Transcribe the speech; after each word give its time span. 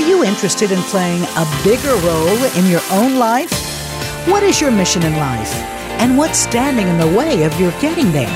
Are 0.00 0.08
you 0.08 0.24
interested 0.24 0.72
in 0.72 0.80
playing 0.84 1.24
a 1.24 1.60
bigger 1.62 1.94
role 2.06 2.44
in 2.56 2.64
your 2.70 2.80
own 2.90 3.18
life? 3.18 3.52
What 4.26 4.42
is 4.42 4.58
your 4.58 4.70
mission 4.70 5.02
in 5.02 5.14
life? 5.16 5.52
And 6.00 6.16
what's 6.16 6.38
standing 6.38 6.88
in 6.88 6.96
the 6.96 7.18
way 7.18 7.42
of 7.42 7.60
your 7.60 7.70
getting 7.82 8.10
there? 8.10 8.34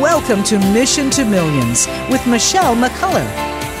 Welcome 0.00 0.44
to 0.44 0.60
Mission 0.72 1.10
to 1.10 1.24
Millions 1.24 1.88
with 2.12 2.24
Michelle 2.28 2.76
McCullar. 2.76 3.26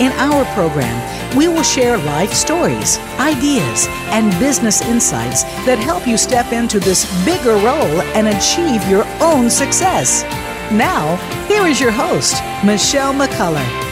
In 0.00 0.10
our 0.18 0.44
program, 0.54 1.36
we 1.36 1.46
will 1.46 1.62
share 1.62 1.98
life 1.98 2.32
stories, 2.32 2.98
ideas, 3.20 3.86
and 4.10 4.36
business 4.40 4.82
insights 4.82 5.44
that 5.66 5.78
help 5.78 6.08
you 6.08 6.18
step 6.18 6.52
into 6.52 6.80
this 6.80 7.06
bigger 7.24 7.54
role 7.64 8.02
and 8.16 8.26
achieve 8.26 8.82
your 8.90 9.04
own 9.22 9.48
success. 9.48 10.24
Now, 10.72 11.14
here 11.46 11.68
is 11.68 11.80
your 11.80 11.92
host, 11.92 12.42
Michelle 12.64 13.14
McCullar. 13.14 13.89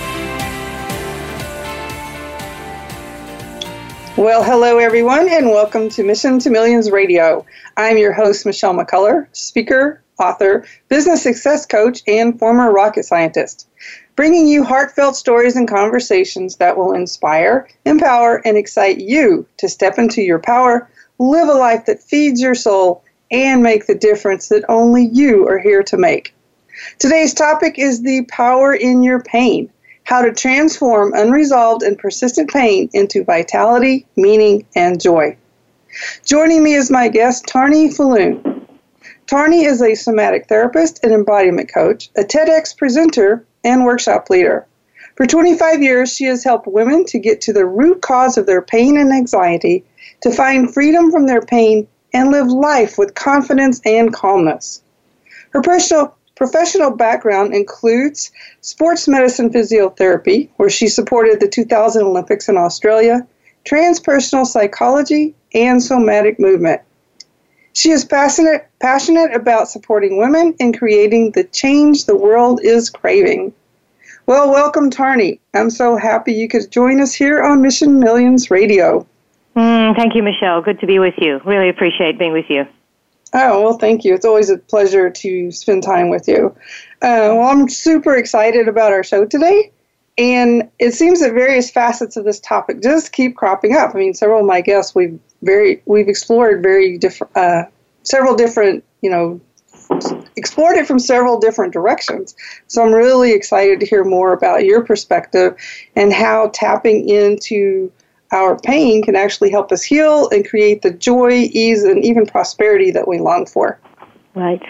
Well, 4.18 4.42
hello 4.42 4.78
everyone, 4.78 5.28
and 5.28 5.46
welcome 5.46 5.88
to 5.90 6.02
Mission 6.02 6.40
to 6.40 6.50
Millions 6.50 6.90
Radio. 6.90 7.46
I'm 7.76 7.98
your 7.98 8.12
host, 8.12 8.44
Michelle 8.44 8.74
McCullar, 8.74 9.28
speaker, 9.30 10.02
author, 10.18 10.66
business 10.88 11.22
success 11.22 11.64
coach, 11.64 12.02
and 12.08 12.36
former 12.36 12.72
rocket 12.72 13.04
scientist, 13.04 13.68
bringing 14.16 14.48
you 14.48 14.64
heartfelt 14.64 15.14
stories 15.14 15.54
and 15.54 15.68
conversations 15.68 16.56
that 16.56 16.76
will 16.76 16.94
inspire, 16.94 17.68
empower, 17.84 18.42
and 18.44 18.56
excite 18.56 18.98
you 18.98 19.46
to 19.58 19.68
step 19.68 20.00
into 20.00 20.20
your 20.20 20.40
power, 20.40 20.90
live 21.20 21.46
a 21.46 21.54
life 21.54 21.86
that 21.86 22.02
feeds 22.02 22.40
your 22.40 22.56
soul, 22.56 23.04
and 23.30 23.62
make 23.62 23.86
the 23.86 23.94
difference 23.94 24.48
that 24.48 24.68
only 24.68 25.04
you 25.12 25.46
are 25.46 25.60
here 25.60 25.84
to 25.84 25.96
make. 25.96 26.34
Today's 26.98 27.34
topic 27.34 27.78
is 27.78 28.02
the 28.02 28.24
power 28.24 28.74
in 28.74 29.04
your 29.04 29.22
pain 29.22 29.70
how 30.08 30.22
to 30.22 30.32
transform 30.32 31.12
unresolved 31.12 31.82
and 31.82 31.98
persistent 31.98 32.50
pain 32.50 32.88
into 32.94 33.22
vitality, 33.22 34.06
meaning, 34.16 34.64
and 34.74 34.98
joy. 34.98 35.36
Joining 36.24 36.64
me 36.64 36.72
is 36.72 36.90
my 36.90 37.08
guest, 37.08 37.46
Tarnie 37.46 37.90
Fulloon. 37.90 38.66
Tarnie 39.26 39.66
is 39.66 39.82
a 39.82 39.94
somatic 39.94 40.46
therapist 40.46 41.04
and 41.04 41.12
embodiment 41.12 41.70
coach, 41.70 42.08
a 42.16 42.22
TEDx 42.22 42.74
presenter, 42.74 43.44
and 43.64 43.84
workshop 43.84 44.30
leader. 44.30 44.66
For 45.16 45.26
25 45.26 45.82
years, 45.82 46.10
she 46.10 46.24
has 46.24 46.42
helped 46.42 46.66
women 46.66 47.04
to 47.04 47.18
get 47.18 47.42
to 47.42 47.52
the 47.52 47.66
root 47.66 48.00
cause 48.00 48.38
of 48.38 48.46
their 48.46 48.62
pain 48.62 48.96
and 48.96 49.12
anxiety, 49.12 49.84
to 50.22 50.30
find 50.30 50.72
freedom 50.72 51.10
from 51.10 51.26
their 51.26 51.42
pain, 51.42 51.86
and 52.14 52.30
live 52.30 52.46
life 52.46 52.96
with 52.96 53.14
confidence 53.14 53.82
and 53.84 54.10
calmness. 54.14 54.80
Her 55.50 55.60
personal, 55.60 56.14
Professional 56.38 56.92
background 56.92 57.52
includes 57.52 58.30
sports 58.60 59.08
medicine 59.08 59.50
physiotherapy, 59.50 60.48
where 60.56 60.70
she 60.70 60.86
supported 60.86 61.40
the 61.40 61.48
2000 61.48 62.00
Olympics 62.00 62.48
in 62.48 62.56
Australia, 62.56 63.26
transpersonal 63.64 64.46
psychology, 64.46 65.34
and 65.52 65.82
somatic 65.82 66.38
movement. 66.38 66.80
She 67.72 67.90
is 67.90 68.04
passionate, 68.04 68.68
passionate 68.78 69.34
about 69.34 69.68
supporting 69.68 70.16
women 70.16 70.54
and 70.60 70.78
creating 70.78 71.32
the 71.32 71.42
change 71.42 72.04
the 72.04 72.16
world 72.16 72.60
is 72.62 72.88
craving. 72.88 73.52
Well, 74.26 74.48
welcome, 74.48 74.90
Tarnie. 74.90 75.40
I'm 75.54 75.70
so 75.70 75.96
happy 75.96 76.34
you 76.34 76.46
could 76.46 76.70
join 76.70 77.00
us 77.00 77.12
here 77.12 77.42
on 77.42 77.62
Mission 77.62 77.98
Millions 77.98 78.48
Radio. 78.48 79.04
Mm, 79.56 79.96
thank 79.96 80.14
you, 80.14 80.22
Michelle. 80.22 80.62
Good 80.62 80.78
to 80.78 80.86
be 80.86 81.00
with 81.00 81.14
you. 81.18 81.40
Really 81.44 81.68
appreciate 81.68 82.16
being 82.16 82.32
with 82.32 82.48
you. 82.48 82.64
Oh, 83.34 83.62
well, 83.62 83.78
thank 83.78 84.04
you. 84.04 84.14
It's 84.14 84.24
always 84.24 84.48
a 84.48 84.58
pleasure 84.58 85.10
to 85.10 85.50
spend 85.50 85.82
time 85.82 86.08
with 86.08 86.26
you. 86.26 86.54
Uh, 87.02 87.36
well, 87.36 87.48
I'm 87.48 87.68
super 87.68 88.16
excited 88.16 88.68
about 88.68 88.92
our 88.92 89.04
show 89.04 89.26
today. 89.26 89.70
And 90.16 90.68
it 90.78 90.94
seems 90.94 91.20
that 91.20 91.32
various 91.32 91.70
facets 91.70 92.16
of 92.16 92.24
this 92.24 92.40
topic 92.40 92.82
just 92.82 93.12
keep 93.12 93.36
cropping 93.36 93.76
up. 93.76 93.94
I 93.94 93.98
mean, 93.98 94.14
several 94.14 94.40
of 94.40 94.46
my 94.46 94.60
guests 94.60 94.94
we've 94.94 95.18
very 95.42 95.80
we've 95.86 96.08
explored 96.08 96.62
very 96.62 96.98
different, 96.98 97.36
uh, 97.36 97.64
several 98.02 98.34
different, 98.34 98.82
you 99.00 99.10
know, 99.10 99.40
explored 100.36 100.76
it 100.76 100.86
from 100.86 100.98
several 100.98 101.38
different 101.38 101.72
directions. 101.72 102.34
So 102.66 102.82
I'm 102.82 102.92
really 102.92 103.32
excited 103.32 103.78
to 103.80 103.86
hear 103.86 104.04
more 104.04 104.32
about 104.32 104.64
your 104.64 104.84
perspective 104.84 105.54
and 105.94 106.12
how 106.12 106.50
tapping 106.52 107.08
into 107.08 107.92
our 108.32 108.58
pain 108.58 109.02
can 109.02 109.16
actually 109.16 109.50
help 109.50 109.72
us 109.72 109.82
heal 109.82 110.28
and 110.30 110.48
create 110.48 110.82
the 110.82 110.90
joy, 110.90 111.48
ease, 111.52 111.84
and 111.84 112.04
even 112.04 112.26
prosperity 112.26 112.90
that 112.90 113.08
we 113.08 113.18
long 113.18 113.46
for. 113.46 113.78
Right. 114.34 114.62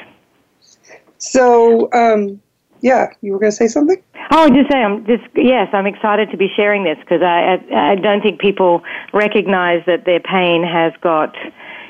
So, 1.18 1.92
um, 1.92 2.40
yeah, 2.80 3.08
you 3.22 3.32
were 3.32 3.38
going 3.38 3.50
to 3.50 3.56
say 3.56 3.66
something? 3.66 4.00
Oh, 4.30 4.48
just 4.50 4.70
say 4.70 4.78
I'm 4.78 5.06
just 5.06 5.24
yes, 5.34 5.68
I'm 5.72 5.86
excited 5.86 6.30
to 6.30 6.36
be 6.36 6.48
sharing 6.54 6.84
this 6.84 6.98
because 7.00 7.22
I, 7.22 7.58
I 7.72 7.92
I 7.92 7.94
don't 7.94 8.22
think 8.22 8.40
people 8.40 8.82
recognize 9.12 9.82
that 9.86 10.04
their 10.04 10.20
pain 10.20 10.62
has 10.62 10.92
got 11.00 11.34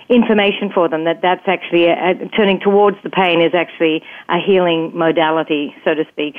information 0.08 0.70
for 0.72 0.88
them. 0.88 1.04
That 1.04 1.20
that's 1.20 1.46
actually 1.46 1.86
a, 1.86 2.10
a, 2.10 2.28
turning 2.28 2.60
towards 2.60 2.96
the 3.02 3.10
pain 3.10 3.42
is 3.42 3.54
actually 3.54 4.02
a 4.28 4.38
healing 4.38 4.96
modality, 4.96 5.74
so 5.84 5.94
to 5.94 6.04
speak. 6.12 6.36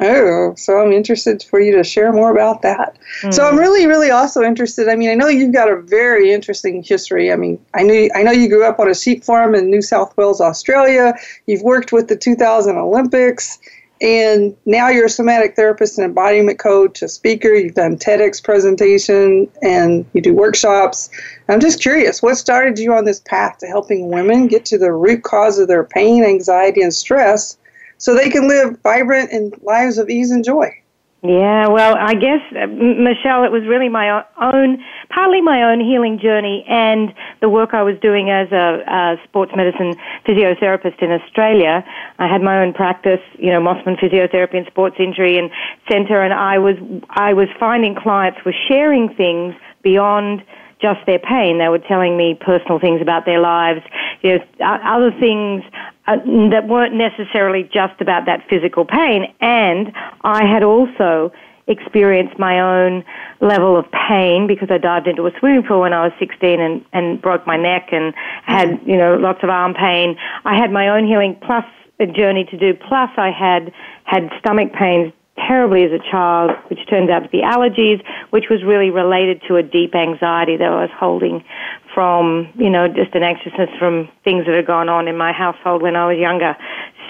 Oh, 0.00 0.54
so 0.56 0.78
I'm 0.78 0.92
interested 0.92 1.42
for 1.42 1.60
you 1.60 1.76
to 1.76 1.84
share 1.84 2.12
more 2.12 2.30
about 2.30 2.62
that. 2.62 2.98
Mm. 3.22 3.32
So 3.32 3.46
I'm 3.46 3.54
hmm. 3.54 3.60
really, 3.60 3.86
really 3.86 4.10
also 4.10 4.42
interested. 4.42 4.88
I 4.88 4.96
mean, 4.96 5.10
I 5.10 5.14
know 5.14 5.28
you've 5.28 5.52
got 5.52 5.70
a 5.70 5.80
very 5.80 6.32
interesting 6.32 6.82
history. 6.82 7.32
I 7.32 7.36
mean, 7.36 7.64
I 7.74 7.82
knew 7.82 8.10
I 8.14 8.22
know 8.22 8.32
you 8.32 8.48
grew 8.48 8.64
up 8.64 8.78
on 8.78 8.88
a 8.88 8.94
sheep 8.94 9.24
farm 9.24 9.54
in 9.54 9.70
New 9.70 9.82
South 9.82 10.16
Wales, 10.16 10.40
Australia. 10.40 11.14
You've 11.46 11.62
worked 11.62 11.92
with 11.92 12.08
the 12.08 12.16
2000 12.16 12.76
Olympics, 12.76 13.58
and 14.00 14.56
now 14.66 14.88
you're 14.88 15.06
a 15.06 15.10
somatic 15.10 15.54
therapist 15.54 15.96
and 15.96 16.04
embodiment 16.04 16.58
coach, 16.58 17.02
a 17.02 17.08
speaker. 17.08 17.54
You've 17.54 17.74
done 17.74 17.96
TEDx 17.96 18.42
presentation, 18.42 19.48
and 19.62 20.04
you 20.12 20.20
do 20.20 20.34
workshops. 20.34 21.08
I'm 21.48 21.60
just 21.60 21.80
curious, 21.80 22.20
what 22.20 22.36
started 22.36 22.78
you 22.80 22.92
on 22.92 23.04
this 23.04 23.20
path 23.20 23.58
to 23.58 23.66
helping 23.66 24.08
women 24.08 24.48
get 24.48 24.64
to 24.66 24.78
the 24.78 24.92
root 24.92 25.22
cause 25.22 25.60
of 25.60 25.68
their 25.68 25.84
pain, 25.84 26.24
anxiety, 26.24 26.82
and 26.82 26.92
stress? 26.92 27.56
So 28.02 28.16
they 28.16 28.30
can 28.30 28.48
live 28.48 28.80
vibrant 28.82 29.30
and 29.30 29.54
lives 29.62 29.96
of 29.96 30.10
ease 30.10 30.32
and 30.32 30.44
joy. 30.44 30.74
Yeah, 31.22 31.68
well, 31.68 31.94
I 31.96 32.14
guess, 32.14 32.42
uh, 32.50 32.66
Michelle, 32.66 33.44
it 33.44 33.52
was 33.54 33.62
really 33.62 33.88
my 33.88 34.24
own, 34.42 34.82
partly 35.08 35.40
my 35.40 35.62
own 35.62 35.78
healing 35.78 36.18
journey 36.18 36.64
and 36.68 37.14
the 37.40 37.48
work 37.48 37.74
I 37.74 37.84
was 37.84 37.94
doing 38.02 38.28
as 38.28 38.50
a, 38.50 38.82
a 38.90 39.16
sports 39.22 39.52
medicine 39.54 39.94
physiotherapist 40.26 41.00
in 41.00 41.12
Australia. 41.12 41.86
I 42.18 42.26
had 42.26 42.42
my 42.42 42.60
own 42.60 42.72
practice, 42.74 43.20
you 43.38 43.50
know, 43.52 43.60
Mosman 43.60 44.00
Physiotherapy 44.02 44.56
and 44.56 44.66
Sports 44.66 44.96
Injury 44.98 45.38
and 45.38 45.48
Center, 45.88 46.24
and 46.24 46.34
I 46.34 46.58
was, 46.58 46.74
I 47.10 47.34
was 47.34 47.46
finding 47.60 47.94
clients 47.94 48.40
were 48.44 48.54
sharing 48.68 49.14
things 49.14 49.54
beyond 49.84 50.42
just 50.80 51.06
their 51.06 51.20
pain. 51.20 51.58
They 51.58 51.68
were 51.68 51.78
telling 51.78 52.16
me 52.16 52.34
personal 52.34 52.80
things 52.80 53.00
about 53.00 53.24
their 53.24 53.38
lives, 53.38 53.80
you 54.22 54.38
know, 54.38 54.44
other 54.60 55.12
things 55.20 55.62
uh, 56.06 56.16
that 56.50 56.66
weren't 56.68 56.94
necessarily 56.94 57.64
just 57.64 58.00
about 58.00 58.26
that 58.26 58.44
physical 58.48 58.84
pain. 58.84 59.32
And 59.40 59.92
I 60.22 60.44
had 60.44 60.62
also 60.62 61.32
experienced 61.68 62.38
my 62.38 62.60
own 62.60 63.04
level 63.40 63.78
of 63.78 63.86
pain 64.08 64.46
because 64.46 64.68
I 64.70 64.78
dived 64.78 65.06
into 65.06 65.26
a 65.26 65.30
swimming 65.38 65.62
pool 65.62 65.80
when 65.80 65.92
I 65.92 66.02
was 66.02 66.12
16 66.18 66.60
and, 66.60 66.84
and 66.92 67.22
broke 67.22 67.46
my 67.46 67.56
neck 67.56 67.88
and 67.92 68.14
had, 68.44 68.80
you 68.84 68.96
know, 68.96 69.14
lots 69.14 69.40
of 69.42 69.50
arm 69.50 69.74
pain. 69.74 70.16
I 70.44 70.56
had 70.56 70.72
my 70.72 70.88
own 70.88 71.06
healing 71.06 71.38
plus 71.40 71.64
a 72.00 72.06
journey 72.06 72.44
to 72.50 72.58
do. 72.58 72.74
Plus 72.74 73.10
I 73.16 73.30
had 73.30 73.72
had 74.04 74.28
stomach 74.40 74.72
pains 74.72 75.12
terribly 75.36 75.84
as 75.84 75.92
a 75.92 76.10
child, 76.10 76.50
which 76.68 76.80
turns 76.90 77.10
out 77.10 77.20
to 77.20 77.28
be 77.28 77.40
allergies, 77.40 78.02
which 78.30 78.44
was 78.50 78.62
really 78.62 78.90
related 78.90 79.40
to 79.48 79.56
a 79.56 79.62
deep 79.62 79.94
anxiety 79.94 80.56
that 80.56 80.68
I 80.68 80.82
was 80.82 80.90
holding 80.94 81.44
from, 81.94 82.48
you 82.56 82.70
know, 82.70 82.88
just 82.88 83.14
an 83.14 83.22
anxiousness 83.22 83.70
from 83.78 84.08
things 84.24 84.46
that 84.46 84.54
had 84.54 84.66
gone 84.66 84.88
on 84.88 85.08
in 85.08 85.16
my 85.16 85.32
household 85.32 85.82
when 85.82 85.96
I 85.96 86.06
was 86.06 86.18
younger. 86.18 86.56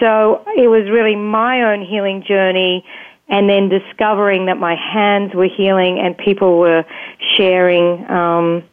So 0.00 0.42
it 0.56 0.68
was 0.68 0.90
really 0.90 1.16
my 1.16 1.62
own 1.62 1.84
healing 1.84 2.24
journey 2.26 2.84
and 3.28 3.48
then 3.48 3.68
discovering 3.68 4.46
that 4.46 4.58
my 4.58 4.74
hands 4.74 5.34
were 5.34 5.48
healing 5.48 5.98
and 5.98 6.16
people 6.18 6.58
were 6.58 6.84
sharing, 7.36 8.04
um, 8.10 8.64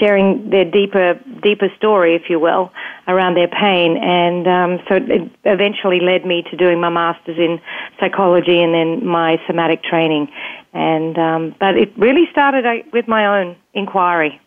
sharing 0.00 0.50
their 0.50 0.64
deeper, 0.64 1.20
deeper 1.42 1.68
story, 1.76 2.14
if 2.14 2.28
you 2.28 2.40
will, 2.40 2.72
around 3.06 3.34
their 3.34 3.48
pain. 3.48 3.96
And 3.96 4.46
um, 4.48 4.80
so 4.88 4.96
it 4.96 5.30
eventually 5.44 6.00
led 6.00 6.26
me 6.26 6.42
to 6.50 6.56
doing 6.56 6.80
my 6.80 6.90
master's 6.90 7.38
in 7.38 7.60
psychology 8.00 8.60
and 8.60 8.74
then 8.74 9.06
my 9.06 9.40
somatic 9.46 9.82
training. 9.84 10.28
And 10.74 11.16
um, 11.18 11.54
but 11.60 11.76
it 11.76 11.96
really 11.96 12.26
started 12.32 12.64
with 12.92 13.06
my 13.06 13.26
own 13.26 13.56
inquiry 13.74 14.40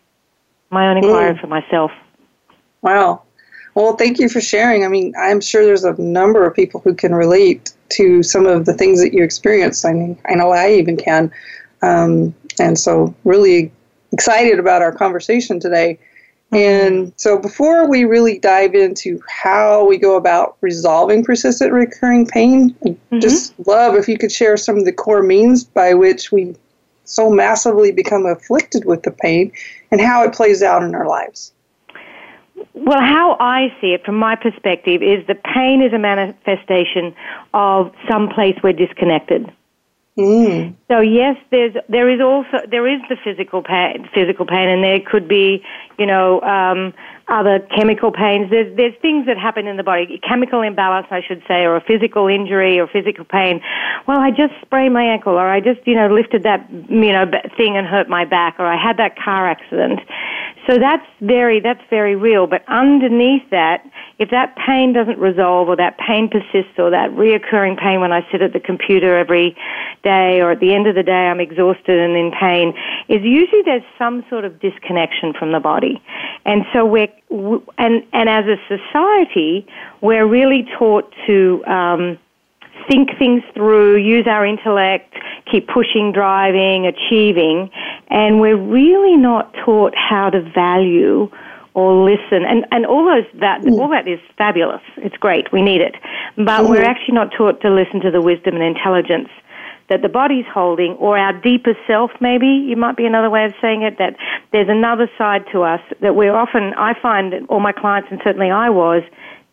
my 0.70 0.88
own 0.88 0.96
inquiry 0.98 1.34
mm. 1.34 1.40
for 1.40 1.46
myself. 1.46 1.90
Wow. 2.82 3.22
Well, 3.74 3.94
thank 3.96 4.18
you 4.18 4.28
for 4.28 4.40
sharing. 4.40 4.84
I 4.84 4.88
mean, 4.88 5.12
I'm 5.18 5.40
sure 5.40 5.64
there's 5.64 5.84
a 5.84 6.00
number 6.00 6.46
of 6.46 6.54
people 6.54 6.80
who 6.80 6.94
can 6.94 7.14
relate 7.14 7.72
to 7.90 8.22
some 8.22 8.46
of 8.46 8.64
the 8.64 8.72
things 8.72 9.02
that 9.02 9.12
you 9.12 9.22
experienced. 9.22 9.84
I 9.84 9.92
mean, 9.92 10.18
I 10.26 10.34
know 10.34 10.50
I 10.50 10.72
even 10.72 10.96
can. 10.96 11.30
Um, 11.82 12.34
and 12.58 12.78
so, 12.78 13.14
really 13.24 13.70
excited 14.12 14.58
about 14.58 14.80
our 14.80 14.92
conversation 14.92 15.60
today. 15.60 15.98
Mm-hmm. 16.52 16.56
And 16.56 17.12
so, 17.16 17.38
before 17.38 17.86
we 17.86 18.04
really 18.04 18.38
dive 18.38 18.74
into 18.74 19.20
how 19.28 19.84
we 19.84 19.98
go 19.98 20.16
about 20.16 20.56
resolving 20.62 21.22
persistent 21.22 21.72
recurring 21.72 22.26
pain, 22.26 22.70
mm-hmm. 22.82 23.18
just 23.20 23.52
love 23.66 23.94
if 23.94 24.08
you 24.08 24.16
could 24.16 24.32
share 24.32 24.56
some 24.56 24.78
of 24.78 24.86
the 24.86 24.92
core 24.92 25.22
means 25.22 25.64
by 25.64 25.92
which 25.92 26.32
we 26.32 26.56
so 27.06 27.30
massively 27.30 27.92
become 27.92 28.26
afflicted 28.26 28.84
with 28.84 29.02
the 29.02 29.10
pain 29.10 29.52
and 29.90 30.00
how 30.00 30.22
it 30.22 30.32
plays 30.32 30.62
out 30.62 30.82
in 30.82 30.94
our 30.94 31.06
lives. 31.06 31.52
Well, 32.74 33.00
how 33.00 33.36
I 33.40 33.68
see 33.80 33.88
it 33.88 34.04
from 34.04 34.16
my 34.16 34.36
perspective 34.36 35.02
is 35.02 35.26
the 35.26 35.34
pain 35.34 35.82
is 35.82 35.92
a 35.92 35.98
manifestation 35.98 37.14
of 37.54 37.92
some 38.10 38.28
place 38.28 38.56
we're 38.62 38.72
disconnected. 38.72 39.50
Mm. 40.18 40.74
So 40.88 41.00
yes, 41.00 41.36
there's 41.50 41.74
there 41.90 42.08
is 42.08 42.22
also 42.22 42.66
there 42.70 42.88
is 42.88 43.02
the 43.10 43.16
physical 43.22 43.62
pain, 43.62 44.08
physical 44.14 44.46
pain, 44.46 44.68
and 44.68 44.82
there 44.82 44.98
could 45.00 45.28
be 45.28 45.62
you 45.98 46.06
know 46.06 46.40
um, 46.40 46.94
other 47.28 47.60
chemical 47.76 48.10
pains. 48.10 48.48
There's 48.48 48.74
there's 48.78 48.94
things 49.02 49.26
that 49.26 49.36
happen 49.36 49.66
in 49.66 49.76
the 49.76 49.82
body, 49.82 50.18
chemical 50.26 50.62
imbalance, 50.62 51.08
I 51.10 51.20
should 51.20 51.42
say, 51.46 51.64
or 51.64 51.76
a 51.76 51.82
physical 51.82 52.28
injury 52.28 52.80
or 52.80 52.86
physical 52.86 53.26
pain. 53.26 53.60
Well, 54.08 54.18
I 54.18 54.30
just 54.30 54.54
sprained 54.62 54.94
my 54.94 55.04
ankle, 55.04 55.34
or 55.34 55.50
I 55.50 55.60
just 55.60 55.86
you 55.86 55.94
know 55.94 56.08
lifted 56.08 56.44
that 56.44 56.66
you 56.70 57.12
know 57.12 57.26
thing 57.58 57.76
and 57.76 57.86
hurt 57.86 58.08
my 58.08 58.24
back, 58.24 58.56
or 58.58 58.64
I 58.64 58.82
had 58.82 58.96
that 58.96 59.18
car 59.18 59.46
accident. 59.46 60.00
So 60.66 60.78
that's 60.78 61.06
very 61.20 61.60
that's 61.60 61.82
very 61.90 62.16
real. 62.16 62.46
But 62.46 62.64
underneath 62.68 63.48
that, 63.50 63.84
if 64.18 64.30
that 64.30 64.56
pain 64.66 64.92
doesn't 64.92 65.18
resolve, 65.18 65.68
or 65.68 65.76
that 65.76 65.96
pain 65.98 66.28
persists, 66.28 66.78
or 66.78 66.90
that 66.90 67.10
reoccurring 67.10 67.78
pain 67.78 68.00
when 68.00 68.12
I 68.12 68.26
sit 68.32 68.42
at 68.42 68.52
the 68.52 68.60
computer 68.60 69.16
every 69.16 69.56
day, 70.02 70.40
or 70.40 70.50
at 70.50 70.60
the 70.60 70.74
end 70.74 70.88
of 70.88 70.96
the 70.96 71.04
day 71.04 71.12
I'm 71.12 71.40
exhausted 71.40 71.98
and 71.98 72.16
in 72.16 72.32
pain, 72.32 72.74
is 73.08 73.22
usually 73.22 73.62
there's 73.64 73.86
some 73.96 74.24
sort 74.28 74.44
of 74.44 74.58
disconnection 74.60 75.32
from 75.38 75.52
the 75.52 75.60
body, 75.60 76.02
and 76.44 76.64
so 76.72 76.84
we're 76.84 77.08
and 77.30 78.02
and 78.12 78.28
as 78.28 78.44
a 78.46 78.56
society, 78.66 79.66
we're 80.00 80.26
really 80.26 80.66
taught 80.78 81.12
to. 81.26 81.64
Um, 81.66 82.18
think 82.88 83.10
things 83.18 83.42
through, 83.54 83.96
use 83.96 84.26
our 84.26 84.46
intellect, 84.46 85.14
keep 85.50 85.68
pushing, 85.68 86.12
driving, 86.12 86.86
achieving, 86.86 87.70
and 88.08 88.40
we're 88.40 88.56
really 88.56 89.16
not 89.16 89.52
taught 89.64 89.94
how 89.96 90.30
to 90.30 90.40
value 90.40 91.30
or 91.74 92.04
listen. 92.04 92.44
And, 92.44 92.66
and 92.72 92.86
all 92.86 93.04
those 93.04 93.26
that 93.40 93.60
mm. 93.60 93.78
all 93.78 93.88
that 93.88 94.08
is 94.08 94.20
fabulous. 94.38 94.80
It's 94.96 95.16
great. 95.16 95.52
We 95.52 95.62
need 95.62 95.80
it. 95.80 95.94
But 96.36 96.46
mm-hmm. 96.46 96.70
we're 96.70 96.84
actually 96.84 97.14
not 97.14 97.32
taught 97.36 97.60
to 97.60 97.70
listen 97.70 98.00
to 98.00 98.10
the 98.10 98.22
wisdom 98.22 98.54
and 98.54 98.64
intelligence 98.64 99.28
that 99.88 100.02
the 100.02 100.08
body's 100.08 100.46
holding 100.52 100.92
or 100.94 101.16
our 101.16 101.32
deeper 101.32 101.74
self 101.86 102.10
maybe 102.20 102.46
you 102.46 102.76
might 102.76 102.96
be 102.96 103.06
another 103.06 103.30
way 103.30 103.44
of 103.44 103.52
saying 103.60 103.82
it 103.82 103.98
that 103.98 104.16
there's 104.52 104.68
another 104.68 105.08
side 105.16 105.44
to 105.52 105.62
us 105.62 105.80
that 106.00 106.16
we're 106.16 106.34
often 106.34 106.74
I 106.74 106.94
find 107.00 107.34
all 107.48 107.60
my 107.60 107.72
clients 107.72 108.08
and 108.10 108.20
certainly 108.24 108.50
I 108.50 108.68
was 108.68 109.02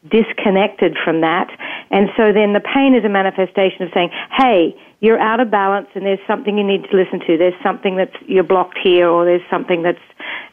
disconnected 0.10 0.98
from 1.04 1.22
that. 1.22 1.50
And 1.92 2.10
so 2.18 2.34
then 2.34 2.54
the 2.54 2.60
pain 2.60 2.96
is 2.96 3.06
a 3.06 3.10
manifestation 3.10 3.84
of 3.84 3.90
saying, 3.94 4.10
hey, 4.38 4.76
you're 5.00 5.20
out 5.20 5.40
of 5.40 5.52
balance 5.52 5.88
and 5.96 6.06
there's 6.06 6.20
something 6.28 6.58
you 6.58 6.64
need 6.64 6.84
to 6.90 6.96
listen 6.96 7.20
to. 7.28 7.38
There's 7.38 7.62
something 7.64 7.96
that's, 7.96 8.16
you're 8.26 8.44
blocked 8.44 8.78
here 8.82 9.08
or 9.08 9.26
there's 9.26 9.48
something 9.50 9.82
that's 9.82 9.98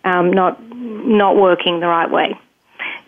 um, 0.04 0.32
not, 0.32 0.60
not 0.74 1.36
working 1.36 1.80
the 1.80 1.88
right 1.88 2.10
way. 2.10 2.38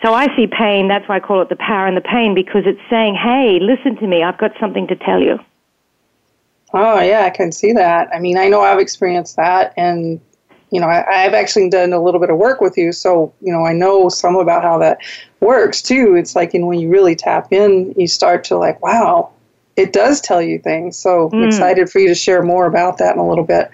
So 0.05 0.15
I 0.15 0.35
see 0.37 0.47
pain, 0.47 0.89
that's 0.89 1.09
why 1.09 1.17
I 1.17 1.21
call 1.21 1.43
it 1.43 1.49
the 1.49 1.56
power 1.56 1.87
and 1.87 1.97
the 1.97 2.00
pain, 2.00 2.35
because 2.35 2.62
it's 2.67 2.81
saying, 2.91 3.15
hey, 3.15 3.61
listen 3.61 3.97
to 3.97 4.06
me, 4.06 4.23
I've 4.23 4.39
got 4.39 4.50
something 4.59 4.89
to 4.89 4.97
tell 4.97 5.21
you. 5.21 5.39
Oh, 6.75 7.00
yeah, 7.00 7.25
I 7.25 7.31
can 7.31 7.53
see 7.53 7.73
that. 7.73 8.09
I 8.12 8.19
mean, 8.19 8.37
I 8.37 8.49
know 8.49 8.62
I've 8.62 8.81
experienced 8.81 9.37
that, 9.37 9.75
and 9.77 10.21
you 10.72 10.80
know, 10.80 10.88
I, 10.88 11.04
have 11.12 11.34
actually 11.34 11.69
done 11.69 11.92
a 11.92 12.02
little 12.02 12.19
bit 12.19 12.30
of 12.30 12.38
work 12.38 12.60
with 12.60 12.78
you, 12.78 12.92
so 12.92 13.32
you 13.42 13.52
know, 13.52 13.64
I 13.64 13.74
know 13.74 14.08
some 14.08 14.36
about 14.36 14.62
how 14.62 14.78
that 14.78 14.98
works 15.40 15.82
too. 15.82 16.14
It's 16.16 16.34
like, 16.34 16.54
and 16.54 16.66
when 16.66 16.80
you 16.80 16.88
really 16.88 17.14
tap 17.14 17.52
in, 17.52 17.94
you 17.96 18.08
start 18.08 18.42
to 18.44 18.56
like, 18.56 18.82
wow, 18.82 19.30
it 19.76 19.92
does 19.92 20.20
tell 20.20 20.40
you 20.40 20.58
things. 20.58 20.96
So 20.96 21.28
mm. 21.30 21.46
Excited 21.46 21.90
for 21.90 21.98
you 21.98 22.08
to 22.08 22.14
share 22.14 22.42
more 22.42 22.66
about 22.66 22.98
that 22.98 23.14
in 23.14 23.20
a 23.20 23.28
little 23.28 23.44
bit. 23.44 23.70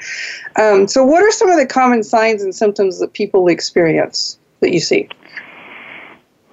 Um, 0.56 0.88
so, 0.88 1.04
what 1.04 1.22
are 1.22 1.30
some 1.30 1.48
of 1.48 1.58
the 1.58 1.66
common 1.66 2.02
signs 2.02 2.42
and 2.42 2.54
symptoms 2.54 2.98
that 2.98 3.12
people 3.12 3.46
experience 3.48 4.38
that 4.60 4.72
you 4.72 4.80
see? 4.80 5.08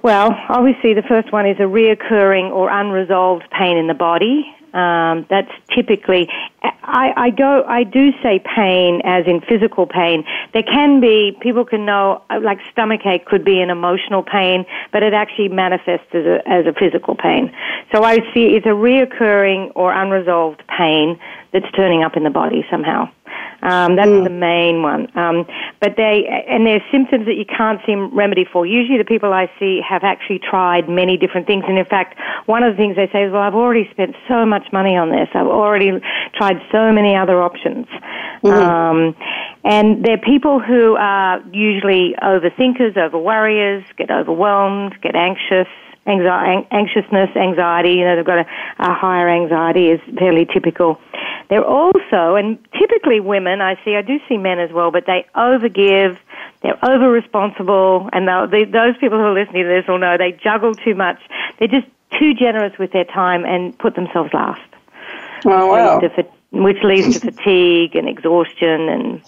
Well, 0.03 0.37
obviously, 0.49 0.93
the 0.93 1.01
first 1.01 1.31
one 1.31 1.47
is 1.47 1.57
a 1.57 1.63
reoccurring 1.63 2.51
or 2.51 2.69
unresolved 2.69 3.49
pain 3.49 3.77
in 3.77 3.87
the 3.87 3.95
body. 3.95 4.45
Um, 4.73 5.25
that's 5.29 5.51
typically, 5.73 6.29
I, 6.83 7.13
I 7.15 7.29
go, 7.29 7.63
I 7.67 7.83
do 7.83 8.11
say 8.23 8.41
pain 8.55 9.01
as 9.03 9.25
in 9.27 9.41
physical 9.41 9.85
pain. 9.87 10.23
There 10.53 10.63
can 10.63 11.01
be, 11.01 11.37
people 11.41 11.65
can 11.65 11.85
know, 11.85 12.23
uh, 12.29 12.39
like 12.41 12.59
stomach 12.71 13.01
ache 13.05 13.25
could 13.25 13.43
be 13.43 13.59
an 13.61 13.69
emotional 13.69 14.23
pain, 14.23 14.65
but 14.91 15.03
it 15.03 15.13
actually 15.13 15.49
manifests 15.49 16.07
as 16.13 16.25
a, 16.25 16.47
as 16.47 16.65
a 16.65 16.73
physical 16.73 17.15
pain. 17.15 17.51
So 17.93 18.03
I 18.03 18.17
see 18.33 18.55
it's 18.55 18.65
a 18.65 18.69
reoccurring 18.69 19.71
or 19.75 19.93
unresolved 19.93 20.63
pain 20.77 21.19
that's 21.51 21.69
turning 21.75 22.03
up 22.03 22.17
in 22.17 22.23
the 22.23 22.29
body 22.29 22.65
somehow. 22.69 23.09
Um, 23.61 23.95
that's 23.95 24.09
mm. 24.09 24.23
the 24.23 24.29
main 24.29 24.83
one. 24.83 25.09
Um, 25.17 25.47
but 25.79 25.95
they 25.97 26.27
and 26.47 26.67
there's 26.67 26.83
symptoms 26.91 27.25
that 27.25 27.33
you 27.35 27.45
can't 27.45 27.79
seem 27.85 28.13
remedy 28.15 28.45
for. 28.45 28.65
Usually, 28.65 28.97
the 28.97 29.05
people 29.05 29.33
I 29.33 29.49
see 29.57 29.81
have 29.81 30.03
actually 30.03 30.39
tried 30.39 30.87
many 30.87 31.17
different 31.17 31.47
things, 31.47 31.63
and 31.67 31.77
in 31.77 31.85
fact, 31.85 32.19
one 32.45 32.63
of 32.63 32.73
the 32.73 32.77
things 32.77 32.95
they 32.95 33.09
say 33.11 33.23
is, 33.23 33.31
"Well, 33.31 33.41
I've 33.41 33.55
already 33.55 33.89
spent 33.89 34.15
so 34.27 34.45
much 34.45 34.71
money 34.71 34.95
on 34.95 35.09
this. 35.09 35.29
I've 35.33 35.47
already 35.47 35.99
tried 36.35 36.54
so 36.71 36.91
many 36.91 37.15
other 37.15 37.41
options." 37.41 37.87
Mm-hmm. 38.43 38.47
Um, 38.47 39.15
and 39.63 40.05
they're 40.05 40.19
people 40.19 40.59
who 40.59 40.95
are 40.95 41.41
usually 41.51 42.15
overthinkers, 42.21 42.95
over 42.97 43.17
worriers, 43.17 43.83
get 43.97 44.11
overwhelmed, 44.11 44.99
get 45.01 45.15
anxious, 45.15 45.67
anxiety, 46.05 46.67
anxiousness, 46.71 47.35
anxiety. 47.35 47.93
You 47.93 48.05
know, 48.05 48.15
they've 48.15 48.25
got 48.25 48.39
a, 48.39 48.47
a 48.79 48.93
higher 48.93 49.27
anxiety 49.29 49.87
is 49.89 49.99
fairly 50.17 50.45
typical. 50.45 50.99
They're 51.49 51.65
also, 51.65 52.35
and 52.35 52.57
typically 52.77 53.19
women, 53.19 53.61
I 53.61 53.75
see, 53.83 53.95
I 53.95 54.01
do 54.01 54.19
see 54.27 54.37
men 54.37 54.59
as 54.59 54.71
well, 54.71 54.91
but 54.91 55.05
they 55.05 55.25
overgive, 55.35 56.17
they're 56.61 56.83
over 56.83 57.11
responsible, 57.11 58.09
and 58.13 58.27
they, 58.51 58.65
those 58.65 58.97
people 58.97 59.17
who 59.17 59.25
are 59.25 59.33
listening 59.33 59.63
to 59.63 59.69
this 59.69 59.87
will 59.87 59.99
know 59.99 60.17
they 60.17 60.31
juggle 60.31 60.73
too 60.73 60.95
much. 60.95 61.19
They're 61.59 61.67
just 61.67 61.87
too 62.19 62.33
generous 62.33 62.77
with 62.79 62.91
their 62.91 63.05
time 63.05 63.45
and 63.45 63.77
put 63.77 63.95
themselves 63.95 64.31
last. 64.33 64.61
Oh, 65.45 65.67
wow. 65.67 65.99
Which 66.63 66.77
leads 66.83 67.19
to 67.19 67.31
fatigue 67.31 67.95
and 67.95 68.07
exhaustion 68.07 68.89
and 68.89 69.21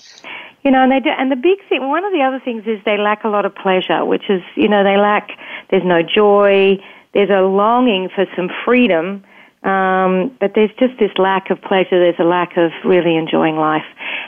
you 0.64 0.72
know, 0.72 0.84
and 0.84 0.92
they 0.92 1.00
do, 1.00 1.10
and 1.10 1.32
the 1.32 1.38
big 1.38 1.60
thing, 1.70 1.88
one 1.88 2.04
of 2.04 2.12
the 2.12 2.22
other 2.22 2.42
things 2.44 2.64
is 2.68 2.78
they 2.84 2.98
lack 2.98 3.24
a 3.24 3.30
lot 3.30 3.46
of 3.46 3.56
pleasure, 3.56 4.04
which 4.04 4.30
is, 4.30 4.42
you 4.56 4.68
know, 4.68 4.84
they 4.84 4.98
lack, 4.98 5.30
there's 5.70 5.86
no 5.86 6.02
joy, 6.02 6.78
there's 7.14 7.30
a 7.30 7.42
longing 7.42 8.10
for 8.14 8.26
some 8.36 8.50
freedom, 8.66 9.24
um, 9.64 10.36
but 10.42 10.54
there's 10.56 10.72
just 10.78 11.00
this 11.00 11.12
lack 11.18 11.50
of 11.52 11.62
pleasure, 11.62 11.98
there's 12.00 12.20
a 12.20 12.26
lack 12.26 12.58
of 12.58 12.72
really 12.84 13.16
enjoying 13.16 13.56
life. 13.56 13.86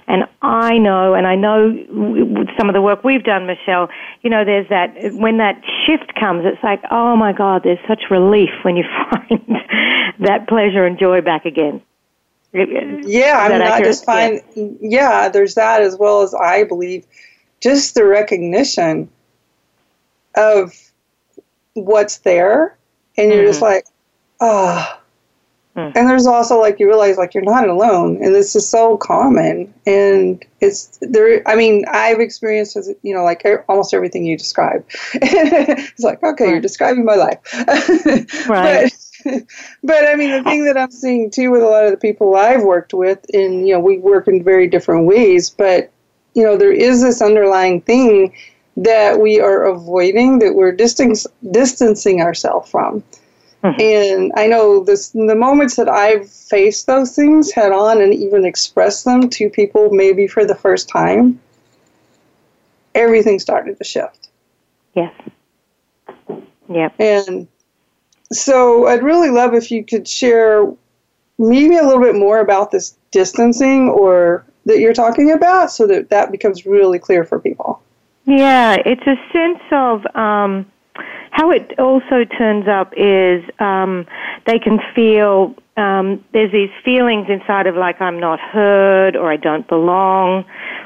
And 0.08 0.24
I 0.41 0.77
know, 0.77 1.13
and 1.13 1.27
I 1.27 1.36
know 1.36 1.75
some 2.58 2.70
of 2.70 2.74
the 2.74 2.82
work 2.82 3.03
we've 3.03 3.24
done, 3.24 3.46
Michelle, 3.46 3.89
you 4.22 4.29
know, 4.29 4.46
there's 4.46 4.70
that, 4.70 4.96
when 5.15 5.39
that 5.39 5.62
shift 5.86 6.15
comes, 6.15 6.46
it's 6.46 6.63
like, 6.63 6.82
oh 6.89 7.18
my 7.18 7.34
God, 7.34 7.63
there's 7.65 7.86
such 7.86 8.03
relief 8.10 8.50
when 8.63 8.77
you 8.77 8.86
find 9.12 9.58
that 10.20 10.48
pleasure 10.48 10.86
and 10.86 10.98
joy 10.98 11.20
back 11.20 11.44
again. 11.44 11.82
Yeah, 12.51 13.38
I 13.38 13.50
mean, 13.50 13.62
I 13.62 13.82
just 13.82 14.06
find, 14.06 14.41
yeah. 14.56 14.72
yeah, 14.82 15.29
there's 15.29 15.56
that 15.56 15.82
as 15.82 15.98
well 15.98 16.22
as 16.22 16.34
I 16.34 16.63
believe 16.63 17.06
just 17.62 17.94
the 17.94 18.06
recognition 18.06 19.10
of 20.36 20.74
what's 21.74 22.20
there, 22.20 22.77
and 23.18 23.29
you're 23.29 23.39
mm-hmm. 23.39 23.50
just 23.50 23.62
like, 23.62 23.86
ah. 24.41 24.96
Oh. 24.96 25.00
Mm. 25.75 25.91
And 25.96 26.10
there's 26.10 26.25
also 26.25 26.60
like 26.60 26.79
you 26.79 26.88
realize 26.88 27.18
like 27.18 27.34
you're 27.34 27.44
not 27.44 27.70
alone, 27.70 28.18
and 28.24 28.34
this 28.34 28.56
is 28.56 28.68
so 28.68 28.98
common, 28.98 29.72
and 29.86 30.44
it's 30.60 30.98
there. 31.01 31.48
I 31.48 31.56
mean, 31.56 31.86
I've 31.88 32.20
experienced 32.20 32.75
you 33.03 33.13
know 33.13 33.24
like 33.24 33.46
almost 33.70 33.94
everything 33.94 34.25
you 34.25 34.36
describe. 34.36 34.84
it's 35.13 36.00
like 36.00 36.24
okay, 36.24 36.46
right. 36.46 36.51
you're 36.51 36.60
describing 36.60 37.06
my 37.06 37.15
life, 37.15 37.39
right? 38.50 38.91
But, 39.84 40.08
I 40.08 40.16
mean, 40.16 40.32
the 40.32 40.44
thing 40.44 40.66
that 40.66 40.78
I'm 40.78 40.92
seeing 40.92 41.32
too 41.32 41.52
with 41.52 41.62
a 41.62 41.66
lot 41.66 41.86
of 41.86 41.92
the 41.92 41.98
people 41.98 42.36
I've 42.36 42.64
worked 42.64 42.94
with, 42.94 43.26
and 43.34 43.68
you 43.68 43.74
know, 43.74 43.80
we 43.80 43.98
work 43.98 44.28
in 44.28 44.44
very 44.44 44.68
different 44.68 45.06
ways, 45.06 45.50
but 45.50 45.92
you 46.34 46.44
know, 46.44 46.58
there 46.58 46.72
is 46.72 47.02
this 47.02 47.22
underlying 47.22 47.82
thing 47.82 48.34
that 48.78 49.20
we 49.20 49.40
are 49.40 49.64
avoiding, 49.66 50.40
that 50.40 50.56
we're 50.56 50.72
distance, 50.72 51.28
distancing 51.52 52.22
ourselves 52.22 52.70
from. 52.70 53.04
Mm-hmm. 53.64 53.82
And 53.82 54.32
I 54.38 54.48
know 54.48 54.84
this, 54.84 55.10
the 55.10 55.36
moments 55.36 55.76
that 55.76 55.90
I've 55.90 56.30
faced 56.30 56.88
those 56.88 57.14
things 57.14 57.52
head 57.52 57.74
on 57.74 58.02
and 58.02 58.14
even 58.14 58.46
expressed 58.46 59.04
them 59.04 59.30
to 59.32 59.50
people 59.50 59.90
maybe 59.92 60.28
for 60.28 60.46
the 60.46 60.56
first 60.56 60.88
time, 60.88 61.42
everything 62.96 63.38
started 63.40 63.78
to 63.78 63.84
shift. 63.84 64.30
Yes. 64.94 65.14
Yep. 66.70 66.94
And 67.00 67.48
so 68.31 68.88
I'd 68.88 69.03
really 69.03 69.29
love 69.29 69.53
if 69.53 69.71
you 69.71 69.83
could 69.83 70.07
share 70.07 70.71
maybe 71.38 71.77
a 71.77 71.83
little 71.83 72.01
bit 72.01 72.15
more 72.15 72.39
about 72.39 72.71
this 72.71 72.95
distancing 73.12 73.89
or 73.89 74.45
that 74.65 74.79
you're 74.79 74.93
talking 74.93 75.31
about 75.31 75.71
so 75.71 75.88
that 75.88 76.09
that 76.09 76.31
becomes 76.31 76.65
really 76.65 77.00
clear 77.00 77.24
for 77.24 77.39
people. 77.39 77.81
Yeah, 78.25 78.77
it's 78.86 79.01
a 79.07 79.15
sense 79.33 79.63
of 79.71 80.05
um, 80.15 80.65
how 81.31 81.50
it 81.51 81.79
also 81.79 82.25
turns 82.38 82.67
up 82.67 82.93
is 82.95 83.43
um, 83.59 84.05
they 84.45 84.59
can 84.59 84.79
feel 84.93 85.55
um, 85.77 86.24
there's 86.33 86.51
these 86.51 86.69
feelings 86.83 87.27
inside 87.29 87.65
of 87.65 87.75
like 87.75 88.01
I'm 88.01 88.19
not 88.19 88.39
heard 88.39 89.15
or 89.15 89.31
I 89.31 89.38
don't 89.38 89.67
belong 89.67 90.43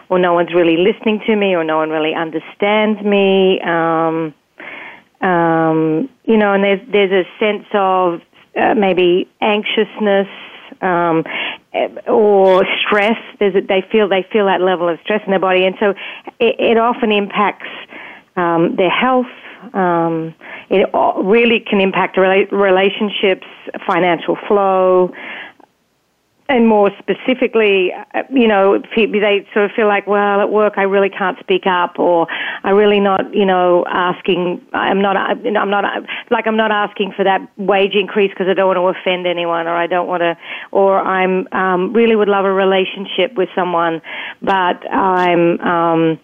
or 0.09 0.19
no 0.19 0.33
one's 0.33 0.53
really 0.53 0.77
listening 0.77 1.21
to 1.25 1.35
me 1.35 1.55
or 1.55 1.63
no 1.63 1.77
one 1.77 1.89
really 1.89 2.13
understands 2.13 3.01
me. 3.01 3.59
Um, 3.61 4.33
um, 5.23 6.09
you 6.25 6.37
know, 6.37 6.53
and 6.53 6.63
there's 6.63 6.81
there's 6.91 7.11
a 7.11 7.23
sense 7.39 7.65
of 7.73 8.21
uh, 8.55 8.75
maybe 8.75 9.27
anxiousness 9.41 10.27
um, 10.81 11.23
or 12.07 12.65
stress. 12.85 13.17
There's 13.39 13.55
a, 13.55 13.61
they 13.61 13.83
feel 13.91 14.09
they 14.09 14.25
feel 14.31 14.45
that 14.45 14.61
level 14.61 14.89
of 14.89 14.99
stress 15.03 15.21
in 15.25 15.31
their 15.31 15.39
body, 15.39 15.65
and 15.65 15.75
so 15.79 15.91
it, 16.39 16.55
it 16.59 16.77
often 16.77 17.11
impacts 17.11 17.69
um, 18.35 18.75
their 18.75 18.89
health. 18.89 19.31
Um, 19.73 20.35
it 20.69 20.89
really 21.23 21.61
can 21.61 21.79
impact 21.79 22.17
relationships, 22.17 23.47
financial 23.87 24.37
flow, 24.47 25.13
and 26.49 26.67
more 26.67 26.91
specifically, 26.99 27.91
uh, 28.13 28.23
you 28.29 28.47
know, 28.47 28.81
they 28.95 29.47
sort 29.53 29.65
of 29.65 29.71
feel 29.75 29.87
like, 29.87 30.05
well, 30.07 30.41
at 30.41 30.51
work 30.51 30.73
I 30.77 30.83
really 30.83 31.09
can't 31.09 31.39
speak 31.39 31.65
up, 31.65 31.97
or 31.97 32.27
I 32.63 32.71
really 32.71 32.99
not, 32.99 33.33
you 33.33 33.45
know, 33.45 33.85
asking. 33.87 34.61
I'm 34.73 35.01
not. 35.01 35.15
I'm 35.15 35.69
not 35.69 35.85
like 36.29 36.45
I'm 36.45 36.57
not 36.57 36.71
asking 36.71 37.13
for 37.15 37.23
that 37.23 37.41
wage 37.57 37.95
increase 37.95 38.29
because 38.29 38.47
I 38.49 38.53
don't 38.53 38.67
want 38.67 38.77
to 38.77 38.99
offend 38.99 39.25
anyone, 39.25 39.67
or 39.67 39.75
I 39.75 39.87
don't 39.87 40.07
want 40.07 40.21
to, 40.21 40.37
or 40.71 40.99
I'm 40.99 41.47
um, 41.53 41.93
really 41.93 42.15
would 42.15 42.29
love 42.29 42.45
a 42.45 42.53
relationship 42.53 43.35
with 43.35 43.49
someone, 43.55 44.01
but 44.41 44.89
I'm. 44.91 45.59
Um, 45.61 46.19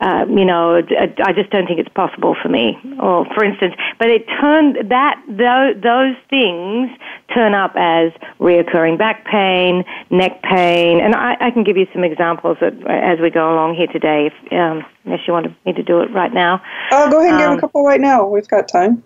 uh, 0.00 0.26
you 0.28 0.44
know, 0.44 0.76
I 0.76 1.32
just 1.32 1.50
don't 1.50 1.66
think 1.66 1.78
it's 1.78 1.92
possible 1.94 2.36
for 2.42 2.48
me. 2.48 2.78
Or, 3.00 3.24
for 3.34 3.44
instance, 3.44 3.74
but 3.98 4.08
it 4.08 4.26
turned 4.40 4.90
that 4.90 5.22
those, 5.28 5.82
those 5.82 6.16
things 6.28 6.90
turn 7.34 7.54
up 7.54 7.72
as 7.76 8.12
reoccurring 8.38 8.98
back 8.98 9.24
pain, 9.24 9.84
neck 10.10 10.42
pain, 10.42 11.00
and 11.00 11.14
I, 11.14 11.36
I 11.40 11.50
can 11.50 11.64
give 11.64 11.76
you 11.76 11.86
some 11.92 12.04
examples 12.04 12.58
that, 12.60 12.74
as 12.88 13.20
we 13.20 13.30
go 13.30 13.52
along 13.52 13.74
here 13.74 13.88
today. 13.88 14.26
If, 14.26 14.52
um, 14.52 14.84
unless 15.04 15.20
you 15.26 15.32
want 15.32 15.46
me 15.64 15.72
to 15.72 15.82
do 15.82 16.00
it 16.00 16.10
right 16.12 16.32
now. 16.32 16.62
Oh, 16.90 17.10
go 17.10 17.20
ahead 17.20 17.34
and 17.34 17.42
um, 17.42 17.50
give 17.50 17.58
a 17.58 17.60
couple 17.60 17.84
right 17.84 18.00
now. 18.00 18.26
We've 18.26 18.48
got 18.48 18.68
time. 18.68 19.02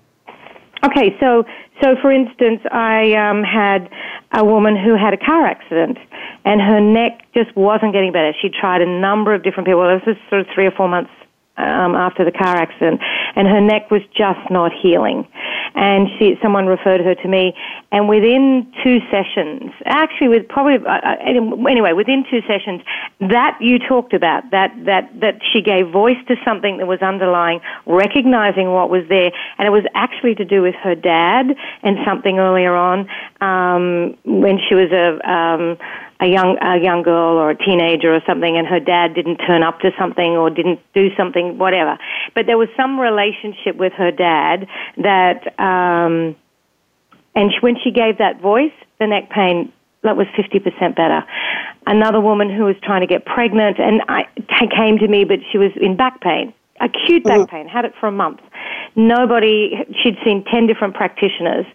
Okay, 0.82 1.14
so 1.20 1.44
so 1.82 1.96
for 2.00 2.10
instance, 2.10 2.60
I 2.70 3.12
um, 3.14 3.42
had 3.42 3.90
a 4.32 4.44
woman 4.44 4.76
who 4.76 4.96
had 4.96 5.12
a 5.12 5.18
car 5.18 5.46
accident, 5.46 5.98
and 6.44 6.60
her 6.60 6.80
neck 6.80 7.20
just 7.34 7.54
wasn't 7.56 7.92
getting 7.92 8.12
better. 8.12 8.32
She 8.40 8.48
tried 8.48 8.80
a 8.80 8.86
number 8.86 9.34
of 9.34 9.42
different 9.42 9.66
people. 9.66 9.82
This 9.88 10.06
was 10.06 10.16
sort 10.28 10.40
of 10.40 10.46
three 10.54 10.66
or 10.66 10.70
four 10.70 10.88
months 10.88 11.10
um, 11.58 11.94
after 11.94 12.24
the 12.24 12.32
car 12.32 12.56
accident, 12.56 13.00
and 13.36 13.46
her 13.46 13.60
neck 13.60 13.90
was 13.90 14.00
just 14.16 14.40
not 14.50 14.72
healing. 14.72 15.28
And 15.74 16.08
she, 16.18 16.36
someone 16.42 16.66
referred 16.66 17.00
her 17.00 17.14
to 17.14 17.28
me, 17.28 17.54
and 17.92 18.08
within 18.08 18.70
two 18.82 18.98
sessions, 19.10 19.72
actually, 19.84 20.28
with 20.28 20.48
probably 20.48 20.84
uh, 20.86 20.90
uh 20.90 21.16
anyway, 21.68 21.92
within 21.92 22.24
two 22.30 22.40
sessions, 22.46 22.82
that 23.20 23.56
you 23.60 23.78
talked 23.78 24.12
about 24.12 24.50
that 24.50 24.72
that 24.84 25.08
that 25.20 25.40
she 25.52 25.60
gave 25.62 25.90
voice 25.90 26.18
to 26.28 26.36
something 26.44 26.78
that 26.78 26.86
was 26.86 27.00
underlying, 27.00 27.60
recognizing 27.86 28.72
what 28.72 28.90
was 28.90 29.04
there, 29.08 29.30
and 29.58 29.66
it 29.66 29.70
was 29.70 29.84
actually 29.94 30.34
to 30.36 30.44
do 30.44 30.62
with 30.62 30.74
her 30.76 30.94
dad 30.94 31.54
and 31.82 31.98
something 32.04 32.38
earlier 32.38 32.74
on 32.74 33.08
um, 33.40 34.16
when 34.24 34.58
she 34.68 34.74
was 34.74 34.90
a. 34.92 35.30
Um, 35.30 35.78
a 36.20 36.26
young 36.26 36.58
a 36.60 36.78
young 36.78 37.02
girl 37.02 37.36
or 37.38 37.50
a 37.50 37.56
teenager 37.56 38.14
or 38.14 38.20
something 38.26 38.56
and 38.56 38.66
her 38.66 38.80
dad 38.80 39.14
didn't 39.14 39.38
turn 39.38 39.62
up 39.62 39.80
to 39.80 39.90
something 39.98 40.36
or 40.36 40.50
didn't 40.50 40.80
do 40.94 41.08
something 41.16 41.58
whatever. 41.58 41.98
But 42.34 42.46
there 42.46 42.58
was 42.58 42.68
some 42.76 43.00
relationship 43.00 43.76
with 43.76 43.92
her 43.94 44.10
dad 44.10 44.68
that 44.98 45.58
um 45.58 46.36
and 47.34 47.52
when 47.60 47.76
she 47.82 47.90
gave 47.90 48.18
that 48.18 48.40
voice 48.40 48.72
the 48.98 49.06
neck 49.06 49.30
pain 49.30 49.72
that 50.02 50.16
was 50.16 50.26
50% 50.28 50.96
better. 50.96 51.24
Another 51.86 52.20
woman 52.20 52.48
who 52.48 52.64
was 52.64 52.76
trying 52.82 53.02
to 53.02 53.06
get 53.06 53.26
pregnant 53.26 53.78
and 53.78 54.02
I 54.08 54.26
came 54.76 54.98
to 54.98 55.08
me 55.08 55.24
but 55.24 55.38
she 55.50 55.58
was 55.58 55.72
in 55.80 55.96
back 55.96 56.20
pain 56.20 56.52
acute 56.80 57.24
back 57.24 57.40
mm-hmm. 57.40 57.56
pain 57.56 57.68
had 57.68 57.84
it 57.84 57.94
for 58.00 58.08
a 58.08 58.12
month. 58.12 58.40
Nobody 58.96 59.76
she'd 60.02 60.16
seen 60.24 60.44
10 60.44 60.66
different 60.66 60.94
practitioners 60.94 61.66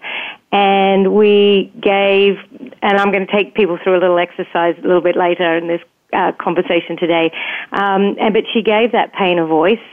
and 0.56 1.14
we 1.14 1.70
gave, 1.82 2.38
and 2.82 2.98
I'm 2.98 3.12
going 3.12 3.28
to 3.28 3.32
take 3.32 3.56
people 3.56 3.78
through 3.84 3.98
a 3.98 4.02
little 4.02 4.18
exercise 4.18 4.76
a 4.78 4.88
little 4.88 5.02
bit 5.02 5.18
later 5.18 5.58
in 5.58 5.68
this 5.68 5.82
uh, 6.14 6.32
conversation 6.40 6.96
today. 6.98 7.30
Um, 7.74 8.16
and 8.22 8.34
but 8.34 8.46
she 8.54 8.62
gave 8.62 8.94
that 8.94 9.12
pain 9.12 9.38
a 9.38 9.46
voice, 9.46 9.86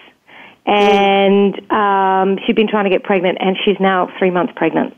and 0.65 1.53
um, 1.73 2.39
she'd 2.47 2.55
been 2.55 2.69
trying 2.69 2.85
to 2.85 2.91
get 2.91 3.03
pregnant, 3.03 3.39
and 3.41 3.57
she's 3.65 3.81
now 3.81 4.09
three 4.21 4.31
months 4.31 4.53
pregnant. 4.55 4.97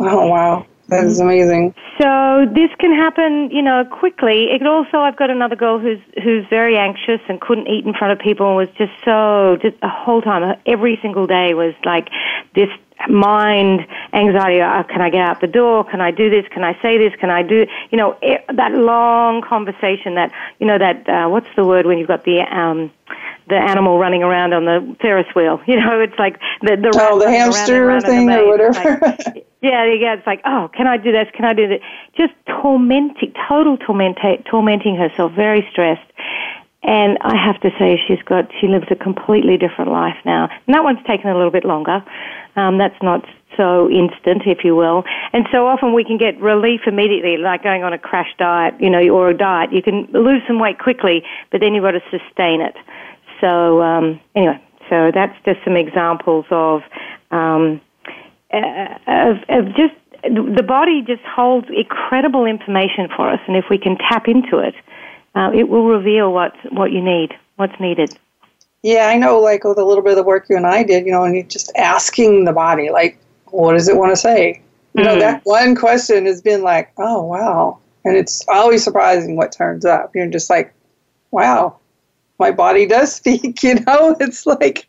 Oh 0.00 0.26
wow. 0.26 0.66
That 0.88 1.04
is 1.04 1.20
amazing. 1.20 1.72
So 2.00 2.46
this 2.52 2.70
can 2.80 2.92
happen, 2.92 3.48
you 3.52 3.62
know, 3.62 3.84
quickly. 3.84 4.46
It 4.50 4.66
also, 4.66 4.96
I've 4.98 5.16
got 5.16 5.30
another 5.30 5.54
girl 5.54 5.78
who's 5.78 6.00
who's 6.24 6.44
very 6.50 6.76
anxious 6.76 7.20
and 7.28 7.40
couldn't 7.40 7.68
eat 7.68 7.86
in 7.86 7.94
front 7.94 8.12
of 8.12 8.18
people 8.18 8.48
and 8.48 8.56
was 8.56 8.76
just 8.76 8.90
so, 9.04 9.56
just 9.62 9.80
the 9.80 9.88
whole 9.88 10.20
time, 10.20 10.58
every 10.66 10.98
single 11.00 11.28
day 11.28 11.54
was 11.54 11.74
like 11.84 12.08
this 12.56 12.70
mind 13.08 13.86
anxiety. 14.12 14.60
Uh, 14.60 14.82
can 14.84 15.00
I 15.00 15.10
get 15.10 15.22
out 15.22 15.40
the 15.40 15.46
door? 15.46 15.84
Can 15.84 16.00
I 16.00 16.10
do 16.10 16.30
this? 16.30 16.44
Can 16.52 16.64
I 16.64 16.80
say 16.82 16.98
this? 16.98 17.12
Can 17.20 17.30
I 17.30 17.42
do, 17.42 17.66
you 17.90 17.98
know, 17.98 18.16
it, 18.22 18.44
that 18.54 18.72
long 18.72 19.42
conversation 19.42 20.14
that, 20.14 20.32
you 20.58 20.66
know, 20.66 20.78
that, 20.78 21.08
uh, 21.08 21.28
what's 21.28 21.48
the 21.56 21.64
word 21.64 21.86
when 21.86 21.98
you've 21.98 22.08
got 22.08 22.24
the, 22.24 22.40
um, 22.40 22.90
the 23.50 23.56
animal 23.56 23.98
running 23.98 24.22
around 24.22 24.54
on 24.54 24.64
the 24.64 24.96
Ferris 25.02 25.26
wheel. 25.34 25.60
You 25.70 25.78
know, 25.78 26.00
it's 26.00 26.18
like 26.18 26.40
the 26.62 26.76
the, 26.76 26.90
oh, 26.98 27.20
the 27.20 27.30
hamster 27.30 28.00
thing 28.00 28.28
or 28.28 28.48
whatever. 28.48 28.98
Like, 29.02 29.46
yeah, 29.62 29.84
yeah. 29.84 30.14
It's 30.14 30.26
like, 30.26 30.40
oh, 30.44 30.68
can 30.74 30.88
I 30.88 30.96
do 30.96 31.12
this? 31.12 31.28
Can 31.32 31.44
I 31.44 31.52
do 31.52 31.68
that? 31.68 31.80
Just 32.16 32.32
tormenting, 32.60 33.32
total 33.48 33.76
tormenting, 33.76 34.42
tormenting 34.50 34.96
herself, 34.96 35.32
very 35.32 35.66
stressed. 35.70 36.10
And 36.82 37.18
I 37.20 37.36
have 37.36 37.60
to 37.60 37.70
say, 37.78 38.00
she's 38.08 38.22
got 38.24 38.50
she 38.58 38.66
lives 38.66 38.86
a 38.90 38.96
completely 38.96 39.58
different 39.58 39.90
life 39.90 40.16
now. 40.24 40.48
And 40.66 40.74
that 40.74 40.82
one's 40.82 41.04
taken 41.06 41.28
a 41.28 41.34
little 41.34 41.50
bit 41.50 41.64
longer. 41.64 42.02
Um, 42.56 42.78
that's 42.78 43.00
not 43.02 43.24
so 43.56 43.90
instant, 43.90 44.42
if 44.46 44.64
you 44.64 44.74
will. 44.74 45.04
And 45.32 45.46
so 45.52 45.66
often 45.66 45.92
we 45.92 46.04
can 46.04 46.16
get 46.16 46.40
relief 46.40 46.82
immediately, 46.86 47.36
like 47.36 47.62
going 47.62 47.84
on 47.84 47.92
a 47.92 47.98
crash 47.98 48.34
diet, 48.38 48.74
you 48.80 48.88
know, 48.88 49.00
or 49.08 49.28
a 49.28 49.36
diet. 49.36 49.72
You 49.72 49.82
can 49.82 50.08
lose 50.12 50.42
some 50.46 50.58
weight 50.58 50.78
quickly, 50.78 51.22
but 51.52 51.60
then 51.60 51.74
you've 51.74 51.84
got 51.84 51.92
to 51.92 52.02
sustain 52.10 52.62
it. 52.62 52.76
So 53.42 53.82
um, 53.82 54.20
anyway, 54.34 54.62
so 54.88 55.10
that's 55.14 55.36
just 55.44 55.58
some 55.64 55.76
examples 55.76 56.46
of 56.50 56.82
um, 57.30 57.80
uh, 58.52 58.98
of, 59.06 59.36
of 59.48 59.66
just 59.76 59.94
the 60.22 60.64
body 60.66 61.02
just 61.06 61.22
holds 61.22 61.66
incredible 61.74 62.44
information 62.44 63.08
for 63.14 63.30
us, 63.30 63.40
and 63.46 63.56
if 63.56 63.66
we 63.70 63.78
can 63.78 63.96
tap 63.96 64.28
into 64.28 64.58
it, 64.58 64.74
uh, 65.34 65.50
it 65.54 65.68
will 65.68 65.86
reveal 65.86 66.32
what 66.32 66.52
what 66.72 66.92
you 66.92 67.02
need, 67.02 67.34
what's 67.56 67.78
needed. 67.80 68.16
Yeah, 68.82 69.08
I 69.08 69.16
know. 69.18 69.38
Like 69.38 69.64
with 69.64 69.78
a 69.78 69.84
little 69.84 70.02
bit 70.02 70.12
of 70.12 70.16
the 70.16 70.22
work 70.22 70.46
you 70.48 70.56
and 70.56 70.66
I 70.66 70.82
did, 70.82 71.04
you 71.06 71.12
know, 71.12 71.24
and 71.24 71.34
you're 71.34 71.44
just 71.44 71.70
asking 71.76 72.44
the 72.44 72.52
body, 72.52 72.90
like, 72.90 73.18
what 73.46 73.72
does 73.72 73.88
it 73.88 73.96
want 73.96 74.12
to 74.12 74.16
say? 74.16 74.62
You 74.94 75.04
know, 75.04 75.16
mm. 75.16 75.20
that 75.20 75.42
one 75.44 75.76
question 75.76 76.26
has 76.26 76.40
been 76.40 76.62
like, 76.62 76.90
oh 76.98 77.22
wow, 77.22 77.78
and 78.04 78.16
it's 78.16 78.44
always 78.48 78.82
surprising 78.82 79.36
what 79.36 79.52
turns 79.52 79.84
up. 79.84 80.14
You're 80.14 80.26
just 80.26 80.50
like, 80.50 80.74
wow, 81.30 81.78
my 82.40 82.50
body 82.50 82.86
does 82.86 83.14
speak. 83.16 83.62
You 83.62 83.74
know, 83.74 84.16
it's 84.20 84.46
like 84.46 84.88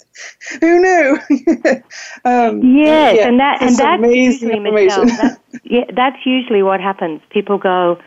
who 0.59 0.79
knew? 0.79 1.19
um, 2.25 2.61
yes, 2.63 3.17
yeah, 3.17 3.27
and 3.27 3.39
that 3.39 3.61
and 3.61 3.75
that's 3.75 4.15
usually 4.15 4.59
Michelle, 4.59 5.05
that's, 5.05 5.39
yeah, 5.63 5.85
that's 5.95 6.25
usually 6.25 6.63
what 6.63 6.81
happens. 6.81 7.21
People 7.29 7.59
go, 7.59 7.99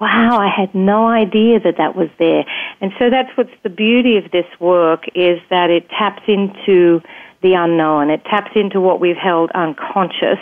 "Wow, 0.00 0.38
I 0.38 0.48
had 0.48 0.74
no 0.74 1.08
idea 1.08 1.60
that 1.60 1.76
that 1.78 1.96
was 1.96 2.08
there." 2.18 2.44
And 2.80 2.92
so 2.98 3.10
that's 3.10 3.30
what's 3.36 3.54
the 3.62 3.70
beauty 3.70 4.16
of 4.16 4.30
this 4.30 4.46
work 4.60 5.04
is 5.14 5.40
that 5.50 5.70
it 5.70 5.88
taps 5.90 6.22
into 6.26 7.02
the 7.42 7.54
unknown. 7.54 8.10
It 8.10 8.24
taps 8.24 8.50
into 8.54 8.80
what 8.80 9.00
we've 9.00 9.16
held 9.16 9.50
unconscious 9.52 10.40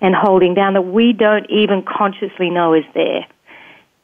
and 0.00 0.14
holding 0.14 0.54
down 0.54 0.74
that 0.74 0.82
we 0.82 1.12
don't 1.12 1.46
even 1.50 1.82
consciously 1.82 2.50
know 2.50 2.74
is 2.74 2.84
there. 2.94 3.26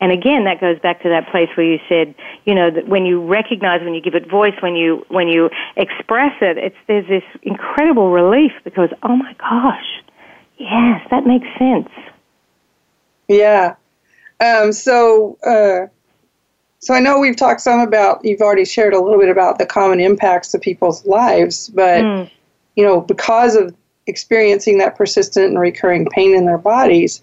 And 0.01 0.11
again, 0.11 0.45
that 0.45 0.61
goes 0.61 0.81
back 0.81 1.01
to 1.03 1.11
that 1.11 1.31
place 1.31 1.49
where 1.57 1.65
you 1.65 1.79
said, 1.89 2.17
you 2.45 2.57
know, 2.57 2.71
that 2.73 2.89
when 2.89 3.07
you 3.07 3.25
recognize, 3.25 3.83
when 3.83 3.95
you 3.95 4.01
give 4.03 4.17
it 4.17 4.29
voice, 4.29 4.55
when 4.61 4.75
you 4.75 5.07
when 5.09 5.29
you 5.29 5.49
express 5.77 6.33
it, 6.41 6.59
it's 6.59 6.77
there's 6.89 7.07
this 7.07 7.23
incredible 7.45 8.11
relief 8.11 8.51
because 8.65 8.89
oh 9.05 9.17
my 9.17 9.33
gosh, 9.39 10.03
yes, 10.59 11.07
that 11.12 11.25
makes 11.25 11.47
sense. 11.57 11.89
Yeah. 13.29 13.77
Um, 14.43 14.73
so, 14.73 15.39
uh, 15.47 15.87
so 16.81 16.95
I 16.95 17.01
know 17.01 17.21
we've 17.21 17.37
talked 17.37 17.61
some 17.61 17.81
about. 17.81 18.25
You've 18.25 18.41
already 18.41 18.65
shared 18.65 18.93
a 18.93 19.01
little 19.01 19.19
bit 19.19 19.29
about 19.29 19.59
the 19.59 19.67
common 19.67 20.01
impacts 20.01 20.53
of 20.53 20.61
people's 20.61 21.07
lives, 21.07 21.69
but 21.69 22.03
mm. 22.03 22.31
you 22.77 22.85
know, 22.85 23.01
because 23.01 23.55
of 23.55 23.75
experiencing 24.07 24.79
that 24.79 24.97
persistent 24.97 25.47
and 25.47 25.61
recurring 25.61 26.07
pain 26.13 26.35
in 26.35 26.45
their 26.45 26.59
bodies 26.59 27.23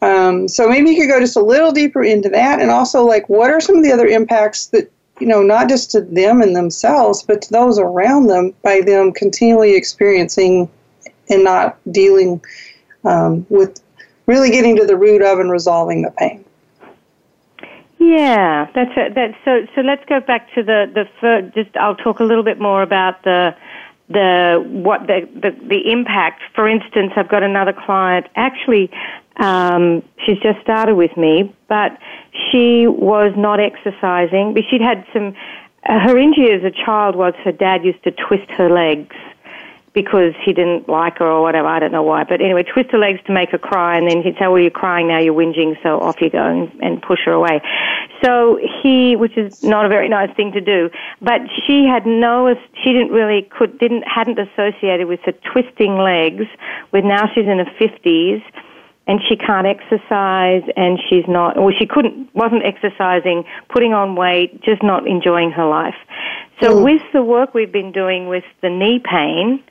um, 0.00 0.46
so 0.46 0.68
maybe 0.68 0.90
you 0.90 1.00
could 1.00 1.08
go 1.08 1.20
just 1.20 1.36
a 1.36 1.42
little 1.42 1.72
deeper 1.72 2.02
into 2.02 2.28
that, 2.28 2.60
and 2.60 2.70
also 2.70 3.04
like 3.04 3.28
what 3.28 3.50
are 3.50 3.60
some 3.60 3.76
of 3.76 3.82
the 3.82 3.92
other 3.92 4.06
impacts 4.06 4.66
that 4.66 4.90
you 5.20 5.26
know 5.26 5.42
not 5.42 5.68
just 5.68 5.90
to 5.92 6.02
them 6.02 6.40
and 6.40 6.54
themselves, 6.54 7.22
but 7.22 7.42
to 7.42 7.50
those 7.50 7.78
around 7.78 8.28
them 8.28 8.54
by 8.62 8.80
them 8.80 9.12
continually 9.12 9.74
experiencing 9.74 10.70
and 11.30 11.42
not 11.42 11.78
dealing 11.90 12.40
um, 13.04 13.44
with 13.48 13.80
really 14.26 14.50
getting 14.50 14.76
to 14.76 14.86
the 14.86 14.96
root 14.96 15.22
of 15.22 15.40
and 15.40 15.50
resolving 15.50 16.02
the 16.02 16.10
pain. 16.12 16.44
Yeah, 17.98 18.68
that's 18.74 18.96
a, 18.96 19.12
that's 19.14 19.34
so. 19.44 19.66
So 19.74 19.80
let's 19.80 20.04
go 20.08 20.20
back 20.20 20.52
to 20.54 20.62
the 20.62 20.86
the 20.92 21.04
first, 21.20 21.54
just. 21.54 21.76
I'll 21.76 21.96
talk 21.96 22.20
a 22.20 22.24
little 22.24 22.44
bit 22.44 22.60
more 22.60 22.82
about 22.82 23.24
the 23.24 23.56
the 24.08 24.64
what 24.66 25.06
the, 25.08 25.28
the 25.34 25.50
the 25.68 25.90
impact. 25.90 26.42
For 26.54 26.68
instance, 26.68 27.12
I've 27.16 27.28
got 27.28 27.42
another 27.42 27.72
client. 27.72 28.26
Actually, 28.36 28.90
um, 29.36 30.02
she's 30.24 30.38
just 30.38 30.60
started 30.60 30.94
with 30.94 31.16
me, 31.16 31.54
but 31.68 31.98
she 32.50 32.86
was 32.86 33.32
not 33.36 33.58
exercising. 33.58 34.54
But 34.54 34.62
she'd 34.70 34.80
had 34.82 35.04
some. 35.12 35.34
Uh, 35.88 35.98
her 36.00 36.16
injury 36.18 36.52
as 36.52 36.62
a 36.62 36.70
child 36.70 37.16
was 37.16 37.34
her 37.44 37.52
dad 37.52 37.84
used 37.84 38.02
to 38.04 38.12
twist 38.12 38.48
her 38.50 38.68
legs 38.68 39.14
because 40.02 40.32
he 40.44 40.52
didn't 40.52 40.88
like 40.88 41.18
her 41.18 41.26
or 41.26 41.42
whatever. 41.42 41.66
I 41.66 41.80
don't 41.80 41.90
know 41.90 42.04
why. 42.04 42.22
But 42.22 42.40
anyway, 42.40 42.62
twist 42.62 42.92
her 42.92 42.98
legs 42.98 43.18
to 43.26 43.32
make 43.32 43.50
her 43.50 43.58
cry, 43.58 43.98
and 43.98 44.08
then 44.08 44.22
he'd 44.22 44.36
say, 44.38 44.46
"Well, 44.46 44.60
you're 44.60 44.70
crying 44.70 45.08
now. 45.08 45.18
You're 45.18 45.34
whinging, 45.34 45.74
so 45.82 45.98
off 45.98 46.20
you 46.20 46.30
go," 46.30 46.44
and, 46.44 46.70
and 46.80 47.02
push 47.02 47.18
her 47.24 47.32
away. 47.32 47.60
So 48.22 48.60
he, 48.82 49.16
which 49.16 49.36
is 49.36 49.64
not 49.64 49.84
a 49.84 49.88
very 49.88 50.08
nice 50.08 50.30
thing 50.36 50.52
to 50.52 50.60
do, 50.60 50.88
but 51.20 51.40
she 51.66 51.84
had 51.84 52.06
no, 52.06 52.54
she 52.84 52.92
didn't 52.92 53.10
really 53.10 53.42
could 53.42 53.76
didn't 53.78 54.02
hadn't 54.02 54.38
associated 54.38 55.08
with 55.08 55.20
the 55.26 55.32
twisting 55.52 55.98
legs. 55.98 56.44
With 56.92 57.04
now 57.04 57.26
she's 57.34 57.46
in 57.46 57.58
her 57.58 57.72
fifties. 57.78 58.40
And 59.10 59.20
she 59.26 59.36
can't 59.36 59.66
exercise, 59.66 60.64
and 60.76 60.98
she's 61.08 61.24
not, 61.26 61.56
well, 61.56 61.72
she 61.72 61.86
couldn't, 61.86 62.28
wasn't 62.34 62.62
exercising, 62.62 63.44
putting 63.70 63.94
on 63.94 64.16
weight, 64.16 64.60
just 64.60 64.82
not 64.82 65.08
enjoying 65.08 65.50
her 65.50 65.64
life. 65.64 65.94
So, 66.60 66.74
mm. 66.74 66.84
with 66.84 67.00
the 67.14 67.22
work 67.22 67.54
we've 67.54 67.72
been 67.72 67.90
doing 67.90 68.28
with 68.28 68.44
the 68.60 68.68
knee 68.68 68.98
pain, 69.02 69.64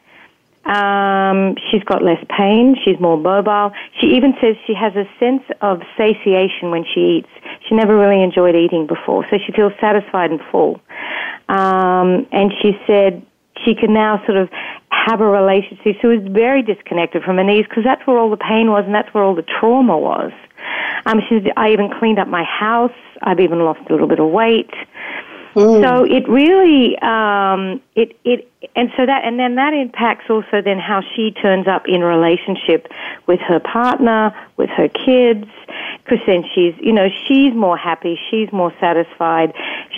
um, 0.67 1.55
she's 1.71 1.83
got 1.83 2.03
less 2.03 2.23
pain. 2.29 2.75
She's 2.83 2.99
more 2.99 3.17
mobile. 3.17 3.71
She 3.99 4.07
even 4.15 4.33
says 4.41 4.55
she 4.65 4.73
has 4.73 4.93
a 4.95 5.05
sense 5.19 5.43
of 5.61 5.81
satiation 5.97 6.71
when 6.71 6.83
she 6.93 7.17
eats. 7.19 7.29
She 7.67 7.75
never 7.75 7.97
really 7.97 8.21
enjoyed 8.21 8.55
eating 8.55 8.85
before, 8.85 9.25
so 9.29 9.37
she 9.45 9.51
feels 9.53 9.73
satisfied 9.79 10.31
and 10.31 10.41
full. 10.51 10.81
Um, 11.47 12.27
and 12.31 12.51
she 12.61 12.77
said 12.85 13.25
she 13.63 13.75
can 13.75 13.93
now 13.93 14.23
sort 14.25 14.37
of 14.37 14.49
have 14.89 15.21
a 15.21 15.27
relationship. 15.27 15.95
She 16.01 16.07
was 16.07 16.21
very 16.29 16.61
disconnected 16.61 17.23
from 17.23 17.37
her 17.37 17.43
knees 17.43 17.65
because 17.67 17.83
that's 17.83 18.05
where 18.05 18.17
all 18.17 18.29
the 18.29 18.37
pain 18.37 18.69
was 18.69 18.83
and 18.85 18.93
that's 18.93 19.13
where 19.13 19.23
all 19.23 19.35
the 19.35 19.45
trauma 19.59 19.97
was. 19.97 20.31
Um, 21.05 21.21
she 21.29 21.39
said, 21.39 21.53
I 21.55 21.71
even 21.71 21.89
cleaned 21.89 22.19
up 22.19 22.27
my 22.27 22.43
house. 22.43 22.91
I've 23.21 23.39
even 23.39 23.59
lost 23.59 23.79
a 23.89 23.93
little 23.93 24.07
bit 24.07 24.19
of 24.19 24.29
weight. 24.29 24.71
Mm. 25.57 25.81
So 25.81 26.03
it 26.03 26.29
really, 26.29 26.95
um, 26.99 27.81
it, 27.95 28.15
it, 28.23 28.47
and 28.75 28.91
so 28.95 29.07
that, 29.07 29.25
and 29.25 29.39
then 29.39 29.55
that 29.55 29.73
impacts 29.73 30.29
also 30.29 30.61
then 30.63 30.77
how 30.77 31.01
she 31.15 31.31
turns 31.31 31.67
up 31.67 31.87
in 31.87 32.01
relationship 32.01 32.87
with 33.25 33.39
her 33.39 33.59
partner, 33.59 34.35
with 34.57 34.69
her 34.69 34.87
kids, 34.87 35.49
because 36.03 36.19
then 36.27 36.43
she's, 36.53 36.75
you 36.79 36.93
know, 36.93 37.07
she's 37.27 37.55
more 37.55 37.75
happy, 37.75 38.19
she's 38.29 38.53
more 38.53 38.71
satisfied. 38.79 39.51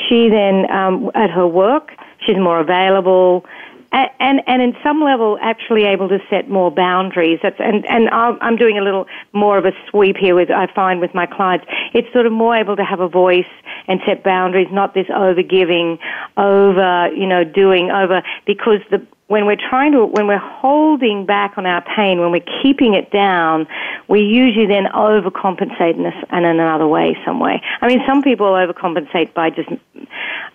She 0.08 0.30
then, 0.30 0.72
um, 0.72 1.12
at 1.14 1.30
her 1.30 1.46
work, 1.46 1.92
she's 2.26 2.38
more 2.38 2.62
available 2.62 3.46
and 3.92 4.42
and 4.48 4.62
in 4.62 4.76
some 4.84 5.02
level 5.02 5.38
actually 5.42 5.84
able 5.86 6.10
to 6.10 6.20
set 6.30 6.50
more 6.50 6.72
boundaries. 6.72 7.40
That's, 7.42 7.60
and 7.60 7.90
and 7.90 8.10
I'm 8.10 8.56
doing 8.56 8.78
a 8.78 8.82
little 8.82 9.08
more 9.34 9.58
of 9.58 9.66
a 9.66 9.72
sweep 9.90 10.18
here 10.18 10.36
with 10.36 10.52
I 10.52 10.68
find 10.74 11.00
with 11.00 11.14
my 11.14 11.26
clients. 11.26 11.66
It's 11.94 12.12
sort 12.14 12.26
of 12.26 12.32
more 12.32 12.56
able 12.56 12.76
to 12.76 12.84
have 12.84 13.00
a 13.00 13.10
voice 13.10 13.46
and 13.88 14.00
set 14.06 14.24
boundaries, 14.24 14.68
not 14.72 14.94
this 14.94 15.08
over 15.16 15.42
giving, 15.42 15.98
over 16.38 17.10
you 17.16 17.28
know 17.28 17.44
doing 17.44 17.90
over 17.92 18.22
because 18.46 18.80
the 18.92 19.06
when 19.30 19.46
we're 19.46 19.56
trying 19.70 19.92
to, 19.92 20.08
when 20.08 20.26
we're 20.26 20.40
holding 20.40 21.24
back 21.24 21.54
on 21.56 21.68
our 21.68 21.82
pain, 21.96 22.20
when 22.20 22.32
we're 22.32 22.62
keeping 22.64 22.96
it 22.96 23.12
down, 23.12 23.68
we 24.08 24.22
usually 24.22 24.66
then 24.66 24.86
overcompensate 24.86 25.96
in, 25.98 26.06
a, 26.08 26.36
in 26.36 26.46
another 26.46 26.88
way, 26.88 27.16
some 27.24 27.40
way. 27.40 27.62
I 27.80 27.88
mean, 27.88 28.02
some 28.08 28.24
people 28.24 28.48
overcompensate 28.48 29.36
by 29.36 29.52
just, 29.52 29.70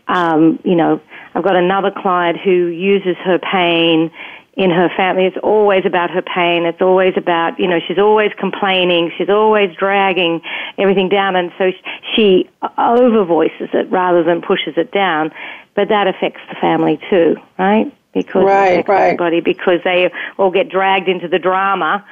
um, 0.08 0.58
you 0.64 0.74
know, 0.74 1.00
I've 1.36 1.44
got 1.44 1.54
another 1.54 1.92
client 1.92 2.40
who 2.40 2.66
uses 2.66 3.16
her 3.24 3.38
pain 3.38 4.10
in 4.56 4.70
her 4.70 4.88
family. 4.96 5.26
It's 5.26 5.36
always 5.40 5.86
about 5.86 6.10
her 6.10 6.22
pain. 6.22 6.64
It's 6.64 6.82
always 6.82 7.14
about, 7.16 7.60
you 7.60 7.68
know, 7.68 7.78
she's 7.86 7.98
always 7.98 8.32
complaining. 8.40 9.12
She's 9.16 9.30
always 9.30 9.70
dragging 9.76 10.42
everything 10.78 11.08
down. 11.08 11.36
And 11.36 11.52
so 11.58 11.70
she 12.16 12.50
overvoices 12.76 13.72
it 13.72 13.88
rather 13.88 14.24
than 14.24 14.42
pushes 14.42 14.74
it 14.76 14.90
down. 14.90 15.30
But 15.76 15.90
that 15.90 16.08
affects 16.08 16.40
the 16.48 16.56
family 16.60 16.98
too, 17.08 17.36
right? 17.56 17.92
Because 18.14 18.44
right, 18.44 18.86
right. 18.88 19.02
everybody 19.02 19.40
because 19.40 19.80
they 19.84 20.10
all 20.38 20.50
get 20.50 20.68
dragged 20.68 21.08
into 21.08 21.28
the 21.28 21.38
drama. 21.38 22.06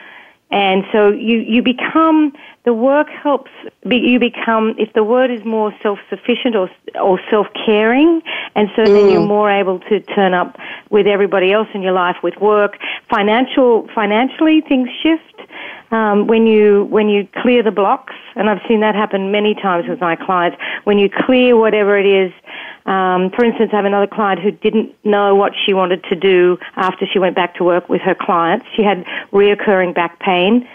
And 0.51 0.85
so 0.93 1.11
you, 1.11 1.39
you 1.39 1.63
become, 1.63 2.35
the 2.65 2.73
work 2.73 3.09
helps, 3.09 3.51
you 3.85 4.19
become, 4.21 4.75
if 4.79 4.93
the 4.93 5.03
word 5.03 5.31
is 5.31 5.45
more 5.45 5.75
self-sufficient 5.83 6.55
or, 6.55 6.71
or 7.01 7.21
self-caring, 7.29 8.23
and 8.55 8.69
so 8.77 8.83
mm. 8.83 8.87
then 8.87 9.11
you're 9.11 9.21
mm. 9.21 9.29
more 9.29 9.51
able 9.51 9.81
to 9.81 10.01
turn 10.01 10.33
up 10.33 10.57
with 10.91 11.07
everybody 11.07 11.53
else 11.53 11.69
in 11.75 11.83
your 11.83 11.93
life 11.93 12.17
with 12.23 12.37
work. 12.37 12.79
Financial, 13.11 13.89
financially 13.95 14.61
things 14.61 14.89
shift. 15.03 15.25
Um, 15.91 16.27
when 16.27 16.47
you 16.47 16.85
when 16.85 17.11
you 17.11 17.29
clear 17.43 17.63
the 17.63 17.71
blocks, 17.71 18.15
and 18.35 18.49
I've 18.49 18.63
seen 18.67 18.81
that 18.81 18.95
happen 18.95 19.31
many 19.31 19.55
times 19.55 19.87
with 19.87 20.01
my 20.01 20.17
clients. 20.17 20.57
When 20.85 20.99
you 20.99 21.11
clear 21.11 21.55
whatever 21.55 21.99
it 21.99 22.07
is 22.07 22.33
um, 22.87 23.31
for 23.31 23.45
instance, 23.45 23.71
I 23.73 23.77
have 23.77 23.85
another 23.85 24.09
client 24.09 24.41
who 24.41 24.51
didn't 24.51 24.93
know 25.05 25.35
what 25.35 25.53
she 25.65 25.73
wanted 25.73 26.03
to 26.05 26.17
do 26.17 26.59
after 26.77 27.07
she 27.07 27.19
went 27.19 27.37
back 27.37 27.55
to 27.57 27.65
work 27.65 27.89
with 27.89 28.01
her 28.03 28.15
clients. 28.15 28.67
She 28.75 28.83
had 28.83 29.05
reoccurring 29.33 29.95
back 29.95 30.19
pain, 30.19 30.69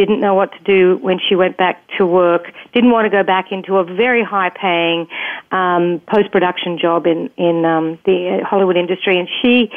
didn't 0.00 0.20
know 0.20 0.34
what 0.34 0.50
to 0.52 0.58
do 0.64 0.98
when 1.02 1.18
she 1.28 1.34
went 1.34 1.56
back 1.56 1.82
to 1.98 2.06
work, 2.06 2.52
didn't 2.72 2.90
want 2.90 3.04
to 3.04 3.10
go 3.10 3.22
back 3.22 3.52
into 3.52 3.76
a 3.76 3.84
very 3.84 4.24
high 4.24 4.50
paying 4.50 5.06
um, 5.50 6.00
post 6.06 6.32
production 6.32 6.78
job 6.78 7.06
in, 7.06 7.30
in 7.36 7.64
um, 7.64 7.98
the 8.06 8.40
Hollywood 8.48 8.76
industry. 8.76 9.18
And 9.18 9.28
she 9.42 9.70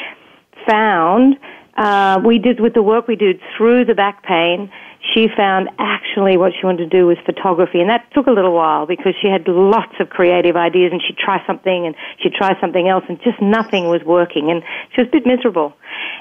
found, 0.68 1.38
uh, 1.76 2.22
we 2.24 2.40
did 2.40 2.60
with 2.60 2.74
the 2.74 2.82
work 2.82 3.08
we 3.08 3.18
did 3.18 3.42
through 3.58 3.86
the 3.86 3.96
back 3.96 4.24
pain, 4.24 4.72
she 5.12 5.28
found 5.36 5.70
actually 5.80 6.38
what 6.38 6.54
she 6.54 6.66
wanted 6.66 6.90
to 6.90 6.98
do 6.98 7.06
was 7.08 7.18
photography. 7.26 7.82
And 7.82 7.90
that 7.90 8.08
took 8.14 8.28
a 8.28 8.32
little 8.32 8.54
while 8.54 8.86
because 8.86 9.14
she 9.22 9.28
had 9.28 9.48
lots 9.48 9.94
of 10.00 10.10
creative 10.10 10.56
ideas 10.56 10.92
and 10.94 11.02
she'd 11.06 11.18
try 11.18 11.46
something 11.46 11.86
and 11.86 11.96
she'd 12.20 12.34
try 12.34 12.60
something 12.62 12.88
else 12.88 13.04
and 13.10 13.20
just 13.22 13.42
nothing 13.42 13.90
was 13.90 14.02
working. 14.06 14.50
And 14.50 14.64
she 14.96 15.02
was 15.02 15.10
a 15.10 15.12
bit 15.12 15.26
miserable. 15.26 15.74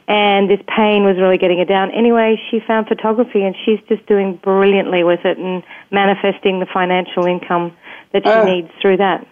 And 0.08 0.50
this 0.50 0.60
pain 0.66 1.04
was 1.04 1.16
really 1.16 1.38
getting 1.38 1.58
her 1.58 1.64
down. 1.64 1.92
Anyway, 1.92 2.40
she 2.50 2.58
found 2.66 2.88
photography 2.88 3.42
and 3.42 3.54
she's 3.64 3.78
just 3.88 4.04
doing 4.06 4.36
brilliantly 4.42 5.04
with 5.04 5.20
it 5.24 5.38
and 5.38 5.62
manifesting 5.92 6.58
the 6.58 6.66
financial 6.66 7.24
income 7.24 7.76
that 8.12 8.24
she 8.24 8.30
uh, 8.30 8.44
needs 8.44 8.68
through 8.80 8.96
that. 8.96 9.26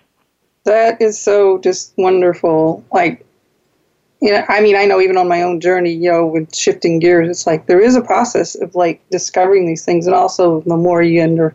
That 0.65 1.03
is 1.03 1.21
so 1.21 1.59
just 1.59 1.93
wonderful. 1.97 2.85
Like, 2.93 3.27
you 4.21 4.33
know, 4.33 4.45
I 4.49 4.61
mean, 4.61 4.77
I 4.77 4.85
know 4.85 5.01
even 5.01 5.17
on 5.17 5.29
my 5.29 5.43
own 5.43 5.61
journey, 5.61 5.93
you 5.93 6.11
know, 6.11 6.27
with 6.27 6.55
shifting 6.55 6.99
gears, 6.99 7.29
it's 7.29 7.47
like 7.47 7.67
there 7.67 7.81
is 7.81 7.97
a 7.97 8.03
process 8.03 8.55
of 8.55 8.75
like 8.75 9.01
discovering 9.11 9.67
these 9.67 9.85
things, 9.85 10.07
and 10.07 10.15
also 10.15 10.61
the 10.63 10.77
more 10.77 11.03
you 11.03 11.23
under 11.23 11.55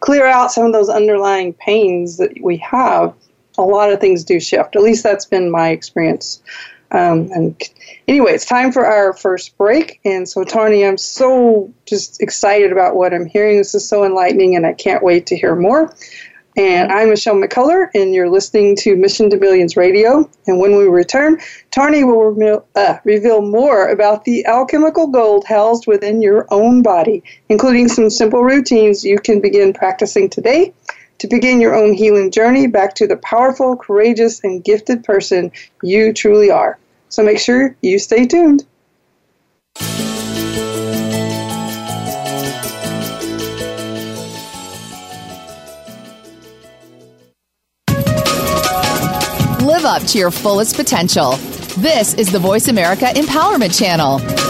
clear 0.00 0.26
out 0.26 0.50
some 0.50 0.64
of 0.64 0.72
those 0.72 0.88
underlying 0.88 1.52
pains 1.52 2.16
that 2.16 2.32
we 2.42 2.56
have, 2.56 3.14
a 3.58 3.62
lot 3.62 3.92
of 3.92 4.00
things 4.00 4.24
do 4.24 4.40
shift. 4.40 4.74
At 4.74 4.82
least 4.82 5.02
that's 5.02 5.26
been 5.26 5.50
my 5.50 5.68
experience. 5.68 6.42
Um, 6.92 7.30
and 7.32 7.62
anyway, 8.08 8.32
it's 8.32 8.46
time 8.46 8.72
for 8.72 8.84
our 8.84 9.12
first 9.12 9.56
break. 9.56 10.00
And 10.04 10.28
so, 10.28 10.42
Tony, 10.42 10.84
I'm 10.84 10.98
so 10.98 11.72
just 11.86 12.20
excited 12.20 12.72
about 12.72 12.96
what 12.96 13.14
I'm 13.14 13.26
hearing. 13.26 13.58
This 13.58 13.74
is 13.74 13.88
so 13.88 14.04
enlightening, 14.04 14.56
and 14.56 14.66
I 14.66 14.72
can't 14.72 15.04
wait 15.04 15.26
to 15.26 15.36
hear 15.36 15.54
more. 15.54 15.94
And 16.60 16.92
I'm 16.92 17.08
Michelle 17.08 17.36
McCullar, 17.36 17.88
and 17.94 18.14
you're 18.14 18.28
listening 18.28 18.76
to 18.80 18.94
Mission 18.94 19.30
to 19.30 19.38
Millions 19.38 19.78
Radio. 19.78 20.28
And 20.46 20.60
when 20.60 20.76
we 20.76 20.84
return, 20.84 21.40
Tarnie 21.70 22.04
will 22.04 22.32
re- 22.32 22.58
uh, 22.74 22.98
reveal 23.02 23.40
more 23.40 23.88
about 23.88 24.26
the 24.26 24.44
alchemical 24.44 25.06
gold 25.06 25.46
housed 25.46 25.86
within 25.86 26.20
your 26.20 26.46
own 26.50 26.82
body, 26.82 27.22
including 27.48 27.88
some 27.88 28.10
simple 28.10 28.44
routines 28.44 29.02
you 29.02 29.18
can 29.18 29.40
begin 29.40 29.72
practicing 29.72 30.28
today 30.28 30.74
to 31.16 31.26
begin 31.28 31.62
your 31.62 31.74
own 31.74 31.94
healing 31.94 32.30
journey 32.30 32.66
back 32.66 32.94
to 32.96 33.06
the 33.06 33.16
powerful, 33.16 33.74
courageous, 33.74 34.44
and 34.44 34.62
gifted 34.62 35.02
person 35.02 35.50
you 35.82 36.12
truly 36.12 36.50
are. 36.50 36.78
So 37.08 37.22
make 37.22 37.38
sure 37.38 37.74
you 37.80 37.98
stay 37.98 38.26
tuned. 38.26 38.66
Up 49.90 50.04
to 50.04 50.18
your 50.18 50.30
fullest 50.30 50.76
potential. 50.76 51.32
This 51.78 52.14
is 52.14 52.30
the 52.30 52.38
Voice 52.38 52.68
America 52.68 53.06
Empowerment 53.06 53.76
Channel. 53.76 54.49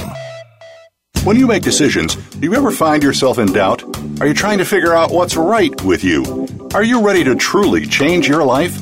When 1.23 1.37
you 1.37 1.45
make 1.45 1.61
decisions, 1.61 2.15
do 2.15 2.39
you 2.39 2.55
ever 2.55 2.71
find 2.71 3.03
yourself 3.03 3.37
in 3.37 3.53
doubt? 3.53 3.83
Are 4.19 4.25
you 4.25 4.33
trying 4.33 4.57
to 4.57 4.65
figure 4.65 4.95
out 4.95 5.11
what's 5.11 5.35
right 5.37 5.79
with 5.83 6.03
you? 6.03 6.47
Are 6.73 6.83
you 6.83 7.05
ready 7.05 7.23
to 7.23 7.35
truly 7.35 7.85
change 7.85 8.27
your 8.27 8.43
life? 8.43 8.81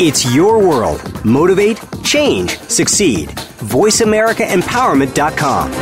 It's 0.00 0.34
your 0.34 0.58
world. 0.58 1.24
Motivate, 1.24 1.78
change, 2.02 2.58
succeed. 2.62 3.28
VoiceAmericaEmpowerment.com. 3.28 5.72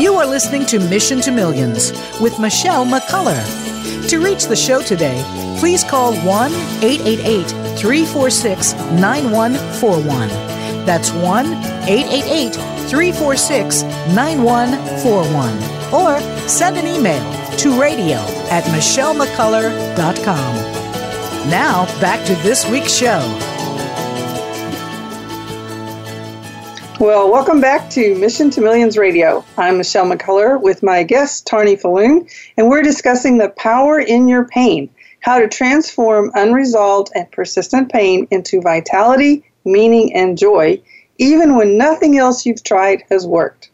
You 0.00 0.14
are 0.14 0.26
listening 0.26 0.66
to 0.66 0.80
Mission 0.80 1.20
to 1.20 1.30
Millions 1.30 1.92
with 2.20 2.40
Michelle 2.40 2.84
McCullar. 2.84 3.38
To 4.08 4.18
reach 4.18 4.46
the 4.46 4.56
show 4.56 4.82
today, 4.82 5.22
please 5.60 5.84
call 5.84 6.16
1 6.16 6.52
888 6.82 7.46
346 7.78 8.74
9141. 8.74 10.28
That's 10.84 11.12
1 11.12 11.46
888 11.46 12.54
346 12.90 13.84
9141. 14.08 15.94
Or 15.94 16.20
send 16.48 16.76
an 16.76 16.86
email 16.86 17.22
to 17.58 17.80
radio 17.80 18.18
at 18.50 18.64
michellemccullar.com. 18.64 20.54
Now, 21.50 21.86
back 22.00 22.24
to 22.26 22.34
this 22.36 22.68
week's 22.68 22.94
show. 22.94 23.20
Well, 27.02 27.32
welcome 27.32 27.60
back 27.60 27.90
to 27.90 28.14
Mission 28.14 28.48
to 28.50 28.60
Millions 28.60 28.96
Radio. 28.96 29.44
I'm 29.58 29.78
Michelle 29.78 30.06
McCullar 30.06 30.62
with 30.62 30.84
my 30.84 31.02
guest, 31.02 31.48
Tarnie 31.48 31.76
Fulloon, 31.76 32.30
and 32.56 32.68
we're 32.68 32.82
discussing 32.82 33.38
the 33.38 33.48
power 33.48 33.98
in 33.98 34.28
your 34.28 34.44
pain, 34.44 34.88
how 35.18 35.40
to 35.40 35.48
transform 35.48 36.30
unresolved 36.36 37.10
and 37.16 37.28
persistent 37.32 37.90
pain 37.90 38.28
into 38.30 38.60
vitality, 38.60 39.44
meaning, 39.64 40.14
and 40.14 40.38
joy, 40.38 40.80
even 41.18 41.56
when 41.56 41.76
nothing 41.76 42.18
else 42.18 42.46
you've 42.46 42.62
tried 42.62 43.02
has 43.10 43.26
worked. 43.26 43.71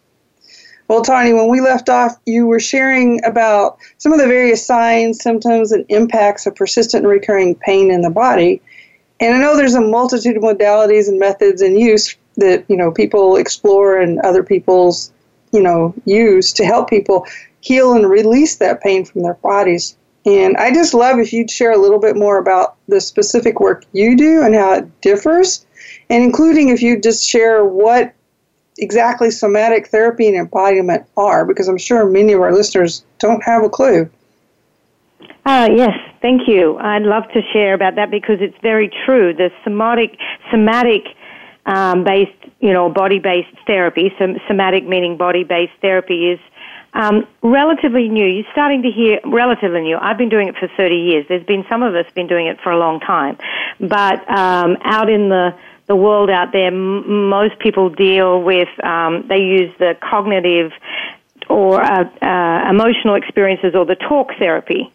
Well, 0.88 1.02
Tarnie, 1.02 1.34
when 1.34 1.48
we 1.48 1.60
left 1.60 1.90
off, 1.90 2.16
you 2.24 2.46
were 2.46 2.58
sharing 2.58 3.22
about 3.24 3.78
some 3.98 4.12
of 4.12 4.18
the 4.18 4.26
various 4.26 4.64
signs, 4.64 5.22
symptoms, 5.22 5.70
and 5.70 5.84
impacts 5.90 6.46
of 6.46 6.56
persistent 6.56 7.04
and 7.04 7.10
recurring 7.10 7.54
pain 7.56 7.90
in 7.90 8.00
the 8.00 8.10
body. 8.10 8.62
And 9.20 9.36
I 9.36 9.38
know 9.38 9.54
there's 9.54 9.74
a 9.74 9.82
multitude 9.82 10.38
of 10.38 10.42
modalities 10.42 11.08
and 11.08 11.18
methods 11.18 11.60
in 11.60 11.78
use 11.78 12.16
that 12.36 12.64
you 12.68 12.76
know 12.76 12.90
people 12.90 13.36
explore 13.36 13.98
and 14.00 14.18
other 14.20 14.42
people's 14.42 15.12
you 15.52 15.60
know 15.60 15.92
use 16.04 16.52
to 16.54 16.64
help 16.64 16.88
people 16.88 17.26
heal 17.60 17.92
and 17.92 18.08
release 18.08 18.56
that 18.56 18.80
pain 18.80 19.04
from 19.04 19.22
their 19.22 19.34
bodies. 19.34 19.96
And 20.24 20.56
I 20.56 20.72
just 20.72 20.94
love 20.94 21.18
if 21.18 21.32
you'd 21.32 21.50
share 21.50 21.72
a 21.72 21.78
little 21.78 21.98
bit 21.98 22.16
more 22.16 22.38
about 22.38 22.76
the 22.86 23.00
specific 23.00 23.60
work 23.60 23.84
you 23.92 24.16
do 24.16 24.42
and 24.42 24.54
how 24.54 24.74
it 24.74 25.00
differs, 25.00 25.66
and 26.08 26.24
including 26.24 26.70
if 26.70 26.80
you 26.80 26.98
just 26.98 27.28
share 27.28 27.64
what 27.64 28.14
exactly 28.78 29.30
somatic 29.30 29.88
therapy 29.88 30.28
and 30.28 30.36
embodiment 30.36 31.06
are, 31.16 31.44
because 31.44 31.68
I'm 31.68 31.78
sure 31.78 32.04
many 32.08 32.32
of 32.32 32.40
our 32.40 32.52
listeners 32.52 33.04
don't 33.18 33.42
have 33.42 33.62
a 33.64 33.68
clue. 33.68 34.08
Uh, 35.44 35.68
yes, 35.74 35.96
thank 36.20 36.46
you. 36.46 36.76
I'd 36.76 37.02
love 37.02 37.24
to 37.32 37.40
share 37.52 37.74
about 37.74 37.94
that 37.96 38.10
because 38.10 38.36
it's 38.40 38.56
very 38.62 38.90
true. 39.06 39.32
The 39.32 39.50
somatic, 39.64 40.16
somatic 40.50 41.04
um, 41.64 42.04
based, 42.04 42.32
you 42.60 42.72
know, 42.72 42.90
body 42.90 43.18
based 43.18 43.56
therapy, 43.66 44.12
so 44.18 44.34
somatic 44.46 44.86
meaning 44.86 45.16
body 45.16 45.44
based 45.44 45.72
therapy 45.80 46.32
is 46.32 46.40
um, 46.92 47.26
relatively 47.42 48.08
new. 48.08 48.26
You're 48.26 48.50
starting 48.52 48.82
to 48.82 48.90
hear 48.90 49.20
relatively 49.24 49.82
new. 49.82 49.96
I've 49.98 50.18
been 50.18 50.28
doing 50.28 50.48
it 50.48 50.56
for 50.56 50.68
30 50.76 50.94
years. 50.94 51.26
There's 51.28 51.46
been 51.46 51.64
some 51.68 51.82
of 51.82 51.94
us 51.94 52.04
been 52.14 52.26
doing 52.26 52.46
it 52.46 52.60
for 52.60 52.70
a 52.70 52.78
long 52.78 53.00
time, 53.00 53.38
but 53.80 54.28
um, 54.30 54.76
out 54.82 55.08
in 55.08 55.28
the 55.28 55.54
the 55.88 55.96
world 55.96 56.30
out 56.30 56.52
there, 56.52 56.68
m- 56.68 57.28
most 57.28 57.58
people 57.58 57.88
deal 57.88 58.42
with 58.42 58.68
um, 58.84 59.26
they 59.28 59.38
use 59.38 59.72
the 59.78 59.96
cognitive 60.00 60.70
or 61.48 61.82
uh, 61.82 62.04
uh, 62.22 62.70
emotional 62.70 63.14
experiences 63.14 63.74
or 63.74 63.84
the 63.84 63.96
talk 63.96 64.28
therapy. 64.38 64.92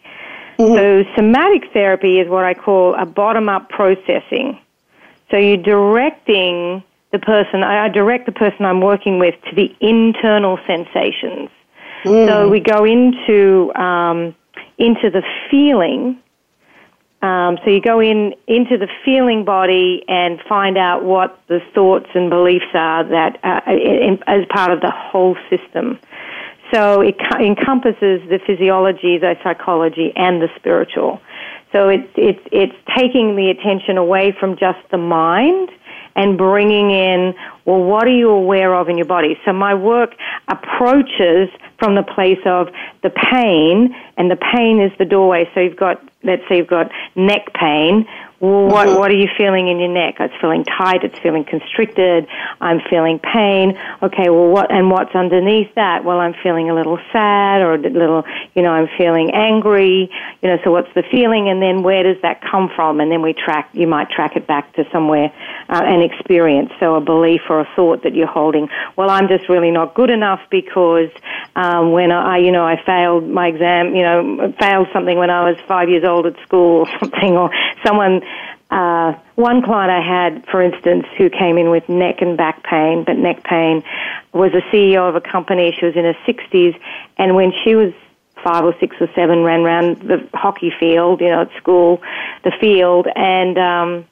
Mm-hmm. 0.59 0.75
So 0.75 1.03
somatic 1.15 1.73
therapy 1.73 2.19
is 2.19 2.29
what 2.29 2.45
I 2.45 2.53
call 2.53 2.95
a 2.95 3.05
bottom 3.05 3.49
up 3.49 3.69
processing. 3.69 4.59
So 5.31 5.37
you're 5.37 5.57
directing 5.57 6.83
the 7.11 7.19
person, 7.19 7.63
I 7.63 7.89
direct 7.89 8.25
the 8.27 8.31
person 8.31 8.65
I'm 8.65 8.81
working 8.81 9.19
with 9.19 9.35
to 9.49 9.55
the 9.55 9.75
internal 9.81 10.59
sensations. 10.67 11.49
Mm. 12.03 12.27
So 12.27 12.49
we 12.49 12.59
go 12.59 12.85
into, 12.85 13.73
um, 13.75 14.35
into 14.77 15.09
the 15.09 15.23
feeling. 15.49 16.19
Um, 17.23 17.57
so 17.63 17.69
you 17.69 17.79
go 17.79 18.01
in 18.01 18.35
into 18.47 18.77
the 18.77 18.89
feeling 19.05 19.45
body 19.45 20.03
and 20.09 20.41
find 20.41 20.77
out 20.77 21.05
what 21.05 21.39
the 21.47 21.61
thoughts 21.73 22.09
and 22.13 22.29
beliefs 22.29 22.65
are 22.73 23.05
that 23.05 23.39
uh, 23.45 23.61
in, 23.71 24.21
as 24.27 24.45
part 24.47 24.73
of 24.73 24.81
the 24.81 24.91
whole 24.91 25.37
system. 25.49 25.97
So 26.73 26.99
it 26.99 27.15
encompasses 27.39 28.27
the 28.27 28.39
physiology, 28.45 29.19
the 29.19 29.37
psychology, 29.41 30.11
and 30.17 30.41
the 30.41 30.49
spiritual. 30.57 31.21
So 31.71 31.87
it's 31.87 32.09
it's 32.17 32.45
it's 32.51 32.75
taking 32.97 33.37
the 33.37 33.49
attention 33.51 33.97
away 33.97 34.35
from 34.37 34.57
just 34.57 34.79
the 34.91 34.97
mind 34.97 35.69
and 36.15 36.37
bringing 36.37 36.91
in 36.91 37.33
well 37.65 37.81
what 37.81 38.05
are 38.05 38.15
you 38.15 38.29
aware 38.29 38.75
of 38.75 38.87
in 38.87 38.97
your 38.97 39.07
body 39.07 39.35
so 39.45 39.51
my 39.51 39.73
work 39.73 40.13
approaches 40.47 41.49
from 41.79 41.95
the 41.95 42.03
place 42.03 42.39
of 42.45 42.69
the 43.01 43.09
pain 43.09 43.95
and 44.15 44.29
the 44.29 44.35
pain 44.35 44.79
is 44.79 44.91
the 44.99 45.05
doorway 45.05 45.49
so 45.55 45.59
you've 45.59 45.75
got 45.75 45.99
let's 46.23 46.43
say 46.47 46.57
you've 46.57 46.67
got 46.67 46.91
neck 47.15 47.53
pain 47.53 48.07
what 48.43 48.87
mm-hmm. 48.87 48.99
what 48.99 49.09
are 49.09 49.15
you 49.15 49.29
feeling 49.37 49.69
in 49.69 49.79
your 49.79 49.87
neck? 49.87 50.15
It's 50.19 50.33
feeling 50.41 50.65
tight. 50.65 51.05
It's 51.05 51.17
feeling 51.19 51.45
constricted. 51.45 52.27
I'm 52.59 52.81
feeling 52.89 53.17
pain. 53.19 53.79
Okay, 54.01 54.29
well, 54.29 54.49
what 54.49 54.69
and 54.69 54.91
what's 54.91 55.15
underneath 55.15 55.73
that? 55.75 56.03
Well, 56.03 56.19
I'm 56.19 56.33
feeling 56.43 56.69
a 56.69 56.75
little 56.75 56.99
sad 57.13 57.61
or 57.61 57.75
a 57.75 57.77
little, 57.77 58.25
you 58.53 58.61
know, 58.61 58.71
I'm 58.71 58.89
feeling 58.97 59.31
angry. 59.31 60.11
You 60.41 60.49
know, 60.49 60.57
so 60.65 60.71
what's 60.71 60.93
the 60.93 61.03
feeling? 61.09 61.47
And 61.47 61.61
then 61.61 61.83
where 61.83 62.03
does 62.03 62.21
that 62.21 62.41
come 62.41 62.69
from? 62.75 62.99
And 62.99 63.09
then 63.09 63.21
we 63.21 63.31
track. 63.31 63.69
You 63.71 63.87
might 63.87 64.09
track 64.09 64.35
it 64.35 64.45
back 64.45 64.73
to 64.75 64.83
somewhere 64.91 65.31
uh, 65.73 65.81
an 65.85 66.01
experience, 66.01 66.71
so 66.79 66.93
a 66.93 67.01
belief 67.01 67.41
or 67.49 67.59
a 67.59 67.67
thought 67.75 68.03
that 68.03 68.13
you're 68.13 68.27
holding. 68.27 68.69
Well, 68.95 69.09
I'm 69.09 69.27
just 69.27 69.49
really 69.49 69.71
not 69.71 69.95
good 69.95 70.11
enough 70.11 70.39
because 70.51 71.09
um, 71.55 71.91
when 71.91 72.11
I, 72.11 72.37
you 72.37 72.51
know, 72.51 72.63
I 72.63 72.79
failed 72.85 73.27
my 73.27 73.47
exam, 73.47 73.95
you 73.95 74.03
know, 74.03 74.53
failed 74.59 74.87
something 74.93 75.17
when 75.17 75.31
I 75.31 75.49
was 75.49 75.57
five 75.67 75.89
years 75.89 76.03
old 76.03 76.27
at 76.27 76.39
school 76.43 76.81
or 76.81 76.87
something, 76.99 77.35
or 77.35 77.49
someone. 77.83 78.21
Uh, 78.69 79.13
one 79.35 79.63
client 79.63 79.91
I 79.91 80.01
had, 80.01 80.45
for 80.47 80.61
instance, 80.61 81.05
who 81.17 81.29
came 81.29 81.57
in 81.57 81.69
with 81.69 81.89
neck 81.89 82.21
and 82.21 82.37
back 82.37 82.63
pain, 82.63 83.03
but 83.03 83.17
neck 83.17 83.43
pain, 83.43 83.83
was 84.31 84.51
a 84.53 84.61
CEO 84.73 85.09
of 85.09 85.15
a 85.15 85.21
company. 85.21 85.75
She 85.79 85.85
was 85.85 85.95
in 85.95 86.05
her 86.05 86.17
60s, 86.27 86.79
and 87.17 87.35
when 87.35 87.51
she 87.63 87.75
was 87.75 87.93
five 88.43 88.63
or 88.63 88.75
six 88.79 88.95
or 88.99 89.09
seven, 89.15 89.43
ran 89.43 89.61
around 89.61 90.01
the 90.01 90.27
hockey 90.33 90.71
field, 90.79 91.21
you 91.21 91.29
know, 91.29 91.41
at 91.41 91.51
school, 91.57 92.01
the 92.43 92.51
field, 92.59 93.07
and 93.15 93.57
um, 93.57 94.05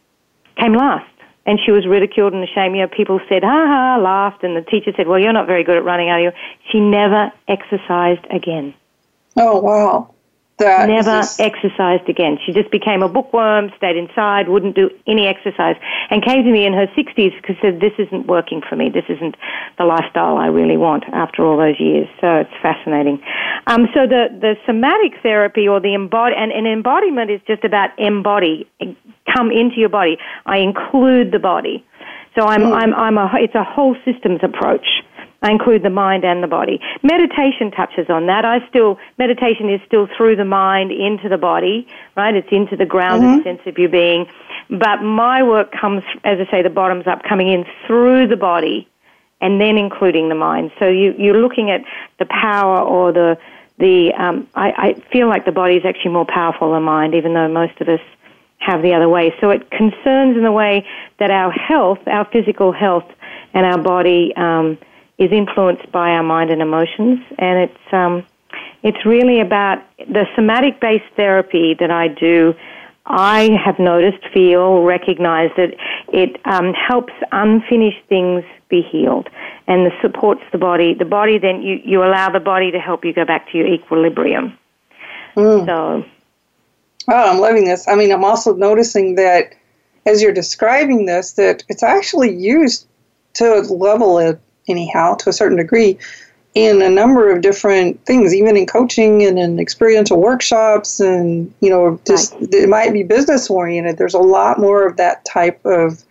came 0.58 0.74
last 0.74 1.06
and 1.46 1.60
she 1.66 1.72
was 1.72 1.86
ridiculed 1.88 2.34
and 2.34 2.44
ashamed. 2.44 2.76
You 2.76 2.84
know, 2.84 2.88
people 2.88 3.20
said, 3.28 3.44
ha 3.44 3.66
ha, 3.68 4.02
laughed, 4.02 4.44
and 4.44 4.56
the 4.56 4.62
teacher 4.62 4.92
said, 4.96 5.08
well, 5.08 5.20
you're 5.20 5.34
not 5.34 5.48
very 5.48 5.64
good 5.64 5.78
at 5.78 5.84
running, 5.84 6.10
are 6.10 6.20
you? 6.20 6.32
She 6.72 6.80
never 6.80 7.32
exercised 7.48 8.26
again. 8.30 8.74
Oh, 9.38 9.60
wow. 9.60 10.14
That 10.62 10.88
never 10.88 11.22
just... 11.22 11.40
exercised 11.40 12.08
again. 12.08 12.38
She 12.46 12.54
just 12.54 12.72
became 12.72 13.04
a 13.04 13.10
bookworm, 13.10 13.72
stayed 13.78 13.98
inside, 13.98 14.48
wouldn't 14.48 14.76
do 14.76 14.90
any 15.08 15.28
exercise, 15.28 15.76
and 16.10 16.24
came 16.24 16.44
to 16.44 16.52
me 16.52 16.66
in 16.66 16.74
her 16.74 16.88
60s 16.88 17.36
because 17.42 17.56
said, 17.62 17.80
this 17.80 17.94
isn't 17.98 18.28
working 18.28 18.62
for 18.68 18.76
me. 18.76 18.90
This 18.90 19.06
isn't 19.10 19.36
the 19.78 19.86
lifestyle 19.86 20.38
I 20.38 20.48
really 20.48 20.78
want 20.78 21.04
after 21.12 21.46
all 21.46 21.58
those 21.58 21.80
years. 21.80 22.08
So 22.20 22.38
it's 22.38 22.54
fascinating. 22.62 23.22
Um, 23.68 23.88
so 23.94 24.08
the, 24.08 24.28
the 24.32 24.56
somatic 24.66 25.14
therapy 25.22 25.68
or 25.68 25.80
the 25.80 25.94
embody, 25.94 26.36
and, 26.38 26.52
and 26.52 26.68
embodiment 26.68 27.32
is 27.32 27.42
just 27.48 27.64
about 27.64 27.90
embody, 27.98 28.68
come 29.34 29.52
into 29.52 29.78
your 29.78 29.90
body. 29.90 30.18
I 30.46 30.58
include 30.58 31.32
the 31.32 31.40
body. 31.40 31.86
So 32.38 32.46
I'm, 32.46 32.62
mm. 32.62 32.74
I'm, 32.74 32.94
I'm 32.94 33.18
a, 33.18 33.30
it's 33.36 33.56
a 33.56 33.64
whole 33.64 33.96
systems 34.06 34.40
approach. 34.42 34.86
I 35.42 35.50
include 35.50 35.82
the 35.82 35.90
mind 35.90 36.24
and 36.24 36.44
the 36.44 36.48
body. 36.48 36.80
Meditation 37.02 37.72
touches 37.72 38.10
on 38.10 38.28
that. 38.28 38.46
I 38.46 38.68
still, 38.70 39.00
meditation 39.18 39.70
is 39.70 39.82
still 39.88 40.08
through 40.16 40.36
the 40.36 40.46
mind 40.46 40.92
into 40.92 41.30
the 41.30 41.38
body, 41.38 41.88
right? 42.16 42.36
It's 42.36 42.52
into 42.52 42.76
the 42.76 42.86
grounded 42.86 43.30
mm-hmm. 43.30 43.44
sense 43.44 43.62
of 43.66 43.78
your 43.80 43.90
being. 43.90 44.28
But 44.70 45.02
my 45.02 45.42
work 45.42 45.72
comes, 45.72 46.04
as 46.24 46.40
I 46.40 46.50
say, 46.52 46.62
the 46.62 46.70
bottoms 46.70 47.08
up, 47.08 47.24
coming 47.24 47.48
in 47.48 47.66
through 47.88 48.28
the 48.28 48.38
body 48.38 48.88
and 49.42 49.60
then 49.60 49.78
including 49.78 50.30
the 50.30 50.36
mind. 50.36 50.72
So 50.78 50.88
you, 50.88 51.16
you're 51.18 51.42
looking 51.42 51.72
at 51.72 51.82
the 52.20 52.26
power 52.28 52.80
or 52.80 53.12
the, 53.12 53.40
the, 53.80 54.14
um, 54.14 54.48
I, 54.54 54.72
I 54.78 54.94
feel 55.12 55.28
like 55.28 55.46
the 55.46 55.52
body 55.52 55.76
is 55.76 55.86
actually 55.86 56.12
more 56.12 56.26
powerful 56.26 56.72
than 56.74 56.84
mind, 56.84 57.16
even 57.16 57.34
though 57.34 57.48
most 57.48 57.82
of 57.82 57.90
us 57.90 58.00
have 58.60 58.84
the 58.84 58.94
other 58.94 59.10
way. 59.10 59.34
So 59.42 59.50
it 59.50 59.72
concerns 59.72 60.38
in 60.38 60.44
the 60.44 60.52
way 60.52 60.88
that 61.18 61.32
our 61.32 61.52
health, 61.52 61.98
our 62.06 62.26
physical 62.26 62.72
health, 62.72 63.12
and 63.56 63.66
our 63.66 63.80
body 63.80 64.34
um, 64.36 64.78
is 65.22 65.32
influenced 65.32 65.92
by 65.92 66.10
our 66.10 66.24
mind 66.24 66.50
and 66.50 66.62
emotions, 66.62 67.20
and 67.38 67.70
it's 67.70 67.94
um, 67.94 68.26
it's 68.84 69.06
really 69.06 69.40
about 69.40 69.78
the 69.98 70.26
somatic 70.36 70.80
based 70.82 71.06
therapy 71.16 71.76
that 71.80 71.92
I 71.92 72.08
do. 72.08 72.56
I 73.06 73.50
have 73.64 73.78
noticed, 73.80 74.26
feel, 74.34 74.84
recognize 74.84 75.52
that 75.58 75.76
it 76.12 76.40
um, 76.46 76.74
helps 76.74 77.14
unfinished 77.32 78.04
things 78.10 78.44
be 78.70 78.82
healed, 78.82 79.30
and 79.68 79.86
the 79.86 79.92
supports 80.02 80.42
the 80.52 80.58
body. 80.58 80.96
The 80.96 81.06
body 81.06 81.38
then 81.38 81.62
you 81.62 81.80
you 81.86 82.04
allow 82.04 82.32
the 82.32 82.40
body 82.40 82.72
to 82.72 82.80
help 82.80 83.06
you 83.06 83.14
go 83.14 83.26
back 83.26 83.50
to 83.52 83.58
your 83.58 83.68
equilibrium. 83.68 84.58
Mm. 85.36 85.66
So 85.68 86.06
Oh, 87.08 87.32
I'm 87.32 87.40
loving 87.40 87.66
this. 87.66 87.88
I 87.88 87.96
mean, 87.96 88.12
I'm 88.12 88.24
also 88.24 88.56
noticing 88.56 89.16
that 89.16 89.54
as 90.06 90.22
you're 90.22 90.34
describing 90.34 91.06
this, 91.06 91.34
that 91.34 91.64
it's 91.68 91.84
actually 91.84 92.34
used 92.36 92.88
to 93.34 93.62
level 93.62 94.18
it 94.20 94.40
anyhow 94.72 95.16
to 95.16 95.30
a 95.30 95.34
certain 95.34 95.58
degree 95.58 95.98
in 96.54 96.82
a 96.82 96.90
number 96.90 97.32
of 97.32 97.42
different 97.42 98.04
things, 98.06 98.34
even 98.34 98.58
in 98.58 98.66
coaching 98.66 99.24
and 99.24 99.40
in 99.40 99.60
experiential 99.60 100.20
workshops, 100.20 101.00
and 101.00 101.54
you 101.62 101.70
know, 101.70 102.00
just 102.06 102.34
right. 102.34 102.54
it 102.54 102.70
might 102.70 102.92
be 102.92 103.04
business 103.04 103.50
oriented. 103.50 103.98
There's 103.98 104.14
a 104.14 104.20
lot 104.20 104.60
more 104.60 104.86
of 104.86 104.98
that 104.98 105.24
type 105.24 105.64
of 105.66 106.04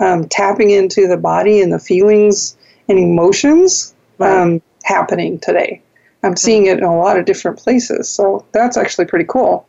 um, 0.00 0.28
tapping 0.28 0.70
into 0.70 1.06
the 1.06 1.16
body 1.16 1.60
and 1.60 1.72
the 1.72 1.78
feelings 1.78 2.56
and 2.88 2.98
emotions 2.98 3.94
right. 4.18 4.36
um, 4.36 4.62
happening 4.82 5.38
today. 5.38 5.80
I'm 6.24 6.36
seeing 6.36 6.66
it 6.66 6.78
in 6.78 6.84
a 6.84 6.96
lot 6.96 7.18
of 7.18 7.26
different 7.26 7.58
places, 7.58 8.08
so 8.08 8.44
that's 8.52 8.76
actually 8.76 9.04
pretty 9.04 9.26
cool. 9.28 9.66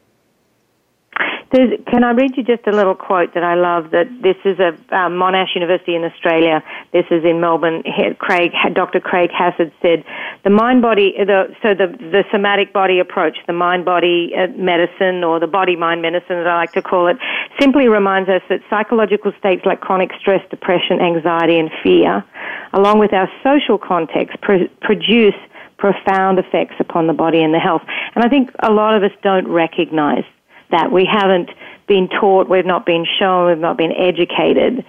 There's, 1.56 1.80
can 1.88 2.04
I 2.04 2.12
read 2.12 2.36
you 2.36 2.44
just 2.44 2.68
a 2.68 2.72
little 2.72 2.96
quote 2.96 3.34
that 3.34 3.44
I 3.44 3.56
love? 3.56 3.92
That 3.92 4.08
this 4.22 4.36
is 4.44 4.60
a 4.60 4.76
um, 4.94 5.14
Monash 5.14 5.56
University 5.56 5.96
in 5.96 6.04
Australia. 6.04 6.62
This 6.92 7.06
is 7.10 7.24
in 7.24 7.40
Melbourne. 7.40 7.82
Craig, 8.20 8.52
Dr. 8.74 9.00
Craig 9.00 9.32
Hassed 9.32 9.72
said, 9.82 10.04
"The 10.44 10.50
mind-body, 10.50 11.14
the, 11.18 11.56
so 11.64 11.74
the 11.74 11.88
the 11.88 12.26
somatic 12.30 12.74
body 12.74 13.00
approach, 13.00 13.38
the 13.48 13.54
mind-body 13.54 14.34
uh, 14.36 14.48
medicine, 14.58 15.24
or 15.24 15.40
the 15.40 15.48
body-mind 15.48 16.02
medicine, 16.02 16.40
as 16.40 16.46
I 16.46 16.56
like 16.56 16.74
to 16.74 16.82
call 16.82 17.08
it, 17.08 17.16
simply 17.58 17.88
reminds 17.88 18.28
us 18.28 18.42
that 18.50 18.60
psychological 18.70 19.32
states 19.40 19.66
like 19.66 19.80
chronic 19.80 20.12
stress, 20.20 20.44
depression, 20.50 21.00
anxiety, 21.00 21.58
and 21.58 21.72
fear, 21.82 22.26
along 22.74 23.00
with 23.00 23.14
our 23.14 23.32
social 23.44 23.78
context, 23.78 24.42
pr- 24.42 24.68
produce." 24.82 25.40
profound 25.78 26.40
effects 26.40 26.74
upon 26.80 27.06
the 27.06 27.14
body 27.14 27.44
and 27.44 27.54
the 27.54 27.60
health. 27.60 27.82
And 28.16 28.24
I 28.24 28.30
think 28.30 28.50
a 28.64 28.72
lot 28.72 28.96
of 28.96 29.04
us 29.04 29.12
don't 29.22 29.46
recognize 29.46 30.24
that. 30.72 30.92
We 30.92 31.06
haven't 31.06 31.50
been 31.88 32.10
taught, 32.10 32.50
we've 32.50 32.66
not 32.66 32.86
been 32.86 33.06
shown, 33.20 33.48
we've 33.48 33.58
not 33.60 33.78
been 33.78 33.92
educated 33.92 34.86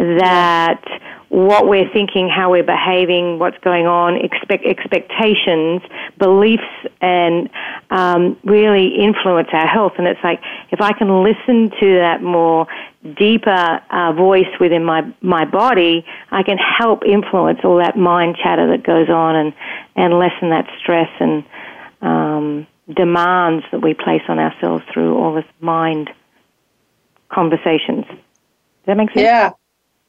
that 0.00 0.82
what 1.28 1.68
we're 1.68 1.88
thinking, 1.92 2.28
how 2.28 2.50
we're 2.50 2.64
behaving, 2.64 3.38
what's 3.38 3.58
going 3.58 3.86
on, 3.86 4.16
expect, 4.16 4.64
expectations, 4.64 5.82
beliefs, 6.18 6.62
and 7.00 7.48
um, 7.90 8.36
really 8.42 8.96
influence 8.96 9.48
our 9.52 9.66
health. 9.66 9.92
And 9.98 10.06
it's 10.06 10.22
like 10.24 10.40
if 10.70 10.80
I 10.80 10.92
can 10.92 11.22
listen 11.22 11.70
to 11.78 11.98
that 12.00 12.22
more 12.22 12.66
deeper 13.16 13.80
uh, 13.90 14.12
voice 14.12 14.48
within 14.58 14.84
my 14.84 15.02
my 15.20 15.44
body, 15.44 16.04
I 16.30 16.42
can 16.42 16.58
help 16.58 17.04
influence 17.04 17.60
all 17.62 17.76
that 17.76 17.96
mind 17.96 18.36
chatter 18.42 18.68
that 18.70 18.82
goes 18.82 19.08
on 19.08 19.36
and 19.36 19.52
and 19.96 20.18
lessen 20.18 20.50
that 20.50 20.66
stress 20.80 21.10
and 21.20 21.44
um, 22.00 22.66
demands 22.94 23.64
that 23.72 23.80
we 23.80 23.94
place 23.94 24.22
on 24.28 24.38
ourselves 24.38 24.84
through 24.92 25.16
all 25.16 25.34
this 25.34 25.44
mind 25.60 26.10
conversations. 27.28 28.04
Does 28.06 28.86
that 28.86 28.96
make 28.96 29.10
sense? 29.10 29.22
Yeah. 29.22 29.52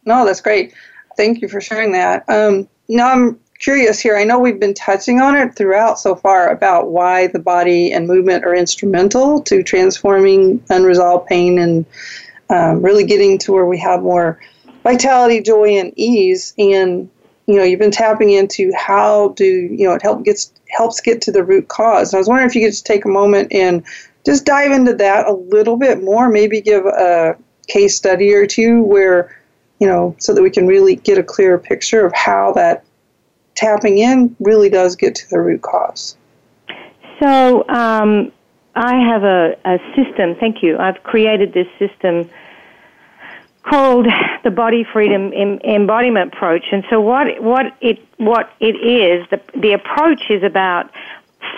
No, 0.05 0.25
that's 0.25 0.41
great. 0.41 0.73
Thank 1.17 1.41
you 1.41 1.47
for 1.47 1.61
sharing 1.61 1.91
that. 1.91 2.27
Um, 2.27 2.67
now 2.87 3.11
I'm 3.11 3.39
curious 3.59 3.99
here. 3.99 4.17
I 4.17 4.23
know 4.23 4.39
we've 4.39 4.59
been 4.59 4.73
touching 4.73 5.21
on 5.21 5.35
it 5.35 5.55
throughout 5.55 5.99
so 5.99 6.15
far 6.15 6.49
about 6.49 6.89
why 6.89 7.27
the 7.27 7.39
body 7.39 7.91
and 7.91 8.07
movement 8.07 8.43
are 8.43 8.55
instrumental 8.55 9.41
to 9.43 9.61
transforming 9.61 10.63
unresolved 10.69 11.27
pain 11.27 11.59
and 11.59 11.85
um, 12.49 12.81
really 12.81 13.05
getting 13.05 13.37
to 13.39 13.53
where 13.53 13.65
we 13.65 13.77
have 13.79 14.01
more 14.01 14.39
vitality, 14.83 15.41
joy, 15.41 15.77
and 15.77 15.93
ease. 15.95 16.53
And 16.57 17.09
you 17.45 17.57
know, 17.57 17.63
you've 17.63 17.79
been 17.79 17.91
tapping 17.91 18.31
into 18.31 18.71
how 18.75 19.29
do 19.29 19.45
you 19.45 19.87
know 19.87 19.93
it 19.93 20.01
help 20.01 20.23
gets 20.23 20.51
helps 20.71 20.99
get 21.01 21.21
to 21.23 21.31
the 21.31 21.43
root 21.43 21.67
cause. 21.67 22.11
And 22.11 22.17
I 22.17 22.19
was 22.19 22.27
wondering 22.27 22.49
if 22.49 22.55
you 22.55 22.61
could 22.61 22.71
just 22.71 22.85
take 22.85 23.05
a 23.05 23.09
moment 23.09 23.51
and 23.51 23.83
just 24.25 24.45
dive 24.45 24.71
into 24.71 24.93
that 24.95 25.27
a 25.27 25.33
little 25.33 25.77
bit 25.77 26.03
more, 26.03 26.29
maybe 26.29 26.61
give 26.61 26.85
a 26.85 27.35
case 27.67 27.95
study 27.95 28.33
or 28.33 28.45
two 28.45 28.83
where, 28.83 29.35
you 29.79 29.87
know, 29.87 30.15
so 30.19 30.33
that 30.33 30.41
we 30.41 30.49
can 30.49 30.67
really 30.67 30.95
get 30.95 31.17
a 31.17 31.23
clearer 31.23 31.57
picture 31.57 32.05
of 32.05 32.13
how 32.13 32.51
that 32.53 32.83
tapping 33.55 33.97
in 33.97 34.35
really 34.39 34.69
does 34.69 34.95
get 34.95 35.15
to 35.15 35.29
the 35.29 35.39
root 35.39 35.61
cause. 35.61 36.15
So, 37.19 37.67
um, 37.67 38.31
I 38.73 38.95
have 38.95 39.23
a, 39.23 39.57
a 39.65 39.77
system, 39.95 40.35
thank 40.35 40.63
you. 40.63 40.77
I've 40.77 41.03
created 41.03 41.53
this 41.53 41.67
system 41.77 42.29
called 43.63 44.07
the 44.43 44.51
body 44.51 44.83
freedom 44.83 45.31
embodiment 45.33 46.33
approach. 46.33 46.65
And 46.71 46.83
so 46.89 46.99
what 46.99 47.41
what 47.41 47.65
it 47.81 47.99
what 48.17 48.51
it 48.59 48.75
is 48.75 49.27
the 49.29 49.41
the 49.59 49.73
approach 49.73 50.29
is 50.29 50.43
about 50.43 50.89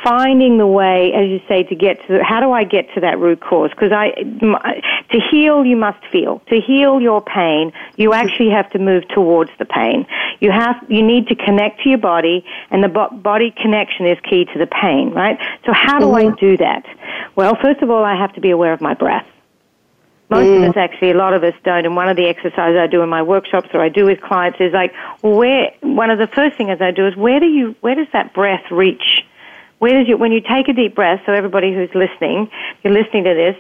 finding 0.04 0.58
the 0.58 0.68
way, 0.68 1.14
as 1.14 1.28
you 1.30 1.40
say, 1.48 1.64
to 1.64 1.76
get 1.76 2.06
to 2.08 2.24
how 2.24 2.40
do 2.40 2.52
I 2.52 2.64
get 2.64 2.94
to 2.96 3.02
that 3.02 3.20
root 3.20 3.42
cause? 3.42 3.70
Because 3.70 3.92
I 3.92 4.12
to 4.12 5.20
heal, 5.32 5.66
you 5.66 5.76
must 5.76 6.04
feel. 6.12 6.40
To 6.48 6.60
heal 6.60 7.02
your 7.02 7.22
pain, 7.22 7.72
you 7.96 8.14
actually 8.14 8.50
have 8.50 8.70
to 8.72 8.80
move 8.80 9.08
towards 9.10 9.52
the 9.60 9.66
pain. 9.66 10.06
You 10.40 10.52
have 10.52 10.76
you 10.90 11.02
need 11.02 11.28
to 11.28 11.36
connect 11.36 11.82
to 11.84 11.90
your 11.90 11.98
body, 11.98 12.46
and 12.70 12.84
the 12.84 12.90
body 12.90 13.52
connection 13.52 14.06
is 14.06 14.18
key 14.30 14.46
to 14.46 14.60
the 14.60 14.68
pain, 14.68 15.12
right? 15.12 15.38
So 15.66 15.74
how 15.74 16.00
do 16.00 16.08
mm-hmm. 16.08 16.34
I 16.34 16.36
do 16.36 16.58
that? 16.58 16.86
Well, 17.36 17.58
first 17.62 17.82
of 17.82 17.90
all, 17.90 18.04
I 18.04 18.16
have 18.16 18.34
to 18.34 18.42
be 18.42 18.50
aware 18.50 18.74
of 18.74 18.82
my 18.82 18.94
breath. 18.94 19.28
Most 20.34 20.48
mm. 20.48 20.64
of 20.64 20.70
us 20.72 20.78
actually, 20.78 21.12
a 21.12 21.18
lot 21.18 21.34
of 21.34 21.44
us 21.44 21.54
don't. 21.64 21.86
And 21.86 21.96
one 21.96 22.10
of 22.10 22.18
the 22.18 22.26
exercises 22.26 22.78
I 22.80 22.88
do 22.88 23.02
in 23.02 23.10
my 23.10 23.22
workshops 23.22 23.70
or 23.74 23.82
I 23.82 23.90
do 23.90 24.06
with 24.06 24.20
clients 24.22 24.60
is 24.60 24.74
like, 24.74 24.94
where, 25.22 25.72
one 25.82 26.10
of 26.10 26.18
the 26.18 26.28
first 26.28 26.58
things 26.58 26.82
I 26.82 26.92
do 26.92 27.08
is 27.08 27.16
where 27.16 27.40
do 27.40 27.46
you, 27.46 27.76
where 27.82 27.96
does 27.96 28.08
that 28.14 28.34
breath 28.34 28.64
reach? 28.72 29.24
Where 29.80 29.94
does 30.00 30.08
you, 30.08 30.18
when 30.18 30.32
you 30.32 30.42
take 30.42 30.68
a 30.70 30.74
deep 30.74 30.96
breath, 30.96 31.22
so 31.26 31.34
everybody 31.34 31.74
who's 31.74 31.94
listening, 31.94 32.50
you're 32.84 32.94
listening 32.94 33.26
to 33.26 33.34
this, 33.34 33.58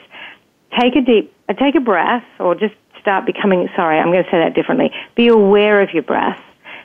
take 0.79 0.95
a 0.95 1.01
deep, 1.01 1.33
uh, 1.49 1.53
take 1.53 1.75
a 1.75 1.81
breath 1.81 2.23
or 2.39 2.55
just 2.55 2.75
start 2.99 3.25
becoming, 3.25 3.67
sorry, 3.75 3.99
I'm 3.99 4.11
going 4.11 4.23
to 4.23 4.31
say 4.31 4.39
that 4.39 4.55
differently. 4.55 4.91
Be 5.15 5.27
aware 5.27 5.81
of 5.81 5.89
your 5.93 6.03
breath 6.03 6.39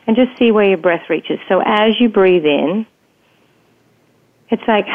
and 0.07 0.17
just 0.17 0.37
see 0.39 0.51
where 0.51 0.69
your 0.69 0.79
breath 0.79 1.09
reaches. 1.09 1.39
So 1.49 1.63
as 1.65 2.01
you 2.01 2.09
breathe 2.09 2.45
in, 2.45 2.87
it's 4.51 4.67
like 4.67 4.87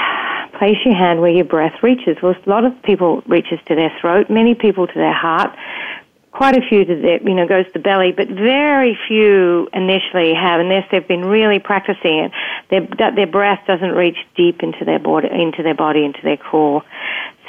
place 0.58 0.78
your 0.86 0.96
hand 0.96 1.22
where 1.22 1.32
your 1.32 1.46
breath 1.46 1.82
reaches. 1.82 2.18
Well, 2.22 2.34
a 2.34 2.50
lot 2.50 2.66
of 2.66 2.74
people 2.84 3.22
reaches 3.28 3.60
to 3.68 3.76
their 3.76 3.92
throat, 4.00 4.30
many 4.30 4.56
people 4.56 4.88
to 4.88 4.94
their 4.94 5.14
heart, 5.14 5.56
quite 6.32 6.58
a 6.58 6.62
few 6.68 6.84
to 6.84 6.96
their, 6.96 7.22
you 7.22 7.36
know, 7.36 7.48
goes 7.48 7.66
to 7.68 7.74
the 7.74 7.80
belly, 7.80 8.12
but 8.12 8.28
very 8.28 8.98
few 9.08 9.70
initially 9.74 10.34
have, 10.34 10.60
unless 10.60 10.84
they've 10.92 11.08
been 11.08 11.26
really 11.26 11.60
practicing 11.60 12.20
it, 12.20 12.32
their, 12.70 13.12
their 13.12 13.28
breath 13.28 13.60
doesn't 13.68 13.92
reach 13.92 14.18
deep 14.36 14.64
into 14.64 14.84
their 14.84 15.00
body, 15.00 15.30
into 15.32 15.62
their 15.62 15.76
body, 15.76 16.04
into 16.04 16.20
their 16.24 16.38
core. 16.38 16.84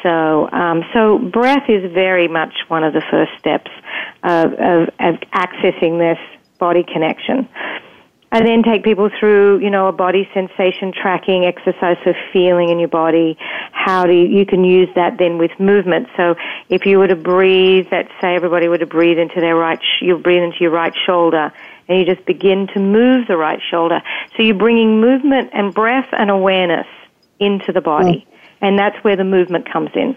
So, 0.03 0.51
um, 0.51 0.85
so 0.93 1.19
breath 1.19 1.69
is 1.69 1.90
very 1.93 2.29
much 2.29 2.53
one 2.69 2.85
of 2.85 2.93
the 2.93 3.03
first 3.11 3.33
steps 3.38 3.71
of, 4.23 4.53
of, 4.53 4.88
of 5.01 5.14
accessing 5.33 5.99
this 5.99 6.19
body 6.59 6.85
connection. 6.85 7.49
I 8.35 8.42
then 8.42 8.64
take 8.64 8.83
people 8.83 9.11
through, 9.20 9.61
you 9.61 9.70
know, 9.70 9.87
a 9.87 9.92
body 9.92 10.29
sensation 10.35 10.92
tracking 10.92 11.44
exercise 11.44 11.97
for 12.03 12.16
feeling 12.33 12.68
in 12.68 12.81
your 12.81 12.88
body. 12.88 13.38
How 13.70 14.07
do 14.07 14.12
you, 14.12 14.27
you 14.27 14.44
can 14.44 14.64
use 14.64 14.88
that 14.97 15.18
then 15.18 15.38
with 15.38 15.53
movement. 15.61 16.09
So 16.16 16.35
if 16.68 16.85
you 16.85 16.99
were 16.99 17.07
to 17.07 17.14
breathe, 17.14 17.87
let's 17.92 18.11
say 18.20 18.35
everybody 18.35 18.66
were 18.66 18.79
to 18.79 18.87
breathe 18.87 19.18
into 19.18 19.40
their 19.40 19.55
right, 19.55 19.79
you 20.01 20.18
breathe 20.18 20.42
into 20.42 20.59
your 20.62 20.73
right 20.73 20.92
shoulder 21.07 21.53
and 21.87 21.97
you 21.97 22.05
just 22.05 22.27
begin 22.27 22.66
to 22.75 22.81
move 22.81 23.29
the 23.29 23.37
right 23.37 23.61
shoulder. 23.70 24.03
So 24.37 24.42
you're 24.42 24.57
bringing 24.57 25.01
movement 25.01 25.51
and 25.53 25.73
breath 25.73 26.09
and 26.11 26.29
awareness 26.29 26.88
into 27.38 27.70
the 27.70 27.81
body. 27.81 28.27
Mm. 28.29 28.37
And 28.62 28.79
that's 28.81 28.97
where 29.05 29.14
the 29.14 29.23
movement 29.23 29.73
comes 29.73 29.90
in. 29.94 30.16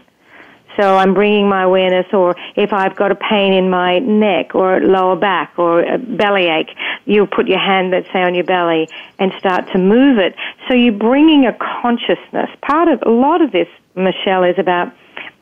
So 0.78 0.96
I'm 0.96 1.13
bringing 1.13 1.50
my 1.50 1.63
awareness, 1.63 2.06
or 2.13 2.36
if 2.56 2.72
I've 2.72 2.96
got 2.96 3.12
a 3.12 3.16
pain 3.16 3.52
in 3.54 3.70
my 3.70 4.00
neck 4.00 4.54
or 4.54 4.80
lower 4.80 5.16
back 5.16 5.54
or 5.58 5.82
a 5.82 5.98
belly 5.98 6.46
ache, 6.48 6.70
you 7.06 7.26
put 7.26 7.48
your 7.48 7.60
hand, 7.60 7.92
let's 7.92 8.08
say, 8.13 8.22
on 8.22 8.36
your 8.36 8.44
belly 8.44 8.88
and 9.18 9.32
start 9.40 9.72
to 9.74 9.80
move 9.80 10.20
it. 10.20 10.36
So 10.68 10.76
you're 10.76 10.94
bringing 10.94 11.46
a 11.46 11.58
consciousness. 11.82 12.50
Part 12.62 12.88
of 12.88 13.02
a 13.02 13.10
lot 13.10 13.42
of 13.42 13.52
this, 13.52 13.68
Michelle, 13.96 14.44
is 14.44 14.60
about 14.60 14.94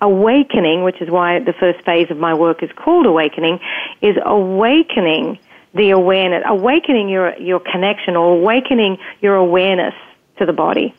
awakening, 0.02 0.84
which 0.84 1.02
is 1.02 1.10
why 1.10 1.39
the 1.39 1.54
first 1.54 1.84
phase 1.86 2.10
of 2.10 2.17
my 2.17 2.34
work 2.34 2.63
is 2.63 2.69
called 2.76 3.06
awakening, 3.06 3.60
is 4.02 4.15
awakening 4.24 5.39
the 5.74 5.89
awareness, 5.89 6.43
awakening 6.48 7.10
your 7.10 7.38
your 7.38 7.60
connection 7.60 8.15
or 8.15 8.38
awakening 8.38 8.98
your 9.21 9.36
awareness 9.36 9.93
to 10.38 10.45
the 10.45 10.54
body. 10.54 10.95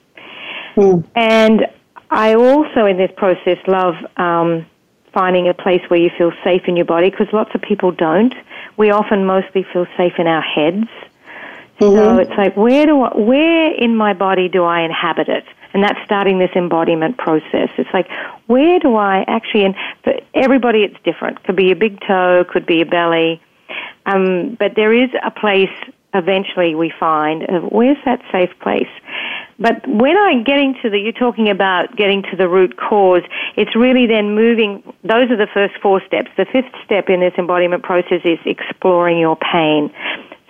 Mm. 0.77 1.07
And 1.15 1.67
I 2.11 2.35
also, 2.35 2.87
in 2.87 2.97
this 2.97 3.11
process, 3.17 3.59
love 3.67 3.95
um, 4.17 4.67
finding 5.13 5.49
a 5.49 5.55
place 5.55 5.83
where 5.89 5.99
you 5.99 6.11
feel 6.17 6.33
safe 6.45 6.63
in 6.67 6.77
your 6.77 6.85
body 6.85 7.11
because 7.11 7.29
lots 7.33 7.55
of 7.55 7.63
people 7.63 7.91
don't. 7.91 8.35
We 8.77 8.91
often 8.91 9.25
mostly 9.25 9.67
feel 9.73 9.87
safe 9.97 10.15
in 10.19 10.27
our 10.27 10.43
heads. 10.43 10.89
Mm-hmm. 11.81 11.97
So 11.97 12.19
it's 12.19 12.37
like, 12.39 12.57
where 12.57 12.87
do 12.87 13.03
I, 13.03 13.17
where 13.17 13.75
in 13.75 13.97
my 13.97 14.13
body 14.13 14.49
do 14.49 14.65
I 14.65 14.83
inhabit 14.83 15.29
it? 15.29 15.45
And 15.75 15.83
that's 15.83 15.99
starting 16.05 16.39
this 16.39 16.53
embodiment 16.55 17.19
process. 17.19 17.69
It's 17.77 17.93
like, 17.93 18.09
where 18.47 18.79
do 18.79 18.97
I 18.97 19.25
actually, 19.27 19.65
and 19.65 19.75
for 20.05 20.15
everybody 20.33 20.85
it's 20.85 20.97
different. 21.05 21.43
Could 21.45 21.57
be 21.57 21.65
your 21.65 21.77
big 21.77 22.01
toe, 22.01 22.45
could 22.49 22.65
be 22.65 22.77
your 22.77 22.87
belly. 22.87 23.43
Um, 24.07 24.57
but 24.59 24.75
there 24.75 24.93
is 24.93 25.11
a 25.23 25.31
place 25.31 25.69
eventually 26.15 26.75
we 26.75 26.93
find 26.99 27.43
of 27.43 27.65
where's 27.65 27.99
that 28.05 28.23
safe 28.33 28.51
place. 28.61 28.89
But 29.59 29.87
when 29.89 30.17
I'm 30.19 30.45
getting 30.45 30.75
to 30.83 30.91
the, 30.91 30.99
you're 30.99 31.13
talking 31.13 31.49
about 31.49 31.97
getting 31.97 32.23
to 32.31 32.37
the 32.37 32.49
root 32.49 32.77
cause, 32.77 33.23
it's 33.57 33.75
really 33.75 34.07
then 34.07 34.35
moving, 34.35 34.83
those 35.03 35.31
are 35.31 35.37
the 35.37 35.49
first 35.53 35.75
four 35.81 36.03
steps. 36.07 36.31
The 36.37 36.45
fifth 36.45 36.73
step 36.85 37.09
in 37.09 37.21
this 37.21 37.33
embodiment 37.39 37.83
process 37.83 38.21
is 38.25 38.39
exploring 38.45 39.19
your 39.19 39.37
pain. 39.37 39.93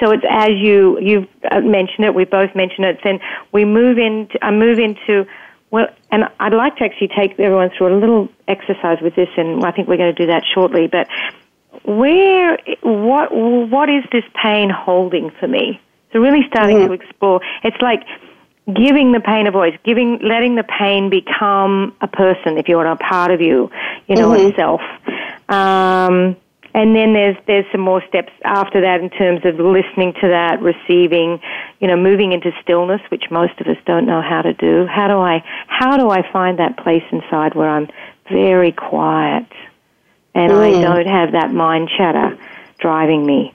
So 0.00 0.10
it's 0.10 0.24
as 0.28 0.50
you, 0.50 0.98
you've 1.00 1.28
uh, 1.50 1.60
mentioned 1.60 2.04
it, 2.04 2.14
we 2.14 2.24
both 2.24 2.54
mentioned 2.54 2.84
it, 2.84 2.98
then 3.04 3.20
we 3.52 3.64
move 3.64 3.96
into, 3.96 4.44
I 4.44 4.50
move 4.50 4.78
into, 4.78 5.24
well, 5.70 5.86
and 6.10 6.24
I'd 6.40 6.52
like 6.52 6.76
to 6.76 6.84
actually 6.84 7.08
take 7.08 7.38
everyone 7.38 7.70
through 7.76 7.96
a 7.96 7.98
little 7.98 8.28
exercise 8.48 8.98
with 9.00 9.14
this, 9.14 9.28
and 9.36 9.64
I 9.64 9.70
think 9.70 9.88
we're 9.88 9.96
going 9.96 10.14
to 10.14 10.20
do 10.20 10.26
that 10.26 10.42
shortly, 10.52 10.86
but 10.86 11.08
where, 11.84 12.58
what, 12.82 13.32
what 13.32 13.88
is 13.88 14.02
this 14.10 14.24
pain 14.42 14.68
holding 14.68 15.30
for 15.38 15.46
me? 15.46 15.80
So 16.12 16.18
really 16.18 16.46
starting 16.48 16.78
mm-hmm. 16.78 16.88
to 16.88 16.92
explore. 16.92 17.40
It's 17.62 17.80
like 17.80 18.02
giving 18.66 19.12
the 19.12 19.20
pain 19.20 19.46
a 19.46 19.50
voice, 19.50 19.76
giving, 19.84 20.18
letting 20.22 20.56
the 20.56 20.64
pain 20.64 21.08
become 21.08 21.94
a 22.00 22.08
person, 22.08 22.58
if 22.58 22.68
you 22.68 22.76
want, 22.76 22.88
a 22.88 22.96
part 22.96 23.30
of 23.30 23.40
you, 23.40 23.70
you 24.08 24.16
know, 24.16 24.30
mm-hmm. 24.30 24.48
itself. 24.48 24.80
Um, 25.48 26.36
and 26.74 26.94
then 26.94 27.14
there's 27.14 27.36
there's 27.46 27.64
some 27.72 27.80
more 27.80 28.02
steps 28.06 28.30
after 28.44 28.82
that 28.82 29.00
in 29.00 29.08
terms 29.08 29.40
of 29.46 29.54
listening 29.54 30.12
to 30.20 30.28
that, 30.28 30.60
receiving, 30.60 31.40
you 31.80 31.88
know, 31.88 31.96
moving 31.96 32.32
into 32.32 32.50
stillness, 32.62 33.00
which 33.08 33.30
most 33.30 33.58
of 33.60 33.66
us 33.66 33.78
don't 33.86 34.04
know 34.04 34.20
how 34.20 34.42
to 34.42 34.52
do. 34.52 34.86
How 34.86 35.08
do 35.08 35.14
I 35.14 35.42
how 35.68 35.96
do 35.96 36.10
I 36.10 36.30
find 36.30 36.58
that 36.58 36.76
place 36.76 37.04
inside 37.10 37.54
where 37.54 37.68
I'm 37.68 37.88
very 38.30 38.72
quiet 38.72 39.46
and 40.34 40.52
mm. 40.52 40.58
I 40.58 40.82
don't 40.82 41.06
have 41.06 41.32
that 41.32 41.50
mind 41.50 41.88
chatter 41.96 42.36
driving 42.78 43.24
me? 43.24 43.54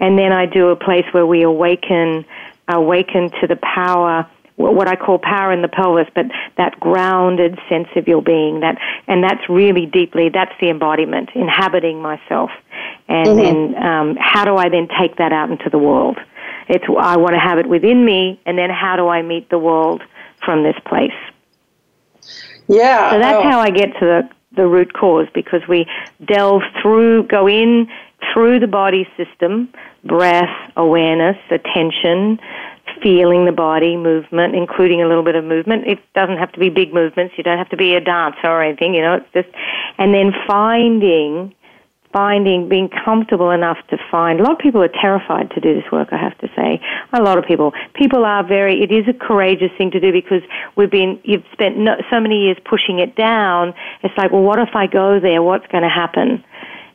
And 0.00 0.18
then 0.18 0.32
I 0.32 0.46
do 0.46 0.68
a 0.68 0.76
place 0.76 1.04
where 1.12 1.26
we 1.26 1.42
awaken 1.42 2.24
awaken 2.66 3.30
to 3.42 3.46
the 3.46 3.56
power 3.56 4.26
what 4.56 4.86
I 4.86 4.94
call 4.94 5.18
power 5.18 5.52
in 5.52 5.62
the 5.62 5.68
pelvis, 5.68 6.06
but 6.14 6.26
that 6.56 6.78
grounded 6.78 7.58
sense 7.68 7.88
of 7.96 8.06
your 8.06 8.22
being. 8.22 8.60
That 8.60 8.78
and 9.08 9.22
that's 9.22 9.48
really 9.48 9.86
deeply 9.86 10.28
that's 10.28 10.52
the 10.60 10.70
embodiment, 10.70 11.30
inhabiting 11.34 12.00
myself, 12.00 12.50
and 13.08 13.26
mm-hmm. 13.28 13.72
then 13.72 13.82
um, 13.82 14.16
how 14.18 14.44
do 14.44 14.56
I 14.56 14.68
then 14.68 14.88
take 15.00 15.16
that 15.16 15.32
out 15.32 15.50
into 15.50 15.70
the 15.70 15.78
world? 15.78 16.18
It's 16.68 16.84
I 16.98 17.16
want 17.16 17.34
to 17.34 17.40
have 17.40 17.58
it 17.58 17.68
within 17.68 18.04
me, 18.04 18.40
and 18.46 18.56
then 18.56 18.70
how 18.70 18.96
do 18.96 19.08
I 19.08 19.22
meet 19.22 19.50
the 19.50 19.58
world 19.58 20.02
from 20.44 20.62
this 20.62 20.76
place? 20.86 21.10
Yeah. 22.68 23.10
So 23.10 23.18
that's 23.18 23.44
oh. 23.44 23.50
how 23.50 23.60
I 23.60 23.70
get 23.70 23.92
to 23.94 24.00
the 24.00 24.30
the 24.56 24.66
root 24.66 24.92
cause 24.92 25.26
because 25.34 25.62
we 25.68 25.86
delve 26.24 26.62
through, 26.80 27.24
go 27.24 27.48
in 27.48 27.88
through 28.32 28.60
the 28.60 28.66
body 28.66 29.06
system, 29.16 29.68
breath, 30.04 30.72
awareness, 30.76 31.36
attention, 31.50 32.38
feeling 33.04 33.44
the 33.44 33.52
body 33.52 33.96
movement, 33.96 34.56
including 34.56 35.02
a 35.02 35.06
little 35.06 35.22
bit 35.22 35.36
of 35.36 35.44
movement. 35.44 35.86
It 35.86 36.00
doesn't 36.14 36.38
have 36.38 36.50
to 36.52 36.58
be 36.58 36.70
big 36.70 36.94
movements. 36.94 37.34
You 37.36 37.44
don't 37.44 37.58
have 37.58 37.68
to 37.68 37.76
be 37.76 37.94
a 37.94 38.00
dancer 38.00 38.48
or 38.48 38.62
anything, 38.62 38.94
you 38.94 39.02
know, 39.02 39.16
it's 39.16 39.32
just, 39.34 39.54
and 39.98 40.14
then 40.14 40.32
finding, 40.48 41.54
finding, 42.14 42.66
being 42.68 42.88
comfortable 43.04 43.50
enough 43.50 43.76
to 43.90 43.98
find, 44.10 44.40
a 44.40 44.42
lot 44.42 44.52
of 44.52 44.58
people 44.58 44.82
are 44.82 44.88
terrified 44.88 45.50
to 45.50 45.60
do 45.60 45.74
this 45.74 45.84
work, 45.92 46.08
I 46.12 46.16
have 46.16 46.38
to 46.38 46.48
say. 46.56 46.80
A 47.12 47.22
lot 47.22 47.36
of 47.36 47.44
people. 47.44 47.74
People 47.94 48.24
are 48.24 48.42
very, 48.42 48.82
it 48.82 48.90
is 48.90 49.06
a 49.06 49.12
courageous 49.12 49.70
thing 49.76 49.90
to 49.90 50.00
do 50.00 50.10
because 50.10 50.42
we've 50.74 50.90
been, 50.90 51.20
you've 51.24 51.44
spent 51.52 51.76
no, 51.76 51.96
so 52.10 52.20
many 52.20 52.44
years 52.44 52.56
pushing 52.64 53.00
it 53.00 53.14
down. 53.16 53.74
It's 54.02 54.16
like, 54.16 54.32
well, 54.32 54.42
what 54.42 54.58
if 54.58 54.74
I 54.74 54.86
go 54.86 55.20
there? 55.20 55.42
What's 55.42 55.66
going 55.66 55.82
to 55.84 55.90
happen? 55.90 56.42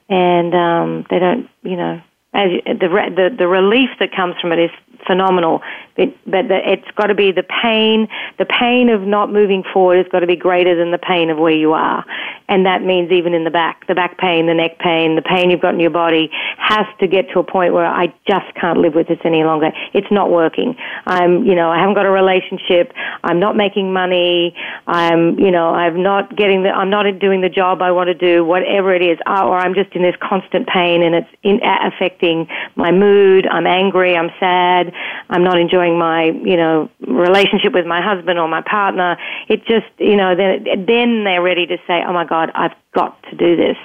And, 0.09 0.55
um, 0.55 1.05
they 1.11 1.19
don't, 1.19 1.47
you 1.61 1.77
know, 1.77 2.01
as 2.31 2.49
the, 2.63 2.87
the 2.87 3.35
the 3.39 3.47
relief 3.47 3.89
that 3.99 4.15
comes 4.15 4.35
from 4.39 4.51
it 4.51 4.59
is 4.59 4.69
phenomenal. 5.05 5.61
It, 5.97 6.17
but 6.25 6.47
the, 6.47 6.59
it's 6.63 6.89
got 6.95 7.07
to 7.07 7.15
be 7.15 7.31
the 7.31 7.43
pain. 7.43 8.07
The 8.37 8.45
pain 8.45 8.89
of 8.89 9.01
not 9.01 9.31
moving 9.31 9.63
forward 9.73 9.97
has 9.97 10.07
got 10.11 10.19
to 10.21 10.27
be 10.27 10.35
greater 10.35 10.75
than 10.75 10.91
the 10.91 10.97
pain 10.97 11.29
of 11.29 11.37
where 11.37 11.53
you 11.53 11.73
are, 11.73 12.05
and 12.47 12.65
that 12.65 12.83
means 12.83 13.11
even 13.11 13.33
in 13.33 13.43
the 13.43 13.51
back, 13.51 13.85
the 13.87 13.95
back 13.95 14.17
pain, 14.17 14.47
the 14.47 14.53
neck 14.53 14.79
pain, 14.79 15.15
the 15.15 15.21
pain 15.21 15.49
you've 15.49 15.61
got 15.61 15.73
in 15.73 15.79
your 15.79 15.89
body 15.89 16.29
has 16.57 16.85
to 16.99 17.07
get 17.07 17.29
to 17.33 17.39
a 17.39 17.43
point 17.43 17.73
where 17.73 17.85
I 17.85 18.07
just 18.27 18.53
can't 18.55 18.79
live 18.79 18.95
with 18.95 19.07
this 19.07 19.19
any 19.25 19.43
longer. 19.43 19.71
It's 19.93 20.11
not 20.11 20.31
working. 20.31 20.75
I'm, 21.05 21.45
you 21.45 21.55
know, 21.55 21.69
I 21.69 21.79
haven't 21.79 21.95
got 21.95 22.05
a 22.05 22.11
relationship. 22.11 22.93
I'm 23.23 23.39
not 23.39 23.55
making 23.55 23.91
money. 23.91 24.55
I'm, 24.87 25.37
you 25.39 25.51
know, 25.51 25.69
I'm 25.69 26.01
not 26.01 26.35
getting 26.35 26.63
the. 26.63 26.69
I'm 26.69 26.89
not 26.89 27.05
doing 27.19 27.41
the 27.41 27.49
job 27.49 27.81
I 27.81 27.91
want 27.91 28.07
to 28.07 28.13
do. 28.13 28.45
Whatever 28.45 28.93
it 28.93 29.01
is, 29.01 29.17
or 29.27 29.57
I'm 29.57 29.73
just 29.73 29.95
in 29.95 30.01
this 30.01 30.15
constant 30.21 30.67
pain, 30.67 31.03
and 31.03 31.15
it's 31.15 31.29
in, 31.43 31.59
affecting 31.63 32.47
my 32.75 32.91
mood. 32.91 33.47
I'm 33.47 33.67
angry. 33.67 34.15
I'm 34.15 34.29
sad. 34.39 34.88
I'm 35.29 35.43
not 35.43 35.59
enjoying 35.59 35.97
my, 35.97 36.25
you 36.25 36.57
know, 36.57 36.89
relationship 37.01 37.73
with 37.73 37.85
my 37.85 38.01
husband 38.01 38.39
or 38.39 38.47
my 38.47 38.61
partner. 38.61 39.17
It 39.47 39.65
just, 39.65 39.87
you 39.97 40.15
know, 40.15 40.35
then, 40.35 40.85
then 40.85 41.23
they're 41.23 41.41
ready 41.41 41.65
to 41.67 41.77
say, 41.87 42.03
oh 42.05 42.13
my 42.13 42.25
God, 42.25 42.51
I've 42.55 42.75
got 42.93 43.21
to 43.23 43.35
do 43.35 43.55
this. 43.55 43.77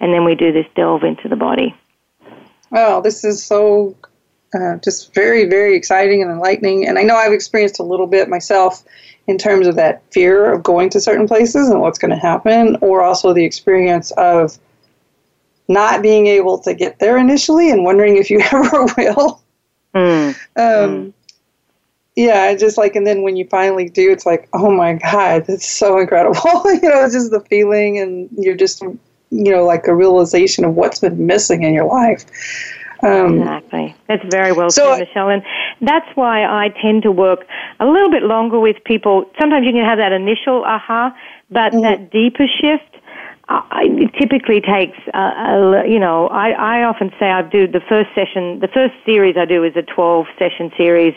And 0.00 0.14
then 0.14 0.24
we 0.24 0.34
do 0.34 0.52
this 0.52 0.66
delve 0.74 1.04
into 1.04 1.28
the 1.28 1.36
body. 1.36 1.74
Well, 2.70 3.02
this 3.02 3.24
is 3.24 3.44
so 3.44 3.96
uh, 4.54 4.76
just 4.78 5.14
very, 5.14 5.48
very 5.48 5.76
exciting 5.76 6.22
and 6.22 6.30
enlightening. 6.30 6.86
And 6.86 6.98
I 6.98 7.02
know 7.02 7.16
I've 7.16 7.32
experienced 7.32 7.78
a 7.78 7.82
little 7.82 8.06
bit 8.06 8.28
myself 8.28 8.82
in 9.26 9.38
terms 9.38 9.66
of 9.66 9.76
that 9.76 10.02
fear 10.10 10.52
of 10.52 10.62
going 10.62 10.90
to 10.90 11.00
certain 11.00 11.28
places 11.28 11.68
and 11.68 11.80
what's 11.80 11.98
going 11.98 12.10
to 12.10 12.16
happen, 12.16 12.76
or 12.80 13.02
also 13.02 13.32
the 13.32 13.44
experience 13.44 14.10
of 14.12 14.58
not 15.68 16.02
being 16.02 16.26
able 16.26 16.58
to 16.58 16.74
get 16.74 16.98
there 16.98 17.16
initially 17.16 17.70
and 17.70 17.84
wondering 17.84 18.16
if 18.16 18.28
you 18.28 18.40
ever 18.52 18.86
will. 18.96 19.39
Mm. 19.94 20.28
Um, 20.28 20.34
mm. 20.56 21.12
Yeah, 22.16 22.54
just 22.54 22.76
like, 22.76 22.96
and 22.96 23.06
then 23.06 23.22
when 23.22 23.36
you 23.36 23.46
finally 23.46 23.88
do, 23.88 24.10
it's 24.10 24.26
like, 24.26 24.48
oh 24.52 24.70
my 24.70 24.94
God, 24.94 25.46
that's 25.46 25.66
so 25.66 25.98
incredible. 25.98 26.40
you 26.64 26.88
know, 26.88 27.04
it's 27.04 27.14
just 27.14 27.30
the 27.30 27.40
feeling, 27.40 27.98
and 27.98 28.28
you're 28.36 28.56
just 28.56 28.82
you 29.30 29.52
know, 29.52 29.64
like 29.64 29.86
a 29.86 29.94
realization 29.94 30.64
of 30.64 30.74
what's 30.74 30.98
been 30.98 31.26
missing 31.26 31.62
in 31.62 31.72
your 31.72 31.86
life. 31.86 32.24
Um, 33.02 33.38
exactly. 33.38 33.94
That's 34.08 34.24
very 34.30 34.52
well 34.52 34.70
so 34.70 34.94
said, 34.94 35.06
Michelle. 35.08 35.30
And 35.30 35.42
that's 35.80 36.06
why 36.16 36.44
I 36.44 36.68
tend 36.82 37.02
to 37.04 37.12
work 37.12 37.46
a 37.78 37.86
little 37.86 38.10
bit 38.10 38.24
longer 38.24 38.60
with 38.60 38.76
people. 38.84 39.30
Sometimes 39.38 39.66
you 39.66 39.72
can 39.72 39.84
have 39.84 39.98
that 39.98 40.12
initial 40.12 40.64
aha, 40.64 41.16
but 41.50 41.72
mm-hmm. 41.72 41.82
that 41.82 42.10
deeper 42.10 42.46
shift, 42.60 42.96
it 43.72 44.12
typically 44.18 44.60
takes, 44.60 44.98
uh, 45.12 45.18
a, 45.18 45.88
you 45.88 45.98
know, 45.98 46.28
I, 46.28 46.50
I 46.50 46.84
often 46.84 47.10
say 47.18 47.26
I 47.26 47.42
do 47.42 47.66
the 47.66 47.80
first 47.88 48.10
session, 48.14 48.60
the 48.60 48.68
first 48.68 48.94
series 49.04 49.36
I 49.36 49.44
do 49.44 49.64
is 49.64 49.74
a 49.76 49.82
12 49.82 50.26
session 50.38 50.70
series 50.76 51.14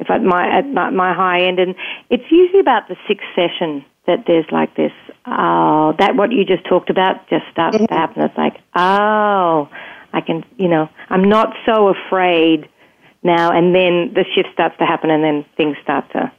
if 0.00 0.10
at 0.10 0.22
my, 0.22 0.48
at 0.48 0.66
my, 0.66 0.90
my 0.90 1.14
high 1.14 1.42
end, 1.42 1.58
and 1.58 1.74
it's 2.10 2.24
usually 2.30 2.60
about 2.60 2.88
the 2.88 2.96
sixth 3.06 3.26
session 3.34 3.84
that 4.06 4.24
there's 4.26 4.46
like 4.50 4.74
this, 4.76 4.92
oh, 5.26 5.94
that 5.98 6.16
what 6.16 6.32
you 6.32 6.44
just 6.44 6.64
talked 6.66 6.90
about 6.90 7.28
just 7.28 7.44
starts 7.50 7.78
to 7.78 7.86
happen. 7.90 8.22
It's 8.22 8.38
like, 8.38 8.56
oh, 8.74 9.68
I 10.12 10.20
can, 10.20 10.44
you 10.56 10.68
know, 10.68 10.88
I'm 11.08 11.24
not 11.24 11.54
so 11.66 11.88
afraid 11.88 12.68
now. 13.22 13.50
And 13.50 13.74
then 13.74 14.14
the 14.14 14.24
shift 14.34 14.48
starts 14.52 14.76
to 14.78 14.86
happen, 14.86 15.10
and 15.10 15.22
then 15.22 15.44
things 15.56 15.76
start 15.82 16.10
to 16.12 16.32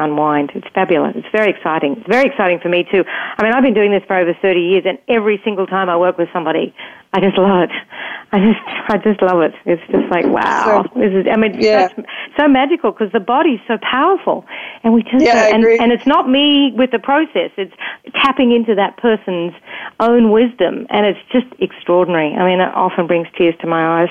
unwind. 0.00 0.50
It's 0.54 0.66
fabulous. 0.74 1.14
It's 1.16 1.28
very 1.32 1.50
exciting. 1.50 1.96
It's 1.98 2.08
very 2.08 2.26
exciting 2.26 2.58
for 2.60 2.68
me 2.68 2.84
too. 2.90 3.04
I 3.06 3.42
mean, 3.42 3.52
I've 3.52 3.62
been 3.62 3.74
doing 3.74 3.92
this 3.92 4.02
for 4.06 4.16
over 4.16 4.34
30 4.40 4.60
years, 4.60 4.84
and 4.86 4.98
every 5.08 5.40
single 5.44 5.66
time 5.66 5.88
I 5.88 5.96
work 5.96 6.18
with 6.18 6.28
somebody, 6.32 6.74
I 7.12 7.20
just 7.20 7.36
love 7.36 7.64
it. 7.64 7.70
I 8.32 8.38
just, 8.38 8.60
I 8.88 8.96
just 8.98 9.20
love 9.22 9.42
it. 9.42 9.52
It's 9.66 9.82
just 9.90 10.10
like, 10.10 10.24
wow. 10.26 10.84
So, 10.94 11.00
this 11.00 11.12
is, 11.12 11.26
I 11.30 11.36
mean, 11.36 11.60
yeah. 11.60 11.88
so 12.38 12.46
magical 12.46 12.92
because 12.92 13.10
the 13.12 13.20
body's 13.20 13.58
so 13.66 13.78
powerful, 13.82 14.46
and 14.84 14.94
we 14.94 15.02
just, 15.02 15.24
yeah, 15.24 15.52
and, 15.52 15.64
and 15.64 15.90
it's 15.90 16.06
not 16.06 16.28
me 16.28 16.72
with 16.76 16.92
the 16.92 17.00
process. 17.00 17.50
It's 17.56 17.74
tapping 18.14 18.52
into 18.52 18.76
that 18.76 18.96
person's 18.98 19.52
own 19.98 20.30
wisdom, 20.30 20.86
and 20.90 21.06
it's 21.06 21.18
just 21.32 21.46
extraordinary. 21.58 22.32
I 22.34 22.46
mean, 22.46 22.60
it 22.60 22.72
often 22.74 23.06
brings 23.06 23.26
tears 23.36 23.54
to 23.62 23.66
my 23.66 24.02
eyes. 24.02 24.10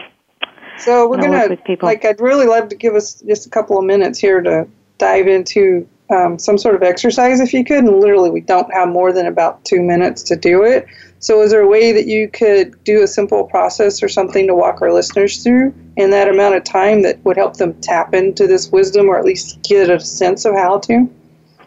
So 0.77 1.09
we're 1.09 1.17
gonna, 1.17 1.57
like, 1.81 2.05
I'd 2.05 2.21
really 2.21 2.45
love 2.45 2.69
to 2.69 2.75
give 2.75 2.95
us 2.95 3.21
just 3.27 3.45
a 3.45 3.49
couple 3.49 3.77
of 3.77 3.83
minutes 3.83 4.17
here 4.17 4.41
to 4.41 4.67
dive 4.99 5.27
into 5.27 5.87
um, 6.11 6.39
some 6.39 6.57
sort 6.57 6.75
of 6.75 6.83
exercise 6.83 7.39
if 7.39 7.53
you 7.53 7.63
could. 7.63 7.79
And 7.79 7.99
literally, 7.99 8.29
we 8.29 8.41
don't 8.41 8.71
have 8.73 8.89
more 8.89 9.11
than 9.11 9.25
about 9.25 9.63
two 9.65 9.81
minutes 9.81 10.21
to 10.23 10.35
do 10.35 10.63
it. 10.63 10.87
So, 11.19 11.41
is 11.41 11.51
there 11.51 11.61
a 11.61 11.67
way 11.67 11.91
that 11.91 12.05
you 12.05 12.29
could 12.29 12.81
do 12.83 13.03
a 13.03 13.07
simple 13.07 13.43
process 13.45 14.01
or 14.01 14.07
something 14.07 14.47
to 14.47 14.55
walk 14.55 14.81
our 14.81 14.93
listeners 14.93 15.43
through 15.43 15.73
in 15.97 16.11
that 16.11 16.27
amount 16.27 16.55
of 16.55 16.63
time 16.63 17.01
that 17.01 17.23
would 17.25 17.35
help 17.35 17.57
them 17.57 17.73
tap 17.81 18.13
into 18.13 18.47
this 18.47 18.71
wisdom 18.71 19.09
or 19.09 19.19
at 19.19 19.25
least 19.25 19.61
get 19.63 19.89
a 19.89 19.99
sense 19.99 20.45
of 20.45 20.53
how 20.53 20.79
to? 20.79 21.09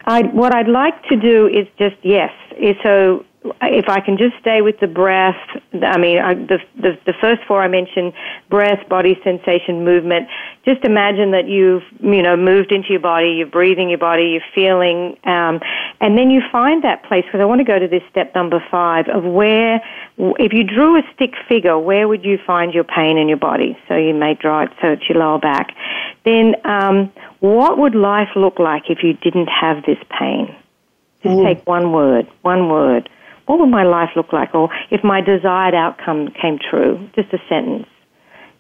I, 0.06 0.22
what 0.22 0.54
I'd 0.54 0.68
like 0.68 1.00
to 1.04 1.16
do 1.16 1.46
is 1.46 1.66
just, 1.78 1.96
yes. 2.02 2.30
So, 2.82 3.24
if 3.62 3.88
I 3.88 4.00
can 4.00 4.16
just 4.16 4.36
stay 4.40 4.62
with 4.62 4.78
the 4.78 4.86
breath, 4.86 5.36
I 5.82 5.98
mean, 5.98 6.18
I, 6.18 6.34
the, 6.34 6.58
the, 6.76 6.98
the 7.06 7.12
first 7.20 7.42
four 7.46 7.60
I 7.60 7.68
mentioned, 7.68 8.12
breath, 8.48 8.88
body 8.88 9.18
sensation, 9.24 9.84
movement. 9.84 10.28
Just 10.64 10.84
imagine 10.84 11.32
that 11.32 11.48
you've, 11.48 11.82
you 12.00 12.22
know, 12.22 12.36
moved 12.36 12.70
into 12.70 12.90
your 12.90 13.00
body, 13.00 13.30
you're 13.38 13.46
breathing 13.48 13.88
your 13.88 13.98
body, 13.98 14.30
you're 14.30 14.42
feeling, 14.54 15.18
um, 15.24 15.60
and 16.00 16.16
then 16.16 16.30
you 16.30 16.40
find 16.52 16.84
that 16.84 17.02
place, 17.04 17.24
because 17.24 17.40
I 17.40 17.44
want 17.44 17.58
to 17.58 17.64
go 17.64 17.80
to 17.80 17.88
this 17.88 18.02
step 18.10 18.32
number 18.34 18.64
five 18.70 19.08
of 19.08 19.24
where, 19.24 19.82
if 20.18 20.52
you 20.52 20.62
drew 20.62 20.96
a 20.96 21.02
stick 21.14 21.34
figure, 21.48 21.78
where 21.78 22.06
would 22.06 22.24
you 22.24 22.38
find 22.46 22.72
your 22.72 22.84
pain 22.84 23.18
in 23.18 23.28
your 23.28 23.38
body? 23.38 23.76
So 23.88 23.96
you 23.96 24.14
may 24.14 24.34
draw 24.34 24.62
it 24.62 24.70
so 24.80 24.92
it's 24.92 25.08
your 25.08 25.18
lower 25.18 25.40
back. 25.40 25.74
Then, 26.24 26.54
um, 26.64 27.12
what 27.40 27.76
would 27.78 27.96
life 27.96 28.28
look 28.36 28.60
like 28.60 28.84
if 28.88 29.02
you 29.02 29.14
didn't 29.14 29.48
have 29.48 29.84
this 29.84 29.98
pain? 30.16 30.54
Just 31.24 31.34
mm. 31.34 31.44
take 31.44 31.66
one 31.66 31.92
word, 31.92 32.28
one 32.42 32.68
word 32.68 33.08
what 33.46 33.58
would 33.58 33.68
my 33.68 33.84
life 33.84 34.10
look 34.16 34.32
like? 34.32 34.54
Or 34.54 34.70
if 34.90 35.02
my 35.02 35.20
desired 35.20 35.74
outcome 35.74 36.28
came 36.28 36.58
true, 36.58 37.08
just 37.14 37.32
a 37.32 37.38
sentence. 37.48 37.86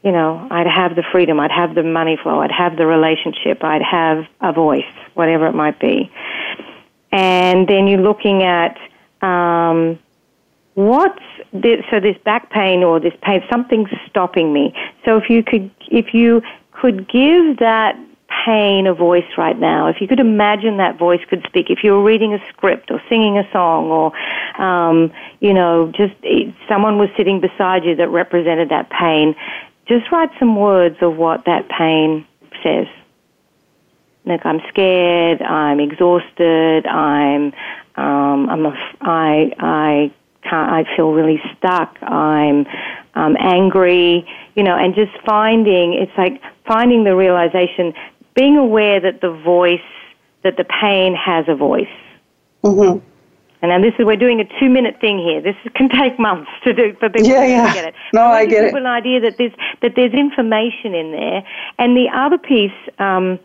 You 0.02 0.10
know, 0.10 0.48
I'd 0.50 0.66
have 0.66 0.96
the 0.96 1.04
freedom, 1.12 1.38
I'd 1.38 1.52
have 1.52 1.76
the 1.76 1.84
money 1.84 2.18
flow, 2.20 2.40
I'd 2.40 2.50
have 2.50 2.76
the 2.76 2.86
relationship, 2.86 3.62
I'd 3.62 3.82
have 3.82 4.26
a 4.40 4.52
voice, 4.52 4.84
whatever 5.14 5.46
it 5.46 5.54
might 5.54 5.78
be. 5.78 6.10
And 7.12 7.68
then 7.68 7.86
you're 7.86 8.00
looking 8.00 8.42
at 8.42 8.76
um, 9.20 9.98
what's 10.74 11.22
this, 11.52 11.84
so 11.90 12.00
this 12.00 12.16
back 12.24 12.50
pain 12.50 12.82
or 12.82 12.98
this 12.98 13.14
pain, 13.22 13.44
something's 13.50 13.90
stopping 14.08 14.52
me. 14.52 14.74
So 15.04 15.18
if 15.18 15.30
you 15.30 15.44
could, 15.44 15.70
if 15.88 16.12
you 16.12 16.42
could 16.72 17.08
give 17.08 17.58
that 17.58 17.96
pain 18.44 18.86
a 18.86 18.94
voice 18.94 19.26
right 19.36 19.58
now, 19.58 19.88
if 19.88 20.00
you 20.00 20.08
could 20.08 20.20
imagine 20.20 20.78
that 20.78 20.98
voice 20.98 21.20
could 21.28 21.44
speak, 21.46 21.70
if 21.70 21.84
you 21.84 21.92
were 21.92 22.02
reading 22.02 22.34
a 22.34 22.38
script 22.48 22.90
or 22.90 23.00
singing 23.08 23.38
a 23.38 23.50
song 23.52 23.86
or, 23.86 24.62
um, 24.62 25.12
you 25.40 25.52
know, 25.52 25.92
just 25.94 26.14
someone 26.68 26.98
was 26.98 27.08
sitting 27.16 27.40
beside 27.40 27.84
you 27.84 27.94
that 27.96 28.08
represented 28.08 28.68
that 28.70 28.90
pain, 28.90 29.34
just 29.86 30.10
write 30.10 30.30
some 30.38 30.56
words 30.56 30.96
of 31.00 31.16
what 31.16 31.44
that 31.44 31.68
pain 31.68 32.26
says. 32.62 32.86
Like 34.24 34.46
I'm 34.46 34.60
scared, 34.68 35.42
I'm 35.42 35.80
exhausted, 35.80 36.86
I'm, 36.86 37.52
um, 37.96 38.48
I'm 38.48 38.66
a, 38.66 38.94
I, 39.00 39.52
I 39.58 40.12
can't, 40.42 40.70
I 40.70 40.96
feel 40.96 41.12
really 41.12 41.42
stuck, 41.56 42.00
I'm, 42.02 42.66
um, 43.14 43.36
angry, 43.38 44.26
you 44.54 44.62
know, 44.62 44.76
and 44.76 44.94
just 44.94 45.12
finding, 45.26 45.94
it's 45.94 46.16
like 46.16 46.40
finding 46.66 47.04
the 47.04 47.16
realization 47.16 47.92
being 48.34 48.56
aware 48.56 49.00
that 49.00 49.20
the 49.20 49.30
voice, 49.30 49.80
that 50.42 50.56
the 50.56 50.64
pain 50.64 51.14
has 51.14 51.44
a 51.48 51.54
voice. 51.54 51.86
Mm-hmm. 52.64 53.06
And 53.62 53.70
then 53.70 53.80
this 53.80 53.94
is 53.96 54.04
we're 54.04 54.16
doing 54.16 54.40
a 54.40 54.60
two 54.60 54.68
minute 54.68 55.00
thing 55.00 55.18
here. 55.18 55.40
This 55.40 55.54
can 55.74 55.88
take 55.88 56.18
months 56.18 56.50
to 56.64 56.72
do 56.72 56.94
for 56.98 57.08
people 57.08 57.30
yeah, 57.30 57.46
yeah. 57.46 57.68
to 57.68 57.74
get 57.74 57.84
it. 57.86 57.94
No, 58.12 58.22
I, 58.22 58.44
get 58.44 58.64
it. 58.64 58.74
An 58.74 58.86
idea 58.86 59.20
that 59.20 59.38
there's 59.38 59.52
that 59.82 59.92
there's 59.94 60.12
information 60.12 60.94
in 60.94 61.12
there, 61.12 61.44
and 61.78 61.96
the 61.96 62.08
other 62.12 62.38
piece 62.38 62.72
um, 62.98 63.38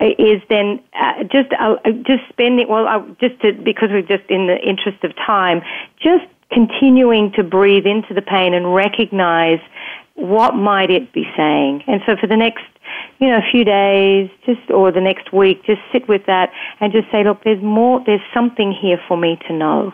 is 0.00 0.42
then 0.48 0.80
uh, 0.94 1.24
just 1.24 1.52
uh, 1.58 1.76
just 2.06 2.22
spending 2.30 2.66
well 2.68 2.88
uh, 2.88 3.00
just 3.20 3.40
to, 3.42 3.52
because 3.52 3.90
we're 3.90 4.02
just 4.02 4.28
in 4.30 4.46
the 4.46 4.56
interest 4.66 5.04
of 5.04 5.14
time, 5.16 5.60
just 6.00 6.24
continuing 6.50 7.32
to 7.32 7.42
breathe 7.42 7.86
into 7.86 8.14
the 8.14 8.22
pain 8.22 8.54
and 8.54 8.74
recognize 8.74 9.60
what 10.14 10.54
might 10.54 10.90
it 10.90 11.12
be 11.12 11.24
saying. 11.36 11.82
And 11.86 12.00
so 12.06 12.16
for 12.16 12.26
the 12.26 12.36
next 12.36 12.64
you 13.18 13.28
know, 13.28 13.38
a 13.38 13.50
few 13.50 13.64
days, 13.64 14.30
just 14.44 14.70
or 14.70 14.92
the 14.92 15.00
next 15.00 15.32
week, 15.32 15.64
just 15.64 15.80
sit 15.92 16.08
with 16.08 16.26
that 16.26 16.50
and 16.80 16.92
just 16.92 17.10
say, 17.10 17.24
look, 17.24 17.42
there's 17.44 17.62
more, 17.62 18.02
there's 18.04 18.20
something 18.34 18.72
here 18.72 19.00
for 19.08 19.16
me 19.16 19.38
to 19.48 19.52
know 19.52 19.92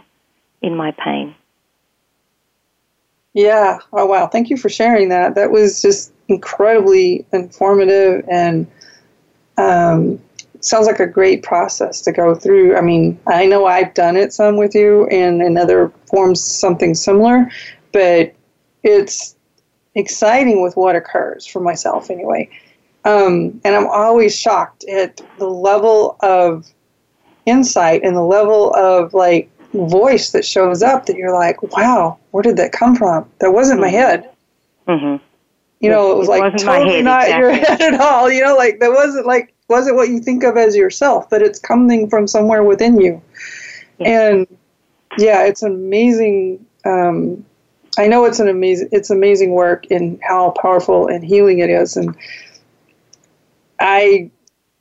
in 0.60 0.76
my 0.76 0.92
pain. 0.92 1.34
Yeah. 3.34 3.78
Oh 3.92 4.06
wow. 4.06 4.26
Thank 4.26 4.50
you 4.50 4.56
for 4.56 4.68
sharing 4.68 5.08
that. 5.08 5.34
That 5.34 5.50
was 5.50 5.80
just 5.80 6.12
incredibly 6.28 7.24
informative 7.32 8.24
and 8.30 8.66
um, 9.56 10.20
sounds 10.60 10.86
like 10.86 11.00
a 11.00 11.06
great 11.06 11.42
process 11.42 12.00
to 12.02 12.12
go 12.12 12.34
through. 12.34 12.76
I 12.76 12.80
mean, 12.80 13.18
I 13.26 13.46
know 13.46 13.66
I've 13.66 13.94
done 13.94 14.16
it 14.16 14.32
some 14.32 14.56
with 14.56 14.74
you 14.74 15.06
and 15.08 15.42
in 15.42 15.56
other 15.56 15.92
forms 16.06 16.42
something 16.42 16.94
similar, 16.94 17.50
but 17.92 18.34
it's 18.82 19.36
exciting 19.94 20.62
with 20.62 20.76
what 20.76 20.96
occurs 20.96 21.46
for 21.46 21.60
myself 21.60 22.10
anyway. 22.10 22.48
Um, 23.04 23.60
and 23.64 23.74
I'm 23.74 23.86
always 23.86 24.38
shocked 24.38 24.84
at 24.84 25.20
the 25.38 25.48
level 25.48 26.16
of 26.20 26.66
insight 27.46 28.02
and 28.04 28.16
the 28.16 28.22
level 28.22 28.72
of 28.74 29.12
like 29.12 29.50
voice 29.72 30.30
that 30.30 30.44
shows 30.44 30.82
up 30.82 31.06
that 31.06 31.16
you're 31.16 31.34
like, 31.34 31.62
wow, 31.62 32.18
where 32.30 32.42
did 32.42 32.56
that 32.58 32.72
come 32.72 32.94
from? 32.94 33.28
That 33.40 33.52
wasn't 33.52 33.80
my 33.80 33.88
head. 33.88 34.30
Mm-hmm. 34.86 35.22
You 35.80 35.90
know, 35.90 36.12
it 36.12 36.18
was 36.18 36.28
it 36.28 36.30
like 36.30 36.56
totally 36.58 36.96
head, 36.96 37.04
not 37.04 37.24
exactly. 37.24 37.40
your 37.40 37.52
head 37.52 37.80
at 37.80 38.00
all. 38.00 38.30
You 38.30 38.44
know, 38.44 38.56
like 38.56 38.78
that 38.78 38.92
wasn't 38.92 39.26
like 39.26 39.52
wasn't 39.68 39.96
what 39.96 40.10
you 40.10 40.20
think 40.20 40.44
of 40.44 40.56
as 40.56 40.76
yourself, 40.76 41.28
but 41.28 41.42
it's 41.42 41.58
coming 41.58 42.08
from 42.08 42.28
somewhere 42.28 42.62
within 42.62 43.00
you. 43.00 43.20
Yeah. 43.98 44.30
And 44.30 44.46
yeah, 45.18 45.44
it's 45.44 45.62
amazing. 45.62 46.64
Um, 46.84 47.44
I 47.98 48.06
know 48.06 48.24
it's 48.24 48.38
an 48.38 48.48
amazing 48.48 48.90
it's 48.92 49.10
amazing 49.10 49.52
work 49.52 49.86
in 49.86 50.20
how 50.22 50.50
powerful 50.50 51.08
and 51.08 51.24
healing 51.24 51.58
it 51.58 51.70
is, 51.70 51.96
and 51.96 52.14
I 53.82 54.30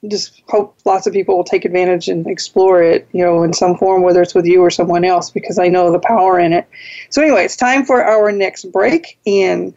just 0.07 0.41
hope 0.47 0.77
lots 0.85 1.07
of 1.07 1.13
people 1.13 1.35
will 1.35 1.43
take 1.43 1.65
advantage 1.65 2.07
and 2.07 2.25
explore 2.27 2.81
it, 2.81 3.07
you 3.11 3.23
know, 3.23 3.43
in 3.43 3.53
some 3.53 3.75
form, 3.77 4.03
whether 4.03 4.21
it's 4.21 4.35
with 4.35 4.45
you 4.45 4.61
or 4.61 4.69
someone 4.69 5.03
else, 5.03 5.29
because 5.29 5.59
I 5.59 5.67
know 5.67 5.91
the 5.91 5.99
power 5.99 6.39
in 6.39 6.53
it. 6.53 6.67
So, 7.09 7.21
anyway, 7.21 7.45
it's 7.45 7.55
time 7.55 7.83
for 7.83 8.03
our 8.03 8.31
next 8.31 8.71
break. 8.71 9.19
And 9.25 9.73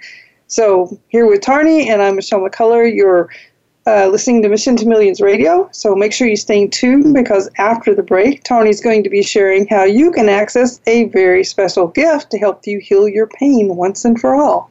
so, 0.46 0.98
here 1.08 1.26
with 1.26 1.40
Tarnie, 1.40 1.88
and 1.88 2.02
I'm 2.02 2.16
Michelle 2.16 2.40
McCullar. 2.40 2.94
You're 2.94 3.30
uh, 3.86 4.08
listening 4.08 4.42
to 4.42 4.48
Mission 4.48 4.76
to 4.76 4.86
Millions 4.86 5.20
Radio. 5.20 5.68
So, 5.72 5.94
make 5.94 6.12
sure 6.12 6.28
you 6.28 6.36
stay 6.36 6.66
tuned 6.68 7.14
because 7.14 7.50
after 7.58 7.94
the 7.94 8.02
break, 8.02 8.44
Tarnie's 8.44 8.80
going 8.80 9.04
to 9.04 9.10
be 9.10 9.22
sharing 9.22 9.66
how 9.68 9.84
you 9.84 10.10
can 10.10 10.28
access 10.28 10.80
a 10.86 11.04
very 11.04 11.44
special 11.44 11.88
gift 11.88 12.30
to 12.30 12.38
help 12.38 12.66
you 12.66 12.78
heal 12.78 13.08
your 13.08 13.26
pain 13.26 13.76
once 13.76 14.04
and 14.04 14.20
for 14.20 14.34
all. 14.34 14.70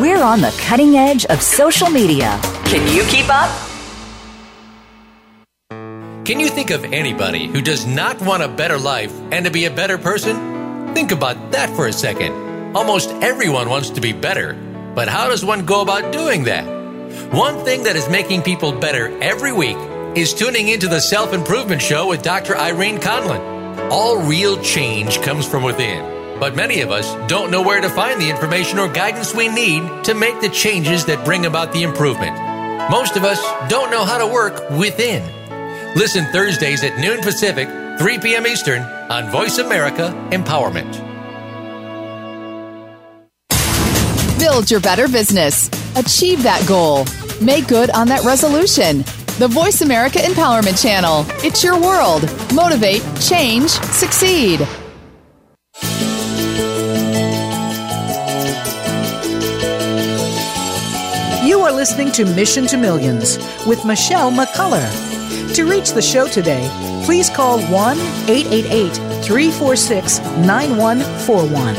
We're 0.00 0.22
on 0.22 0.40
the 0.40 0.54
cutting 0.60 0.96
edge 0.96 1.26
of 1.26 1.42
social 1.42 1.90
media. 1.90 2.38
Can 2.64 2.86
you 2.94 3.02
keep 3.04 3.28
up? 3.28 3.50
Can 6.24 6.40
you 6.40 6.48
think 6.48 6.70
of 6.70 6.84
anybody 6.84 7.46
who 7.46 7.62
does 7.62 7.86
not 7.86 8.20
want 8.20 8.42
a 8.42 8.48
better 8.48 8.78
life 8.78 9.12
and 9.32 9.46
to 9.46 9.50
be 9.50 9.64
a 9.64 9.70
better 9.70 9.96
person? 9.96 10.94
Think 10.94 11.10
about 11.10 11.52
that 11.52 11.70
for 11.70 11.86
a 11.86 11.92
second. 11.92 12.76
Almost 12.76 13.10
everyone 13.22 13.68
wants 13.68 13.90
to 13.90 14.00
be 14.00 14.12
better, 14.12 14.52
but 14.94 15.08
how 15.08 15.28
does 15.28 15.44
one 15.44 15.64
go 15.64 15.80
about 15.80 16.12
doing 16.12 16.44
that? 16.44 16.64
One 17.32 17.64
thing 17.64 17.84
that 17.84 17.96
is 17.96 18.08
making 18.08 18.42
people 18.42 18.72
better 18.72 19.08
every 19.22 19.52
week 19.52 19.78
is 20.14 20.34
tuning 20.34 20.68
into 20.68 20.88
the 20.88 21.00
Self 21.00 21.32
Improvement 21.32 21.80
Show 21.80 22.08
with 22.08 22.22
Dr. 22.22 22.56
Irene 22.56 22.98
Conlon. 22.98 23.90
All 23.90 24.22
real 24.22 24.60
change 24.62 25.20
comes 25.22 25.48
from 25.48 25.62
within. 25.62 26.17
But 26.40 26.54
many 26.54 26.80
of 26.82 26.90
us 26.90 27.12
don't 27.28 27.50
know 27.50 27.62
where 27.62 27.80
to 27.80 27.88
find 27.88 28.20
the 28.20 28.30
information 28.30 28.78
or 28.78 28.88
guidance 28.88 29.34
we 29.34 29.48
need 29.48 30.04
to 30.04 30.14
make 30.14 30.40
the 30.40 30.48
changes 30.48 31.04
that 31.06 31.24
bring 31.24 31.46
about 31.46 31.72
the 31.72 31.82
improvement. 31.82 32.36
Most 32.90 33.16
of 33.16 33.24
us 33.24 33.40
don't 33.68 33.90
know 33.90 34.04
how 34.04 34.18
to 34.18 34.26
work 34.26 34.70
within. 34.70 35.22
Listen 35.96 36.24
Thursdays 36.26 36.84
at 36.84 36.98
noon 36.98 37.20
Pacific, 37.20 37.68
3 37.98 38.18
p.m. 38.20 38.46
Eastern 38.46 38.82
on 38.82 39.30
Voice 39.30 39.58
America 39.58 40.14
Empowerment. 40.30 41.06
Build 44.38 44.70
your 44.70 44.80
better 44.80 45.08
business. 45.08 45.68
Achieve 45.96 46.42
that 46.44 46.64
goal. 46.68 47.04
Make 47.42 47.66
good 47.66 47.90
on 47.90 48.06
that 48.08 48.24
resolution. 48.24 48.98
The 49.38 49.48
Voice 49.48 49.82
America 49.82 50.18
Empowerment 50.18 50.80
Channel. 50.80 51.24
It's 51.44 51.62
your 51.64 51.80
world. 51.80 52.22
Motivate, 52.54 53.02
change, 53.20 53.70
succeed. 53.70 54.66
Listening 61.78 62.10
to 62.10 62.24
Mission 62.24 62.66
to 62.66 62.76
Millions 62.76 63.38
with 63.64 63.84
Michelle 63.84 64.32
McCullar. 64.32 64.84
To 65.54 65.64
reach 65.64 65.92
the 65.92 66.02
show 66.02 66.26
today, 66.26 66.68
please 67.04 67.30
call 67.30 67.60
1 67.66 67.98
888 68.28 68.94
346 69.24 70.18
9141. 70.44 71.74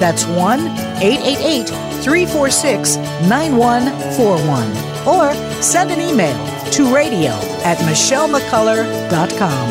That's 0.00 0.26
1 0.26 0.58
888 1.00 1.68
346 2.02 2.96
9141. 3.28 5.06
Or 5.06 5.32
send 5.62 5.92
an 5.92 6.00
email 6.00 6.36
to 6.72 6.92
radio 6.92 7.30
at 7.62 7.78
michellemccullar.com. 7.86 9.68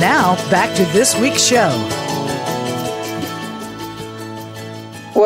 Now, 0.00 0.34
back 0.50 0.74
to 0.74 0.84
this 0.86 1.16
week's 1.20 1.44
show. 1.44 1.70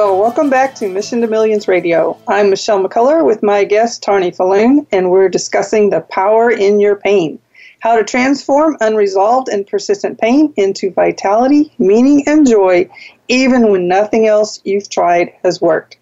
Welcome 0.07 0.51
back 0.51 0.77
to 0.77 0.89
Mission 0.89 1.21
to 1.23 1.27
Millions 1.27 1.67
Radio. 1.67 2.17
I'm 2.29 2.49
Michelle 2.49 2.83
McCullar 2.83 3.27
with 3.27 3.43
my 3.43 3.65
guest, 3.65 4.05
Tarnie 4.05 4.31
Fulloon, 4.31 4.87
and 4.93 5.11
we're 5.11 5.29
discussing 5.29 5.91
the 5.91 6.01
power 6.01 6.49
in 6.49 6.79
your 6.79 6.95
pain. 6.95 7.41
How 7.81 7.97
to 7.97 8.05
transform 8.05 8.77
unresolved 8.81 9.49
and 9.49 9.67
persistent 9.67 10.21
pain 10.21 10.55
into 10.57 10.93
vitality, 10.93 11.75
meaning, 11.79 12.23
and 12.29 12.47
joy, 12.47 12.89
even 13.27 13.73
when 13.73 13.89
nothing 13.89 14.29
else 14.29 14.61
you've 14.63 14.89
tried 14.89 15.35
has 15.43 15.61
worked. 15.61 15.99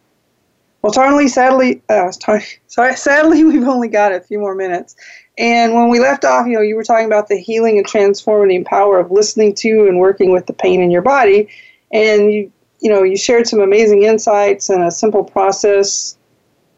Well, 0.83 0.93
Tarnie, 0.93 1.29
sadly, 1.29 1.81
uh, 1.89 2.11
sorry, 2.67 2.97
sadly, 2.97 3.43
we've 3.43 3.67
only 3.67 3.89
got 3.89 4.13
a 4.13 4.21
few 4.21 4.39
more 4.39 4.55
minutes. 4.55 4.97
And 5.39 5.73
when 5.73 5.89
we 5.89 5.99
left 5.99 6.27
off, 6.27 6.47
you 6.47 6.53
know, 6.53 6.61
you 6.61 6.77
were 6.77 6.85
talking 6.85 7.07
about 7.07 7.29
the 7.29 7.39
healing 7.41 7.79
and 7.79 7.87
transforming 7.87 8.65
power 8.65 8.99
of 8.99 9.11
listening 9.11 9.55
to 9.57 9.89
and 9.89 9.99
working 9.99 10.31
with 10.31 10.45
the 10.45 10.53
pain 10.53 10.83
in 10.83 10.91
your 10.91 11.03
body. 11.03 11.49
And 11.91 12.31
you 12.31 12.53
you 12.85 12.91
know, 12.91 13.03
you 13.03 13.17
shared 13.17 13.49
some 13.49 13.61
amazing 13.61 14.03
insights 14.03 14.69
and 14.69 14.83
a 14.83 14.91
simple 14.91 15.25
process 15.25 16.19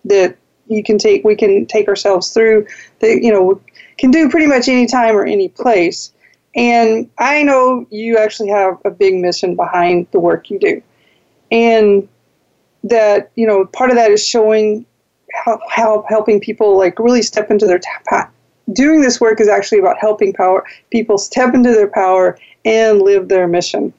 that 0.05 0.37
you 0.69 0.83
can 0.85 0.99
take, 0.99 1.25
we 1.25 1.35
can 1.35 1.67
take 1.67 1.89
ourselves 1.89 2.31
through 2.31 2.65
that, 3.01 3.23
you 3.23 3.33
know, 3.33 3.61
can 3.99 4.13
do 4.13 4.31
pretty 4.31 4.47
much 4.47 4.69
any 4.69 4.87
time 4.87 5.17
or 5.17 5.27
any 5.27 5.49
place. 5.49 6.13
And 6.55 7.11
I 7.19 7.43
know 7.43 7.89
you 7.91 8.19
actually 8.19 8.51
have 8.51 8.79
a 8.85 8.91
big 8.91 9.17
mission 9.17 9.57
behind 9.57 10.07
the 10.13 10.21
work 10.21 10.49
you 10.49 10.61
do. 10.61 10.81
And 11.51 12.09
that, 12.85 13.33
you 13.35 13.47
know, 13.47 13.67
part 13.67 13.91
of 13.91 13.97
that 13.97 14.13
is 14.13 14.25
showing 14.25 14.87
how, 15.35 16.05
helping 16.09 16.39
people 16.39 16.79
like 16.79 17.01
really 17.01 17.23
step 17.23 17.51
into 17.51 17.67
their 17.67 17.81
path. 18.09 18.31
Doing 18.73 19.01
this 19.01 19.21
work 19.21 19.41
is 19.41 19.49
actually 19.49 19.81
about 19.81 19.99
helping 19.99 20.33
power 20.33 20.65
people 20.91 21.19
step 21.19 21.53
into 21.53 21.73
their 21.73 21.91
power 21.91 22.39
and 22.65 23.03
live 23.03 23.29
their 23.29 23.49
mission. 23.49 23.93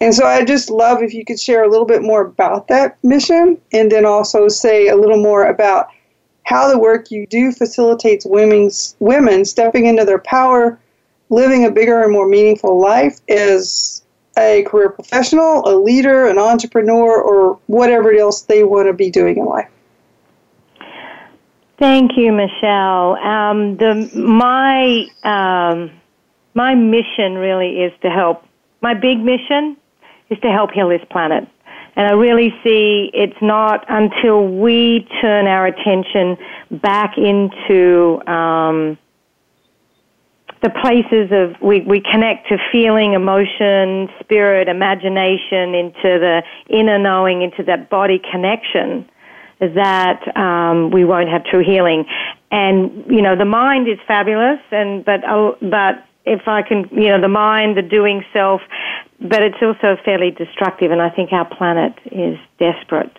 And 0.00 0.14
so 0.14 0.26
I 0.26 0.44
just 0.44 0.70
love 0.70 1.02
if 1.02 1.12
you 1.12 1.24
could 1.24 1.38
share 1.38 1.62
a 1.62 1.68
little 1.68 1.84
bit 1.84 2.02
more 2.02 2.22
about 2.22 2.68
that 2.68 2.96
mission 3.04 3.60
and 3.72 3.92
then 3.92 4.06
also 4.06 4.48
say 4.48 4.88
a 4.88 4.96
little 4.96 5.20
more 5.22 5.44
about 5.44 5.88
how 6.44 6.68
the 6.68 6.78
work 6.78 7.10
you 7.10 7.26
do 7.26 7.52
facilitates 7.52 8.24
women's 8.24 8.96
women 8.98 9.44
stepping 9.44 9.86
into 9.86 10.04
their 10.04 10.18
power, 10.18 10.78
living 11.28 11.64
a 11.66 11.70
bigger 11.70 12.02
and 12.02 12.12
more 12.12 12.26
meaningful 12.26 12.80
life 12.80 13.20
as 13.28 14.02
a 14.38 14.62
career 14.62 14.88
professional, 14.88 15.68
a 15.68 15.76
leader, 15.76 16.26
an 16.26 16.38
entrepreneur, 16.38 17.20
or 17.20 17.58
whatever 17.66 18.12
else 18.12 18.42
they 18.42 18.64
want 18.64 18.88
to 18.88 18.94
be 18.94 19.10
doing 19.10 19.36
in 19.36 19.44
life. 19.44 19.68
Thank 21.78 22.16
you, 22.16 22.32
Michelle. 22.32 23.16
Um, 23.16 23.76
the 23.76 24.10
my 24.14 25.06
um, 25.24 25.90
my 26.54 26.74
mission 26.74 27.36
really 27.36 27.80
is 27.80 27.92
to 28.02 28.10
help. 28.10 28.44
My 28.82 28.94
big 28.94 29.18
mission 29.18 29.76
is 30.30 30.38
to 30.40 30.50
help 30.50 30.70
heal 30.70 30.88
this 30.88 31.02
planet. 31.10 31.48
And 31.96 32.06
I 32.06 32.12
really 32.12 32.54
see 32.64 33.10
it's 33.12 33.36
not 33.42 33.84
until 33.88 34.46
we 34.46 35.06
turn 35.20 35.46
our 35.46 35.66
attention 35.66 36.36
back 36.70 37.18
into 37.18 38.20
um, 38.30 38.96
the 40.62 40.70
places 40.70 41.30
of 41.32 41.60
we, 41.60 41.80
we 41.80 42.00
connect 42.00 42.48
to 42.48 42.58
feeling, 42.70 43.14
emotion, 43.14 44.08
spirit, 44.20 44.68
imagination, 44.68 45.74
into 45.74 46.18
the 46.20 46.42
inner 46.68 46.98
knowing, 46.98 47.42
into 47.42 47.64
that 47.64 47.90
body 47.90 48.20
connection, 48.30 49.08
that 49.58 50.36
um, 50.36 50.90
we 50.90 51.04
won't 51.04 51.28
have 51.28 51.44
true 51.44 51.64
healing. 51.64 52.04
And 52.50 53.04
you 53.08 53.22
know, 53.22 53.36
the 53.36 53.44
mind 53.44 53.88
is 53.88 53.98
fabulous, 54.06 54.60
and 54.70 55.04
but 55.04 55.24
uh, 55.24 55.52
but 55.60 56.04
if 56.24 56.46
I 56.46 56.62
can, 56.62 56.88
you 56.92 57.08
know, 57.08 57.20
the 57.20 57.28
mind, 57.28 57.76
the 57.76 57.82
doing 57.82 58.22
self, 58.32 58.60
but 59.20 59.42
it's 59.42 59.58
also 59.62 59.96
fairly 60.04 60.30
destructive, 60.30 60.90
and 60.90 61.02
I 61.02 61.10
think 61.10 61.32
our 61.32 61.44
planet 61.44 61.92
is 62.10 62.38
desperate 62.58 63.16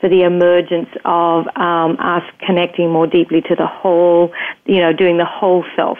for 0.00 0.08
the 0.08 0.22
emergence 0.22 0.88
of 1.04 1.46
um, 1.56 1.96
us 1.98 2.22
connecting 2.46 2.90
more 2.90 3.06
deeply 3.06 3.40
to 3.42 3.54
the 3.56 3.66
whole, 3.66 4.32
you 4.64 4.80
know, 4.80 4.92
doing 4.92 5.16
the 5.16 5.24
whole 5.24 5.64
self, 5.74 5.98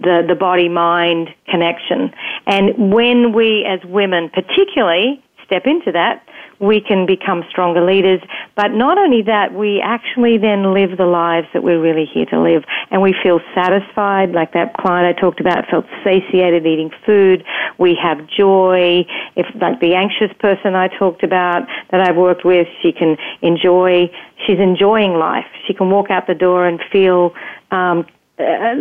the, 0.00 0.24
the 0.26 0.34
body 0.34 0.68
mind 0.68 1.28
connection. 1.48 2.12
And 2.46 2.92
when 2.92 3.34
we 3.34 3.66
as 3.66 3.84
women 3.84 4.30
particularly 4.30 5.22
step 5.44 5.66
into 5.66 5.92
that, 5.92 6.26
we 6.60 6.80
can 6.80 7.06
become 7.06 7.44
stronger 7.50 7.84
leaders. 7.84 8.20
But 8.54 8.68
not 8.72 8.96
only 8.98 9.22
that, 9.22 9.52
we 9.54 9.80
actually 9.80 10.38
then 10.38 10.72
live 10.72 10.96
the 10.96 11.06
lives 11.06 11.48
that 11.52 11.62
we're 11.62 11.80
really 11.80 12.06
here 12.06 12.26
to 12.26 12.40
live. 12.40 12.64
And 12.90 13.02
we 13.02 13.14
feel 13.22 13.40
satisfied, 13.54 14.32
like 14.32 14.52
that 14.52 14.74
client 14.74 15.16
I 15.16 15.20
talked 15.20 15.40
about 15.40 15.66
felt 15.68 15.86
satiated 16.04 16.66
eating 16.66 16.90
food. 17.04 17.44
We 17.78 17.98
have 18.00 18.26
joy. 18.28 19.04
If, 19.36 19.46
like 19.60 19.80
the 19.80 19.94
anxious 19.94 20.32
person 20.38 20.74
I 20.74 20.88
talked 20.88 21.22
about 21.22 21.66
that 21.90 22.00
I've 22.00 22.16
worked 22.16 22.44
with, 22.44 22.68
she 22.82 22.92
can 22.92 23.16
enjoy, 23.42 24.10
she's 24.46 24.58
enjoying 24.58 25.14
life. 25.14 25.46
She 25.66 25.74
can 25.74 25.90
walk 25.90 26.10
out 26.10 26.26
the 26.26 26.34
door 26.34 26.66
and 26.66 26.80
feel, 26.92 27.34
um, 27.70 28.06
uh, 28.38 28.74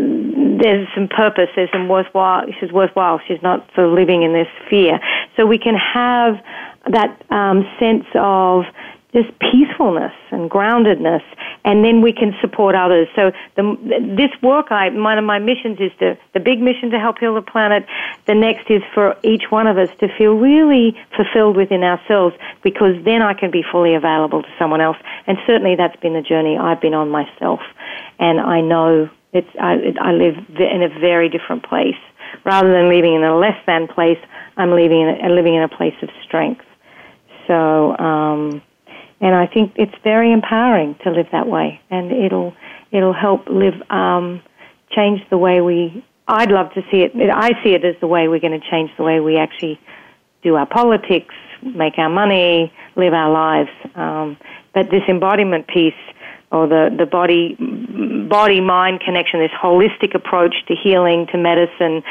there's 0.62 0.88
some 0.96 1.08
purpose, 1.08 1.50
there's 1.56 1.72
some 1.72 1.88
worthwhile, 1.88 2.44
she's 2.60 2.72
worthwhile, 2.72 3.20
she's 3.28 3.42
not 3.42 3.68
sort 3.76 3.88
of 3.88 3.94
living 3.94 4.24
in 4.24 4.34
this 4.34 4.48
fear. 4.70 5.00
So 5.36 5.46
we 5.46 5.58
can 5.58 5.76
have 5.76 6.36
that 6.92 7.22
um, 7.30 7.64
sense 7.80 8.06
of 8.16 8.66
just 9.14 9.30
peacefulness 9.40 10.14
and 10.32 10.50
groundedness 10.50 11.22
and 11.66 11.84
then 11.84 12.02
we 12.02 12.12
can 12.12 12.36
support 12.42 12.76
others. 12.76 13.08
So 13.16 13.32
the, 13.56 13.78
this 14.18 14.32
work, 14.42 14.72
I 14.72 14.90
one 14.90 15.18
of 15.18 15.24
my 15.24 15.40
missions 15.40 15.80
is 15.80 15.92
to 16.00 16.18
the 16.34 16.40
big 16.40 16.60
mission 16.60 16.90
to 16.92 17.00
help 17.00 17.20
heal 17.20 17.36
the 17.36 17.42
planet. 17.42 17.86
The 18.26 18.36
next 18.36 18.70
is 18.70 18.82
for 18.94 19.16
each 19.24 19.44
one 19.50 19.68
of 19.68 19.78
us 19.78 19.90
to 20.00 20.08
feel 20.18 20.34
really 20.34 20.98
fulfilled 21.16 21.56
within 21.56 21.84
ourselves, 21.84 22.36
because 22.64 22.96
then 23.06 23.22
I 23.22 23.34
can 23.34 23.52
be 23.52 23.64
fully 23.72 23.94
available 23.94 24.42
to 24.42 24.50
someone 24.60 24.82
else. 24.82 24.98
And 25.28 25.38
certainly 25.48 25.76
that's 25.76 25.96
been 26.02 26.14
the 26.14 26.22
journey 26.22 26.58
I've 26.58 26.82
been 26.82 26.94
on 26.94 27.10
myself, 27.10 27.62
and 28.20 28.40
I 28.40 28.62
know 28.62 29.10
it's 29.34 29.50
I, 29.60 29.94
I 30.02 30.12
live 30.12 30.36
in 30.60 30.84
a 30.84 31.00
very 31.00 31.30
different 31.30 31.64
place. 31.64 32.00
Rather 32.46 32.72
than 32.72 32.90
living 32.90 33.14
in 33.16 33.24
a 33.24 33.38
less 33.38 33.58
than 33.68 33.88
place, 33.88 34.18
I'm 34.58 34.72
living 34.72 35.02
in 35.02 35.26
a, 35.26 35.30
living 35.30 35.56
in 35.56 35.64
a 35.64 35.70
place 35.70 35.96
of 36.02 36.10
strength. 36.24 36.66
So. 37.48 37.98
Um, 37.98 38.62
and 39.24 39.34
I 39.34 39.48
think 39.48 39.72
it's 39.78 39.96
very 40.04 40.34
empowering 40.34 40.96
to 41.06 41.10
live 41.10 41.28
that 41.32 41.48
way, 41.48 41.80
and 41.90 42.12
it'll 42.12 42.54
it'll 42.92 43.14
help 43.14 43.48
live 43.48 43.76
um, 43.90 44.42
change 44.92 45.22
the 45.30 45.38
way 45.38 45.62
we. 45.62 46.06
I'd 46.28 46.52
love 46.52 46.74
to 46.74 46.82
see 46.92 47.04
it. 47.04 47.14
I 47.34 47.52
see 47.64 47.74
it 47.74 47.86
as 47.86 47.96
the 48.02 48.08
way 48.08 48.28
we're 48.28 48.42
going 48.42 48.60
to 48.60 48.70
change 48.70 48.92
the 48.98 49.04
way 49.04 49.22
we 49.22 49.38
actually 49.38 49.80
do 50.42 50.56
our 50.56 50.66
politics, 50.66 51.34
make 51.62 51.98
our 51.98 52.10
money, 52.10 52.74
live 52.98 53.14
our 53.14 53.32
lives. 53.32 53.70
Um, 53.96 54.38
but 54.74 54.90
this 54.92 55.04
embodiment 55.08 55.68
piece, 55.68 55.94
or 56.54 56.68
the 56.68 56.96
the 56.98 57.06
body 57.06 57.56
body 58.30 58.62
mind 58.62 59.02
connection, 59.02 59.40
this 59.40 59.52
holistic 59.52 60.16
approach 60.16 60.56
to 60.68 60.76
healing, 60.76 61.28
to 61.32 61.38
medicine, 61.38 62.04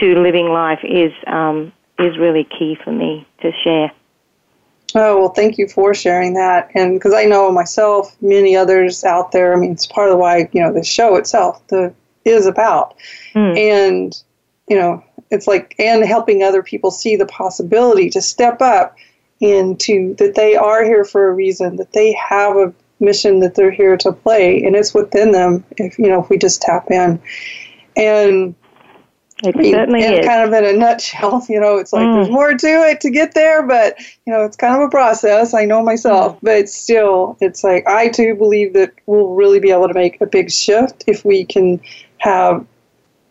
to 0.00 0.18
living 0.20 0.48
life, 0.48 0.80
is 0.84 1.12
um, 1.26 1.72
is 1.98 2.16
really 2.16 2.44
key 2.44 2.78
for 2.82 2.92
me 2.92 3.26
to 3.42 3.52
share. 3.64 3.92
Oh, 4.94 5.20
well, 5.20 5.28
thank 5.30 5.58
you 5.58 5.68
for 5.68 5.92
sharing 5.92 6.34
that. 6.34 6.70
And 6.74 6.94
because 6.94 7.12
I 7.12 7.24
know 7.24 7.52
myself, 7.52 8.16
many 8.22 8.56
others 8.56 9.04
out 9.04 9.32
there, 9.32 9.52
I 9.54 9.56
mean, 9.56 9.72
it's 9.72 9.86
part 9.86 10.10
of 10.10 10.18
why, 10.18 10.48
you 10.52 10.62
know, 10.62 10.72
the 10.72 10.82
show 10.82 11.16
itself 11.16 11.66
the, 11.68 11.92
is 12.24 12.46
about. 12.46 12.96
Mm. 13.34 13.58
And, 13.58 14.22
you 14.66 14.76
know, 14.76 15.04
it's 15.30 15.46
like, 15.46 15.74
and 15.78 16.04
helping 16.04 16.42
other 16.42 16.62
people 16.62 16.90
see 16.90 17.16
the 17.16 17.26
possibility 17.26 18.08
to 18.10 18.22
step 18.22 18.62
up 18.62 18.96
into 19.40 20.14
that 20.14 20.34
they 20.34 20.56
are 20.56 20.82
here 20.84 21.04
for 21.04 21.28
a 21.28 21.34
reason, 21.34 21.76
that 21.76 21.92
they 21.92 22.14
have 22.14 22.56
a 22.56 22.72
mission 23.00 23.40
that 23.40 23.54
they're 23.54 23.70
here 23.70 23.96
to 23.98 24.12
play, 24.12 24.62
and 24.62 24.76
it's 24.76 24.94
within 24.94 25.32
them 25.32 25.64
if, 25.76 25.98
you 25.98 26.08
know, 26.08 26.22
if 26.22 26.28
we 26.28 26.38
just 26.38 26.62
tap 26.62 26.90
in. 26.90 27.20
And, 27.96 28.54
it 29.44 29.54
certainly 29.54 30.02
and 30.02 30.14
is. 30.14 30.26
kind 30.26 30.42
of 30.42 30.52
in 30.52 30.64
a 30.64 30.76
nutshell, 30.76 31.46
you 31.48 31.60
know, 31.60 31.76
it's 31.76 31.92
like 31.92 32.04
mm. 32.04 32.14
there's 32.14 32.30
more 32.30 32.54
to 32.54 32.66
it 32.66 33.00
to 33.02 33.10
get 33.10 33.34
there, 33.34 33.64
but 33.64 33.96
you 34.26 34.32
know, 34.32 34.44
it's 34.44 34.56
kind 34.56 34.74
of 34.74 34.82
a 34.82 34.90
process. 34.90 35.54
I 35.54 35.64
know 35.64 35.82
myself, 35.82 36.36
mm. 36.36 36.40
but 36.42 36.68
still, 36.68 37.36
it's 37.40 37.62
like 37.62 37.86
I 37.86 38.08
too 38.08 38.34
believe 38.34 38.72
that 38.72 38.92
we'll 39.06 39.34
really 39.34 39.60
be 39.60 39.70
able 39.70 39.86
to 39.86 39.94
make 39.94 40.20
a 40.20 40.26
big 40.26 40.50
shift 40.50 41.04
if 41.06 41.24
we 41.24 41.44
can 41.44 41.80
have 42.18 42.66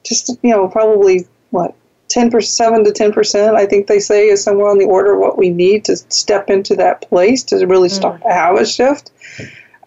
just 0.06 0.30
you 0.42 0.52
know 0.52 0.70
probably 0.70 1.28
what 1.50 1.76
ten 2.08 2.30
percent, 2.30 2.70
seven 2.70 2.84
to 2.86 2.92
ten 2.92 3.12
percent. 3.12 3.56
I 3.56 3.66
think 3.66 3.88
they 3.88 4.00
say 4.00 4.28
is 4.28 4.44
somewhere 4.44 4.70
on 4.70 4.78
the 4.78 4.86
order 4.86 5.14
of 5.14 5.20
what 5.20 5.38
we 5.38 5.50
need 5.50 5.86
to 5.86 5.96
step 5.96 6.50
into 6.50 6.76
that 6.76 7.02
place 7.02 7.44
to 7.44 7.66
really 7.66 7.90
start 7.90 8.22
mm. 8.22 8.24
to 8.24 8.34
have 8.34 8.56
a 8.56 8.66
shift. 8.66 9.12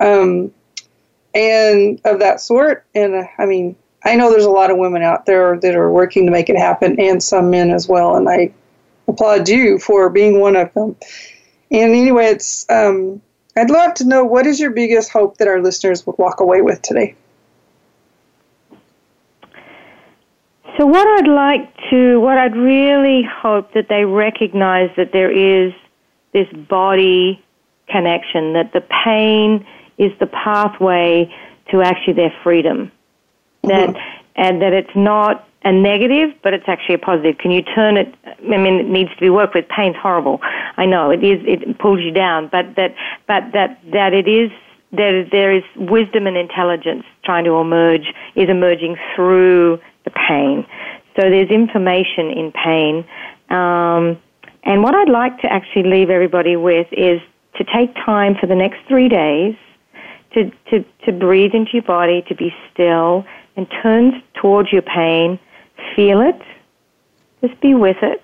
Um, 0.01 0.53
and 1.35 2.01
of 2.05 2.19
that 2.21 2.41
sort, 2.41 2.85
and 2.95 3.15
uh, 3.15 3.25
I 3.39 3.47
mean 3.47 3.77
I 4.05 4.17
know 4.17 4.31
there's 4.31 4.45
a 4.45 4.51
lot 4.51 4.71
of 4.71 4.79
women 4.79 5.03
out 5.03 5.27
there 5.27 5.59
that 5.59 5.75
are 5.75 5.91
working 5.91 6.27
to 6.27 6.33
make 6.33 6.49
it 6.49 6.57
happen, 6.57 6.99
and 6.99 7.23
some 7.23 7.51
men 7.51 7.71
as 7.71 7.87
well. 7.87 8.17
And 8.17 8.29
I 8.29 8.53
applaud 9.09 9.49
you 9.49 9.79
for 9.79 10.09
being 10.09 10.41
one 10.41 10.57
of 10.57 10.73
them. 10.73 10.97
And 11.71 11.93
anyway, 11.93 12.27
it's 12.27 12.69
um, 12.71 13.21
I'd 13.57 13.71
love 13.71 13.95
to 13.95 14.05
know 14.05 14.25
what 14.25 14.47
is 14.47 14.59
your 14.59 14.71
biggest 14.71 15.11
hope 15.11 15.37
that 15.39 15.49
our 15.49 15.61
listeners 15.61 16.07
would 16.07 16.17
walk 16.19 16.41
away 16.41 16.63
with 16.63 16.81
today. 16.83 17.15
So, 20.81 20.87
what 20.87 21.07
I'd 21.07 21.29
like 21.29 21.77
to, 21.91 22.19
what 22.21 22.39
I'd 22.39 22.57
really 22.57 23.23
hope 23.23 23.75
that 23.75 23.91
they 23.91 24.07
recognize 24.07 24.89
that 24.97 25.13
there 25.13 25.31
is 25.31 25.75
this 26.33 26.49
body 26.71 27.45
connection, 27.87 28.55
that 28.55 28.73
the 28.73 28.81
pain 29.05 29.67
is 29.99 30.11
the 30.21 30.27
pathway 30.27 31.31
to 31.71 31.83
actually 31.83 32.15
their 32.15 32.33
freedom 32.43 32.91
that 33.65 33.91
mm-hmm. 33.91 34.27
and 34.37 34.63
that 34.63 34.73
it's 34.73 34.97
not 34.97 35.47
a 35.65 35.71
negative, 35.71 36.31
but 36.43 36.55
it's 36.55 36.65
actually 36.67 36.95
a 36.95 36.99
positive. 36.99 37.37
Can 37.37 37.51
you 37.51 37.61
turn 37.61 37.99
it? 37.99 38.15
I 38.25 38.57
mean, 38.57 38.81
it 38.81 38.89
needs 38.89 39.11
to 39.11 39.21
be 39.21 39.29
worked 39.29 39.55
with. 39.55 39.69
Pain's 39.69 39.97
horrible. 39.97 40.41
I 40.79 40.87
know 40.87 41.11
it 41.11 41.23
is. 41.23 41.41
It 41.45 41.79
pulls 41.79 42.01
you 42.01 42.11
down, 42.11 42.49
but 42.51 42.77
that, 42.77 42.95
but 43.29 43.53
that, 43.53 43.79
that 43.93 44.15
it 44.15 44.27
is. 44.27 44.51
There, 44.93 45.25
there 45.31 45.55
is 45.55 45.63
wisdom 45.77 46.27
and 46.27 46.37
intelligence 46.37 47.05
trying 47.23 47.45
to 47.45 47.61
emerge, 47.61 48.13
is 48.35 48.49
emerging 48.49 48.97
through 49.15 49.79
the 50.11 50.21
pain. 50.29 50.67
So 51.17 51.29
there's 51.29 51.51
information 51.51 52.31
in 52.31 52.53
pain. 52.53 53.05
Um, 53.51 54.19
and 54.63 54.83
what 54.83 54.95
I'd 54.95 55.09
like 55.09 55.41
to 55.41 55.53
actually 55.53 55.85
leave 55.85 56.11
everybody 56.11 56.57
with 56.57 56.87
is 56.93 57.21
to 57.57 57.65
take 57.65 57.95
time 57.95 58.37
for 58.41 58.47
the 58.47 58.55
next 58.55 58.79
three 58.89 59.09
days 59.09 59.55
to, 60.35 60.51
to, 60.71 60.85
to 61.05 61.13
breathe 61.13 61.55
into 61.55 61.71
your 61.75 61.83
body, 61.83 62.23
to 62.29 62.35
be 62.35 62.55
still, 62.73 63.25
and 63.57 63.67
turns 63.83 64.15
towards 64.35 64.73
your 64.73 64.83
pain, 64.83 65.39
feel 65.97 66.21
it, 66.21 66.41
just 67.41 67.61
be 67.61 67.75
with 67.75 67.97
it, 68.03 68.23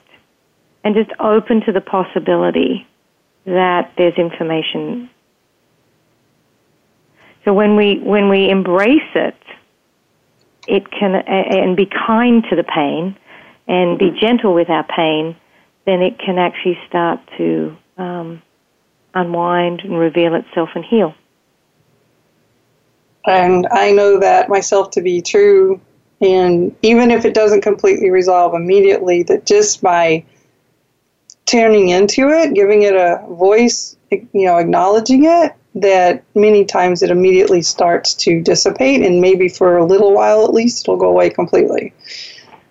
and 0.84 0.94
just 0.94 1.10
open 1.18 1.60
to 1.62 1.72
the 1.72 1.80
possibility 1.80 2.86
that 3.44 3.92
there's 3.96 4.14
information. 4.14 5.10
So 7.44 7.54
when 7.54 7.76
we 7.76 8.00
when 8.00 8.28
we 8.28 8.50
embrace 8.50 9.10
it, 9.14 9.36
it 10.66 10.90
can 10.90 11.14
and 11.14 11.76
be 11.76 11.86
kind 11.86 12.44
to 12.50 12.56
the 12.56 12.64
pain 12.64 13.16
and 13.68 13.98
be 13.98 14.10
gentle 14.20 14.54
with 14.54 14.68
our 14.70 14.84
pain, 14.84 15.36
then 15.84 16.02
it 16.02 16.18
can 16.18 16.38
actually 16.38 16.78
start 16.88 17.20
to 17.38 17.76
um, 17.96 18.42
unwind 19.14 19.80
and 19.80 19.98
reveal 19.98 20.34
itself 20.34 20.70
and 20.74 20.84
heal. 20.84 21.14
And 23.26 23.66
I 23.72 23.90
know 23.90 24.20
that 24.20 24.48
myself 24.48 24.90
to 24.92 25.02
be 25.02 25.20
true. 25.20 25.80
And 26.20 26.74
even 26.82 27.10
if 27.10 27.24
it 27.24 27.34
doesn't 27.34 27.62
completely 27.62 28.10
resolve 28.10 28.54
immediately, 28.54 29.24
that 29.24 29.46
just 29.46 29.82
by 29.82 30.24
turning 31.44 31.88
into 31.88 32.28
it, 32.28 32.54
giving 32.54 32.82
it 32.82 32.94
a 32.94 33.24
voice, 33.28 33.96
you 34.10 34.28
know, 34.32 34.56
acknowledging 34.56 35.24
it, 35.24 35.52
that 35.76 36.24
many 36.34 36.64
times 36.64 37.02
it 37.02 37.10
immediately 37.10 37.62
starts 37.62 38.14
to 38.14 38.40
dissipate, 38.42 39.02
and 39.02 39.20
maybe 39.20 39.48
for 39.48 39.76
a 39.76 39.84
little 39.84 40.12
while 40.12 40.44
at 40.44 40.52
least, 40.52 40.84
it'll 40.84 40.96
go 40.96 41.08
away 41.08 41.30
completely. 41.30 41.92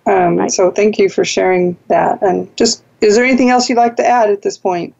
Um, 0.06 0.36
right. 0.36 0.50
So 0.50 0.70
thank 0.70 0.98
you 0.98 1.08
for 1.08 1.24
sharing 1.24 1.76
that. 1.88 2.22
And 2.22 2.54
just, 2.56 2.84
is 3.00 3.16
there 3.16 3.24
anything 3.24 3.50
else 3.50 3.68
you'd 3.68 3.78
like 3.78 3.96
to 3.96 4.06
add 4.06 4.30
at 4.30 4.42
this 4.42 4.58
point? 4.58 4.94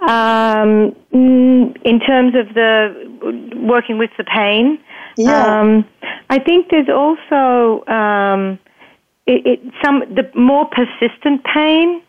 Um, 0.00 0.94
in 1.12 2.00
terms 2.06 2.34
of 2.36 2.54
the 2.54 3.56
working 3.56 3.98
with 3.98 4.10
the 4.16 4.24
pain, 4.24 4.78
yeah. 5.18 5.60
Um, 5.60 5.84
I 6.30 6.38
think 6.38 6.68
there's 6.70 6.88
also 6.88 7.84
um, 7.92 8.58
it, 9.26 9.44
it, 9.44 9.60
some 9.84 10.04
the 10.14 10.30
more 10.38 10.66
persistent 10.66 11.44
pain 11.44 12.00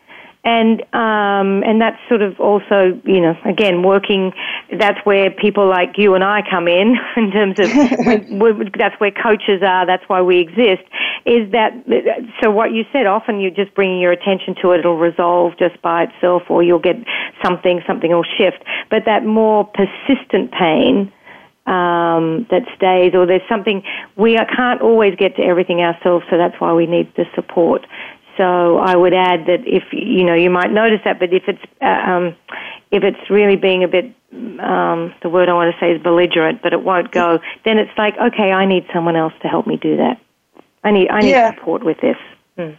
and 0.42 0.80
um, 0.94 1.62
and 1.64 1.80
that's 1.82 1.98
sort 2.08 2.22
of 2.22 2.40
also 2.40 2.98
you 3.04 3.20
know 3.20 3.34
again 3.44 3.82
working. 3.82 4.32
That's 4.78 4.98
where 5.04 5.30
people 5.30 5.68
like 5.68 5.98
you 5.98 6.14
and 6.14 6.24
I 6.24 6.40
come 6.48 6.66
in 6.66 6.96
in 7.16 7.30
terms 7.30 7.58
of 7.58 7.66
that's 8.78 8.98
where 9.00 9.10
coaches 9.10 9.62
are. 9.62 9.84
That's 9.86 10.04
why 10.08 10.22
we 10.22 10.38
exist. 10.38 10.82
Is 11.26 11.50
that 11.52 11.72
so? 12.42 12.50
What 12.50 12.72
you 12.72 12.84
said 12.92 13.06
often 13.06 13.40
you're 13.40 13.50
just 13.50 13.74
bringing 13.74 14.00
your 14.00 14.12
attention 14.12 14.54
to 14.62 14.70
it. 14.72 14.80
It'll 14.80 14.96
resolve 14.96 15.58
just 15.58 15.80
by 15.82 16.04
itself, 16.04 16.44
or 16.48 16.62
you'll 16.62 16.78
get 16.78 16.96
something. 17.44 17.82
Something 17.86 18.10
will 18.10 18.24
shift. 18.38 18.64
But 18.90 19.04
that 19.04 19.24
more 19.24 19.64
persistent 19.66 20.52
pain. 20.52 21.12
Um, 21.66 22.48
that 22.50 22.62
stays, 22.74 23.14
or 23.14 23.26
there's 23.26 23.46
something 23.48 23.84
we 24.16 24.34
can't 24.56 24.80
always 24.80 25.14
get 25.14 25.36
to 25.36 25.42
everything 25.42 25.82
ourselves, 25.82 26.24
so 26.28 26.36
that's 26.36 26.58
why 26.58 26.72
we 26.72 26.86
need 26.86 27.12
the 27.14 27.26
support. 27.36 27.86
So 28.40 28.78
I 28.78 28.96
would 28.96 29.12
add 29.12 29.44
that 29.48 29.66
if 29.66 29.82
you 29.92 30.24
know 30.24 30.32
you 30.32 30.48
might 30.48 30.72
notice 30.72 31.00
that, 31.04 31.18
but 31.18 31.30
if 31.30 31.42
it's 31.46 31.60
uh, 31.82 32.10
um, 32.10 32.34
if 32.90 33.04
it's 33.04 33.28
really 33.28 33.56
being 33.56 33.84
a 33.84 33.88
bit 33.88 34.06
um, 34.32 35.12
the 35.22 35.28
word 35.28 35.50
I 35.50 35.52
want 35.52 35.74
to 35.74 35.78
say 35.78 35.92
is 35.92 36.02
belligerent, 36.02 36.62
but 36.62 36.72
it 36.72 36.82
won't 36.82 37.12
go, 37.12 37.38
then 37.66 37.76
it's 37.76 37.90
like 37.98 38.14
okay, 38.16 38.50
I 38.50 38.64
need 38.64 38.86
someone 38.94 39.14
else 39.14 39.34
to 39.42 39.48
help 39.48 39.66
me 39.66 39.76
do 39.76 39.98
that. 39.98 40.18
I 40.82 40.90
need 40.90 41.10
I 41.10 41.20
need 41.20 41.32
yeah. 41.32 41.54
support 41.54 41.84
with 41.84 42.00
this. 42.00 42.16
Hmm. 42.56 42.70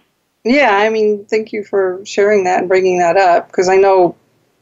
Yeah, 0.44 0.72
I 0.78 0.90
mean, 0.90 1.26
thank 1.26 1.54
you 1.54 1.64
for 1.64 2.02
sharing 2.06 2.46
that 2.46 2.62
and 2.62 2.68
bringing 2.68 2.98
that 2.98 3.16
up 3.16 3.46
because 3.46 3.70
I 3.70 3.76
know 3.76 4.16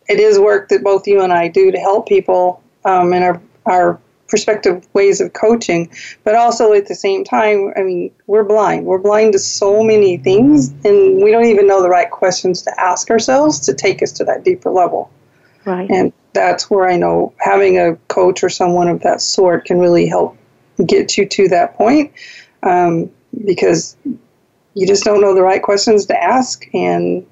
it 0.10 0.20
is 0.20 0.38
work 0.38 0.68
that 0.68 0.84
both 0.84 1.08
you 1.08 1.22
and 1.22 1.32
I 1.32 1.48
do 1.48 1.72
to 1.72 1.78
help 1.78 2.10
people 2.10 2.62
um, 2.84 3.14
in 3.14 3.24
our 3.24 3.42
our 3.66 4.02
perspective 4.30 4.88
ways 4.94 5.22
of 5.22 5.34
coaching, 5.34 5.92
but 6.24 6.36
also 6.36 6.74
at 6.74 6.88
the 6.88 6.96
same 6.96 7.24
time, 7.24 7.74
I 7.76 7.82
mean, 7.82 8.12
we're 8.28 8.44
blind. 8.44 8.86
We're 8.86 9.00
blind 9.00 9.34
to 9.34 9.40
so 9.40 9.84
many 9.84 10.18
things, 10.18 10.70
and 10.86 11.22
we 11.24 11.32
don't 11.32 11.46
even 11.46 11.68
know 11.68 11.82
the 11.82 11.90
right 11.90 12.10
questions 12.10 12.62
to 12.64 12.80
ask 12.80 13.10
ourselves 13.10 13.60
to 13.62 13.74
take 13.74 14.02
us 14.02 14.12
to 14.14 14.24
that 14.26 14.44
deeper 14.44 14.70
level. 14.70 15.12
Right. 15.66 15.90
And 15.90 16.14
that's 16.34 16.70
where 16.70 16.88
I 16.88 16.96
know 16.96 17.34
having 17.40 17.78
a 17.78 17.96
coach 18.08 18.44
or 18.44 18.50
someone 18.50 18.88
of 18.88 19.02
that 19.02 19.22
sort 19.22 19.66
can 19.66 19.80
really 19.80 20.08
help 20.08 20.38
get 20.86 21.18
you 21.18 21.28
to 21.28 21.50
that 21.50 21.76
point 21.76 22.14
um, 22.64 23.10
because 23.46 23.98
you 24.74 24.88
just 24.88 25.04
don't 25.04 25.22
know 25.22 25.36
the 25.36 25.42
right 25.42 25.62
questions 25.62 26.06
to 26.06 26.24
ask 26.24 26.66
and 26.74 27.26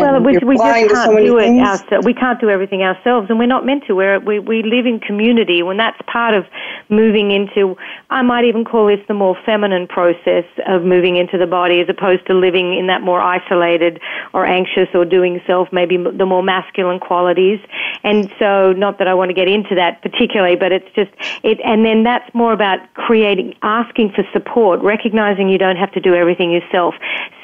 well, 0.00 0.20
we, 0.20 0.38
we 0.38 0.56
just 0.56 0.92
can't 0.92 1.16
do 1.16 1.38
it 1.38 1.60
ourselves. 1.60 2.06
We 2.06 2.14
can't 2.14 2.40
do 2.40 2.48
everything 2.48 2.82
ourselves, 2.82 3.28
and 3.28 3.38
we're 3.38 3.46
not 3.46 3.66
meant 3.66 3.84
to. 3.86 3.94
We're, 3.94 4.18
we 4.20 4.38
we 4.38 4.62
live 4.62 4.86
in 4.86 5.00
community, 5.00 5.60
and 5.60 5.78
that's 5.78 6.00
part 6.10 6.34
of 6.34 6.46
moving 6.88 7.30
into. 7.30 7.76
I 8.10 8.22
might 8.22 8.44
even 8.44 8.64
call 8.64 8.86
this 8.86 9.00
the 9.08 9.14
more 9.14 9.36
feminine 9.44 9.86
process 9.86 10.44
of 10.66 10.82
moving 10.84 11.16
into 11.16 11.36
the 11.38 11.46
body, 11.46 11.80
as 11.80 11.88
opposed 11.88 12.26
to 12.26 12.34
living 12.34 12.76
in 12.78 12.86
that 12.86 13.02
more 13.02 13.20
isolated 13.20 14.00
or 14.32 14.46
anxious 14.46 14.88
or 14.94 15.04
doing 15.04 15.40
self, 15.46 15.68
maybe 15.72 15.96
the 15.96 16.26
more 16.26 16.42
masculine 16.42 16.98
qualities. 16.98 17.60
And 18.02 18.32
so, 18.38 18.72
not 18.72 18.98
that 18.98 19.08
I 19.08 19.14
want 19.14 19.28
to 19.28 19.34
get 19.34 19.48
into 19.48 19.74
that 19.74 20.02
particularly, 20.02 20.56
but 20.56 20.72
it's 20.72 20.88
just 20.94 21.10
it. 21.42 21.60
And 21.64 21.84
then 21.84 22.02
that's 22.02 22.32
more 22.34 22.52
about 22.52 22.80
creating, 22.94 23.54
asking 23.62 24.12
for 24.12 24.24
support, 24.32 24.80
recognizing 24.80 25.48
you 25.48 25.58
don't 25.58 25.76
have 25.76 25.92
to 25.92 26.00
do 26.00 26.14
everything 26.14 26.50
yourself, 26.50 26.94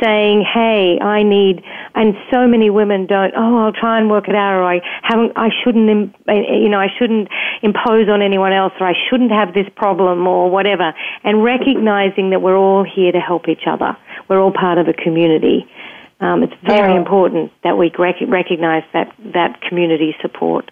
saying, 0.01 0.43
"Hey, 0.43 0.99
I 1.01 1.23
need," 1.23 1.63
and 1.95 2.17
so 2.31 2.38
so 2.39 2.47
many 2.47 2.71
women 2.71 3.07
don't. 3.07 3.33
Oh, 3.37 3.59
I'll 3.59 3.73
try 3.73 3.99
and 3.99 4.11
work 4.11 4.29
it 4.29 4.35
out, 4.35 4.55
or 4.55 4.65
I 4.65 4.81
haven't. 5.03 5.33
I 5.37 5.49
shouldn't. 5.63 6.15
You 6.27 6.69
know, 6.69 6.79
I 6.79 6.89
shouldn't 6.99 7.29
impose 7.63 8.09
on 8.09 8.23
anyone 8.23 8.53
else, 8.53 8.73
or 8.81 8.87
I 8.87 8.95
shouldn't 9.09 9.33
have 9.33 9.55
this 9.55 9.67
problem, 9.77 10.27
or 10.27 10.51
whatever. 10.51 10.93
And 11.25 11.43
recognizing 11.43 12.31
that 12.31 12.43
we're 12.43 12.57
all 12.57 12.85
here 12.85 13.13
to 13.13 13.21
help 13.21 13.49
each 13.49 13.67
other. 13.67 13.97
We're 14.29 14.41
all 14.41 14.53
part 14.53 14.79
of 14.79 14.89
a 14.89 14.93
community. 14.93 15.67
Um, 16.21 16.43
it's 16.43 16.55
very 16.65 16.93
oh. 16.93 16.97
important 16.97 17.53
that 17.65 17.79
we 17.79 17.93
rec- 17.99 18.29
recognize 18.29 18.83
that 18.93 19.13
that 19.35 19.61
community 19.63 20.17
support. 20.21 20.71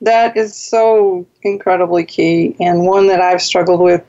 That 0.00 0.36
is 0.36 0.54
so 0.54 1.26
incredibly 1.42 2.04
key, 2.04 2.56
and 2.60 2.86
one 2.86 3.06
that 3.08 3.20
I've 3.20 3.42
struggled 3.42 3.80
with 3.80 4.02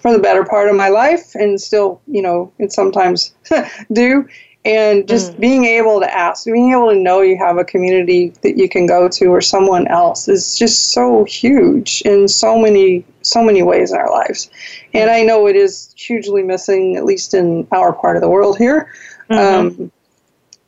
for 0.00 0.12
the 0.12 0.18
better 0.18 0.44
part 0.44 0.68
of 0.68 0.76
my 0.76 0.88
life, 0.88 1.34
and 1.34 1.60
still, 1.60 2.00
you 2.06 2.22
know, 2.22 2.52
and 2.58 2.72
sometimes 2.72 3.34
do 3.92 4.26
and 4.66 5.06
just 5.06 5.32
mm. 5.32 5.40
being 5.40 5.64
able 5.64 6.00
to 6.00 6.12
ask 6.12 6.44
being 6.44 6.72
able 6.72 6.90
to 6.90 6.96
know 6.96 7.20
you 7.20 7.38
have 7.38 7.56
a 7.56 7.64
community 7.64 8.30
that 8.42 8.58
you 8.58 8.68
can 8.68 8.84
go 8.84 9.08
to 9.08 9.26
or 9.26 9.40
someone 9.40 9.86
else 9.86 10.26
is 10.26 10.58
just 10.58 10.90
so 10.90 11.24
huge 11.24 12.02
in 12.04 12.26
so 12.26 12.58
many 12.58 13.04
so 13.22 13.42
many 13.42 13.62
ways 13.62 13.92
in 13.92 13.98
our 13.98 14.10
lives. 14.10 14.50
And 14.92 15.08
i 15.08 15.22
know 15.22 15.46
it 15.46 15.56
is 15.56 15.94
hugely 15.96 16.42
missing 16.42 16.96
at 16.96 17.04
least 17.04 17.32
in 17.32 17.66
our 17.70 17.92
part 17.92 18.16
of 18.16 18.22
the 18.22 18.28
world 18.28 18.58
here. 18.58 18.92
Mm-hmm. 19.30 19.82
um, 19.82 19.92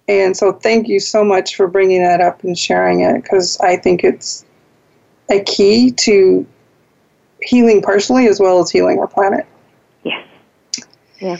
and 0.08 0.36
so 0.36 0.52
thank 0.52 0.88
you 0.88 1.00
so 1.00 1.24
much 1.24 1.56
for 1.56 1.66
bringing 1.66 2.02
that 2.02 2.20
up 2.20 2.42
and 2.44 2.56
sharing 2.56 3.00
it 3.00 3.22
because 3.22 3.58
i 3.60 3.76
think 3.76 4.04
it's 4.04 4.44
a 5.30 5.40
key 5.40 5.90
to 5.90 6.46
healing 7.42 7.82
personally 7.82 8.28
as 8.28 8.40
well 8.40 8.60
as 8.60 8.70
healing 8.70 8.98
our 8.98 9.06
planet. 9.06 9.46
Yes. 10.04 10.26
Yeah 11.20 11.36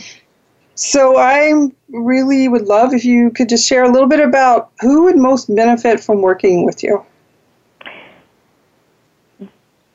so 0.79 1.16
I 1.16 1.68
really 1.89 2.47
would 2.47 2.66
love 2.68 2.95
if 2.95 3.05
you 3.05 3.31
could 3.31 3.49
just 3.49 3.66
share 3.66 3.83
a 3.83 3.91
little 3.91 4.07
bit 4.07 4.20
about 4.20 4.70
who 4.81 5.03
would 5.05 5.16
most 5.16 5.53
benefit 5.53 5.99
from 5.99 6.22
working 6.22 6.64
with 6.64 6.85
you. 6.85 7.05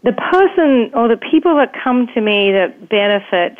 The 0.04 0.12
person 0.12 0.92
or 0.94 1.08
the 1.08 1.16
people 1.32 1.56
that 1.56 1.74
come 1.82 2.08
to 2.08 2.20
me 2.20 2.52
that 2.52 2.90
benefit 2.90 3.58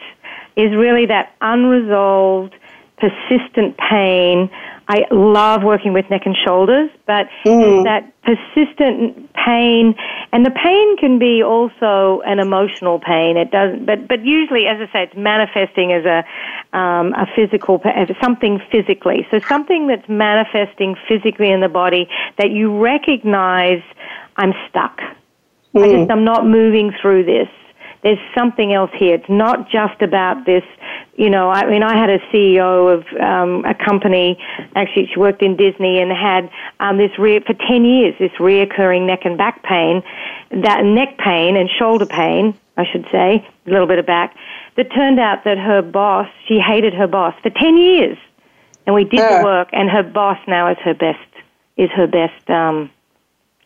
is 0.58 0.76
really 0.76 1.06
that 1.06 1.34
unresolved, 1.40 2.56
persistent 2.98 3.78
pain 3.78 4.50
I 4.88 5.06
love 5.12 5.64
working 5.64 5.94
with 5.94 6.10
neck 6.10 6.24
and 6.26 6.36
shoulders, 6.46 6.90
but 7.08 7.28
mm. 7.46 7.84
that 7.86 8.12
persistent 8.24 9.34
pain, 9.34 9.96
and 10.32 10.46
the 10.46 10.52
pain 10.52 10.98
can 10.98 11.20
be 11.20 11.42
also 11.42 12.22
an 12.26 12.40
emotional 12.40 13.00
pain. 13.00 13.38
It 13.38 13.50
doesn't, 13.50 13.86
but 13.86 14.08
but 14.08 14.26
usually, 14.26 14.68
as 14.68 14.78
I 14.82 14.92
say, 14.92 15.04
it's 15.04 15.16
manifesting 15.16 15.94
as 15.94 16.06
a 16.06 16.78
um, 16.78 17.14
a 17.14 17.28
physical 17.34 17.82
something 18.22 18.60
physically. 18.72 19.26
So 19.32 19.40
something 19.40 19.88
that's 19.88 20.08
manifesting 20.10 20.96
physically 21.08 21.52
in 21.52 21.62
the 21.62 21.70
body 21.70 22.10
that 22.38 22.52
you 22.52 22.80
recognize. 22.80 23.82
I'm 24.36 24.54
stuck. 24.70 25.00
Mm. 25.74 25.84
I 25.84 25.98
just 25.98 26.12
I'm 26.12 26.26
not 26.26 26.46
moving 26.46 26.92
through 27.02 27.24
this 27.24 27.48
there's 28.04 28.20
something 28.38 28.74
else 28.74 28.92
here. 28.98 29.16
It's 29.16 29.30
not 29.30 29.70
just 29.70 30.02
about 30.02 30.46
this, 30.46 30.64
you 31.16 31.30
know, 31.30 31.50
I 31.50 31.70
mean, 31.70 31.84
I 31.84 31.98
had 31.98 32.10
a 32.10 32.20
CEO 32.32 32.94
of 32.94 33.06
um, 33.20 33.66
a 33.66 33.74
company, 33.74 34.38
actually, 34.76 35.10
she 35.14 35.20
worked 35.20 35.42
in 35.42 35.56
Disney 35.56 36.00
and 36.00 36.12
had 36.12 36.50
um, 36.80 36.98
this, 36.98 37.12
re- 37.18 37.40
for 37.40 37.54
10 37.54 37.86
years, 37.86 38.16
this 38.20 38.32
reoccurring 38.40 39.08
neck 39.08 39.22
and 39.24 39.38
back 39.38 39.64
pain, 39.64 40.04
that 40.52 40.84
neck 40.84 41.18
pain 41.18 41.56
and 41.56 41.70
shoulder 41.70 42.06
pain, 42.06 42.58
I 42.78 42.84
should 42.92 43.06
say, 43.12 43.48
a 43.66 43.70
little 43.70 43.88
bit 43.88 44.00
of 44.00 44.06
back, 44.06 44.36
that 44.76 44.92
turned 44.94 45.20
out 45.20 45.46
that 45.46 45.58
her 45.58 45.82
boss, 45.82 46.28
she 46.48 46.60
hated 46.60 46.94
her 46.94 47.08
boss 47.08 47.34
for 47.42 47.50
10 47.50 47.78
years. 47.78 48.18
And 48.86 48.94
we 48.94 49.06
did 49.06 49.20
the 49.20 49.42
work, 49.46 49.70
and 49.72 49.90
her 49.90 50.04
boss 50.04 50.38
now 50.46 50.70
is 50.70 50.78
her 50.84 50.94
best, 50.94 51.20
is 51.78 51.90
her 51.92 52.06
best, 52.06 52.50
um, 52.50 52.92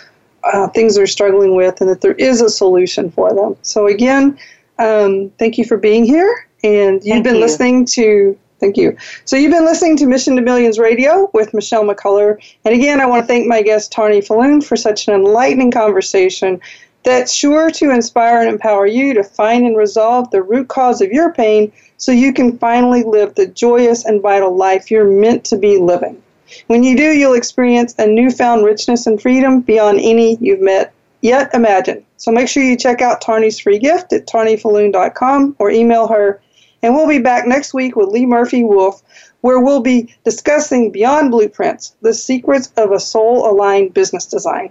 uh, 0.53 0.69
things 0.69 0.97
they're 0.97 1.07
struggling 1.07 1.55
with 1.55 1.81
and 1.81 1.91
that 1.91 2.01
there 2.01 2.15
is 2.15 2.41
a 2.41 2.49
solution 2.49 3.11
for 3.11 3.35
them. 3.35 3.57
So, 3.63 3.87
again, 3.87 4.39
um, 4.79 5.31
thank 5.39 5.59
you 5.59 5.65
for 5.65 5.77
being 5.77 6.05
here. 6.05 6.49
And 6.65 7.05
you've 7.05 7.15
thank 7.15 7.25
been 7.25 7.35
you. 7.37 7.41
listening 7.41 7.87
to, 7.87 8.39
thank 8.61 8.77
you. 8.77 8.97
So, 9.25 9.37
you've 9.37 9.53
been 9.53 9.65
listening 9.65 9.97
to 9.99 10.07
Mission 10.07 10.37
to 10.37 10.43
Millions 10.43 10.79
Radio 10.79 11.31
with 11.33 11.55
Michelle 11.55 11.85
McCullar. 11.85 12.41
And 12.65 12.75
again, 12.75 13.01
I 13.01 13.07
want 13.07 13.23
to 13.23 13.27
thank 13.27 13.47
my 13.47 13.63
guest, 13.63 13.93
Tarnie 13.93 14.21
Fulloon, 14.21 14.65
for 14.65 14.77
such 14.77 15.09
an 15.09 15.15
enlightening 15.15 15.71
conversation 15.71 16.61
that's 17.07 17.33
sure 17.33 17.71
to 17.71 17.91
inspire 17.91 18.41
and 18.41 18.51
empower 18.51 18.85
you 18.85 19.15
to 19.15 19.23
find 19.23 19.65
and 19.65 19.77
resolve 19.77 20.29
the 20.33 20.43
root 20.43 20.67
cause 20.67 21.01
of 21.01 21.13
your 21.13 21.33
pain 21.33 21.73
so 21.99 22.11
you 22.11 22.33
can 22.33 22.59
finally 22.59 23.05
live 23.05 23.35
the 23.37 23.47
joyous 23.47 24.05
and 24.05 24.21
vital 24.21 24.57
life 24.57 24.91
you're 24.91 25.09
meant 25.09 25.45
to 25.45 25.57
be 25.57 25.79
living. 25.79 26.21
When 26.67 26.83
you 26.83 26.97
do, 26.97 27.13
you'll 27.13 27.35
experience 27.35 27.95
a 27.99 28.07
newfound 28.07 28.65
richness 28.65 29.07
and 29.07 29.21
freedom 29.21 29.61
beyond 29.61 29.99
any 29.99 30.37
you've 30.37 30.61
met 30.61 30.93
yet 31.23 31.53
imagined. 31.55 32.05
So 32.17 32.31
make 32.31 32.49
sure 32.49 32.63
you 32.63 32.77
check 32.77 33.03
out 33.03 33.21
Tarnie's 33.21 33.59
free 33.59 33.79
gift 33.79 34.13
at 34.13 34.27
tarniefulloon.com 34.27 35.57
or 35.59 35.71
email 35.71 36.07
her. 36.09 36.41
And 36.83 36.95
we'll 36.95 37.09
be 37.09 37.19
back 37.19 37.47
next 37.47 37.75
week 37.75 37.97
with 37.97 38.11
Lee 38.11 38.27
Murphy 38.27 38.63
Wolf, 38.63 39.03
where 39.41 39.61
we'll 39.61 39.81
be 39.81 40.15
discussing 40.25 40.93
Beyond 40.93 41.31
Blueprints, 41.31 41.95
the 42.01 42.15
secrets 42.15 42.73
of 42.77 42.93
a 42.93 43.01
soul 43.01 43.51
aligned 43.51 43.95
business 43.95 44.27
design. 44.27 44.71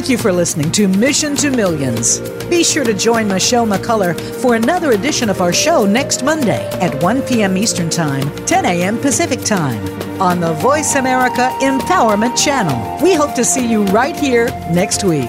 Thank 0.00 0.08
you 0.08 0.16
for 0.16 0.32
listening 0.32 0.72
to 0.72 0.88
Mission 0.88 1.36
to 1.36 1.50
Millions. 1.50 2.20
Be 2.48 2.64
sure 2.64 2.84
to 2.84 2.94
join 2.94 3.28
Michelle 3.28 3.66
McCullar 3.66 4.18
for 4.40 4.54
another 4.54 4.92
edition 4.92 5.28
of 5.28 5.42
our 5.42 5.52
show 5.52 5.84
next 5.84 6.24
Monday 6.24 6.66
at 6.80 7.02
1 7.02 7.20
p.m. 7.20 7.54
Eastern 7.54 7.90
Time, 7.90 8.34
10 8.46 8.64
a.m. 8.64 8.98
Pacific 8.98 9.42
Time 9.42 9.78
on 10.18 10.40
the 10.40 10.54
Voice 10.54 10.94
America 10.94 11.50
Empowerment 11.60 12.42
Channel. 12.42 13.04
We 13.04 13.12
hope 13.12 13.34
to 13.34 13.44
see 13.44 13.70
you 13.70 13.84
right 13.88 14.16
here 14.16 14.46
next 14.72 15.04
week. 15.04 15.28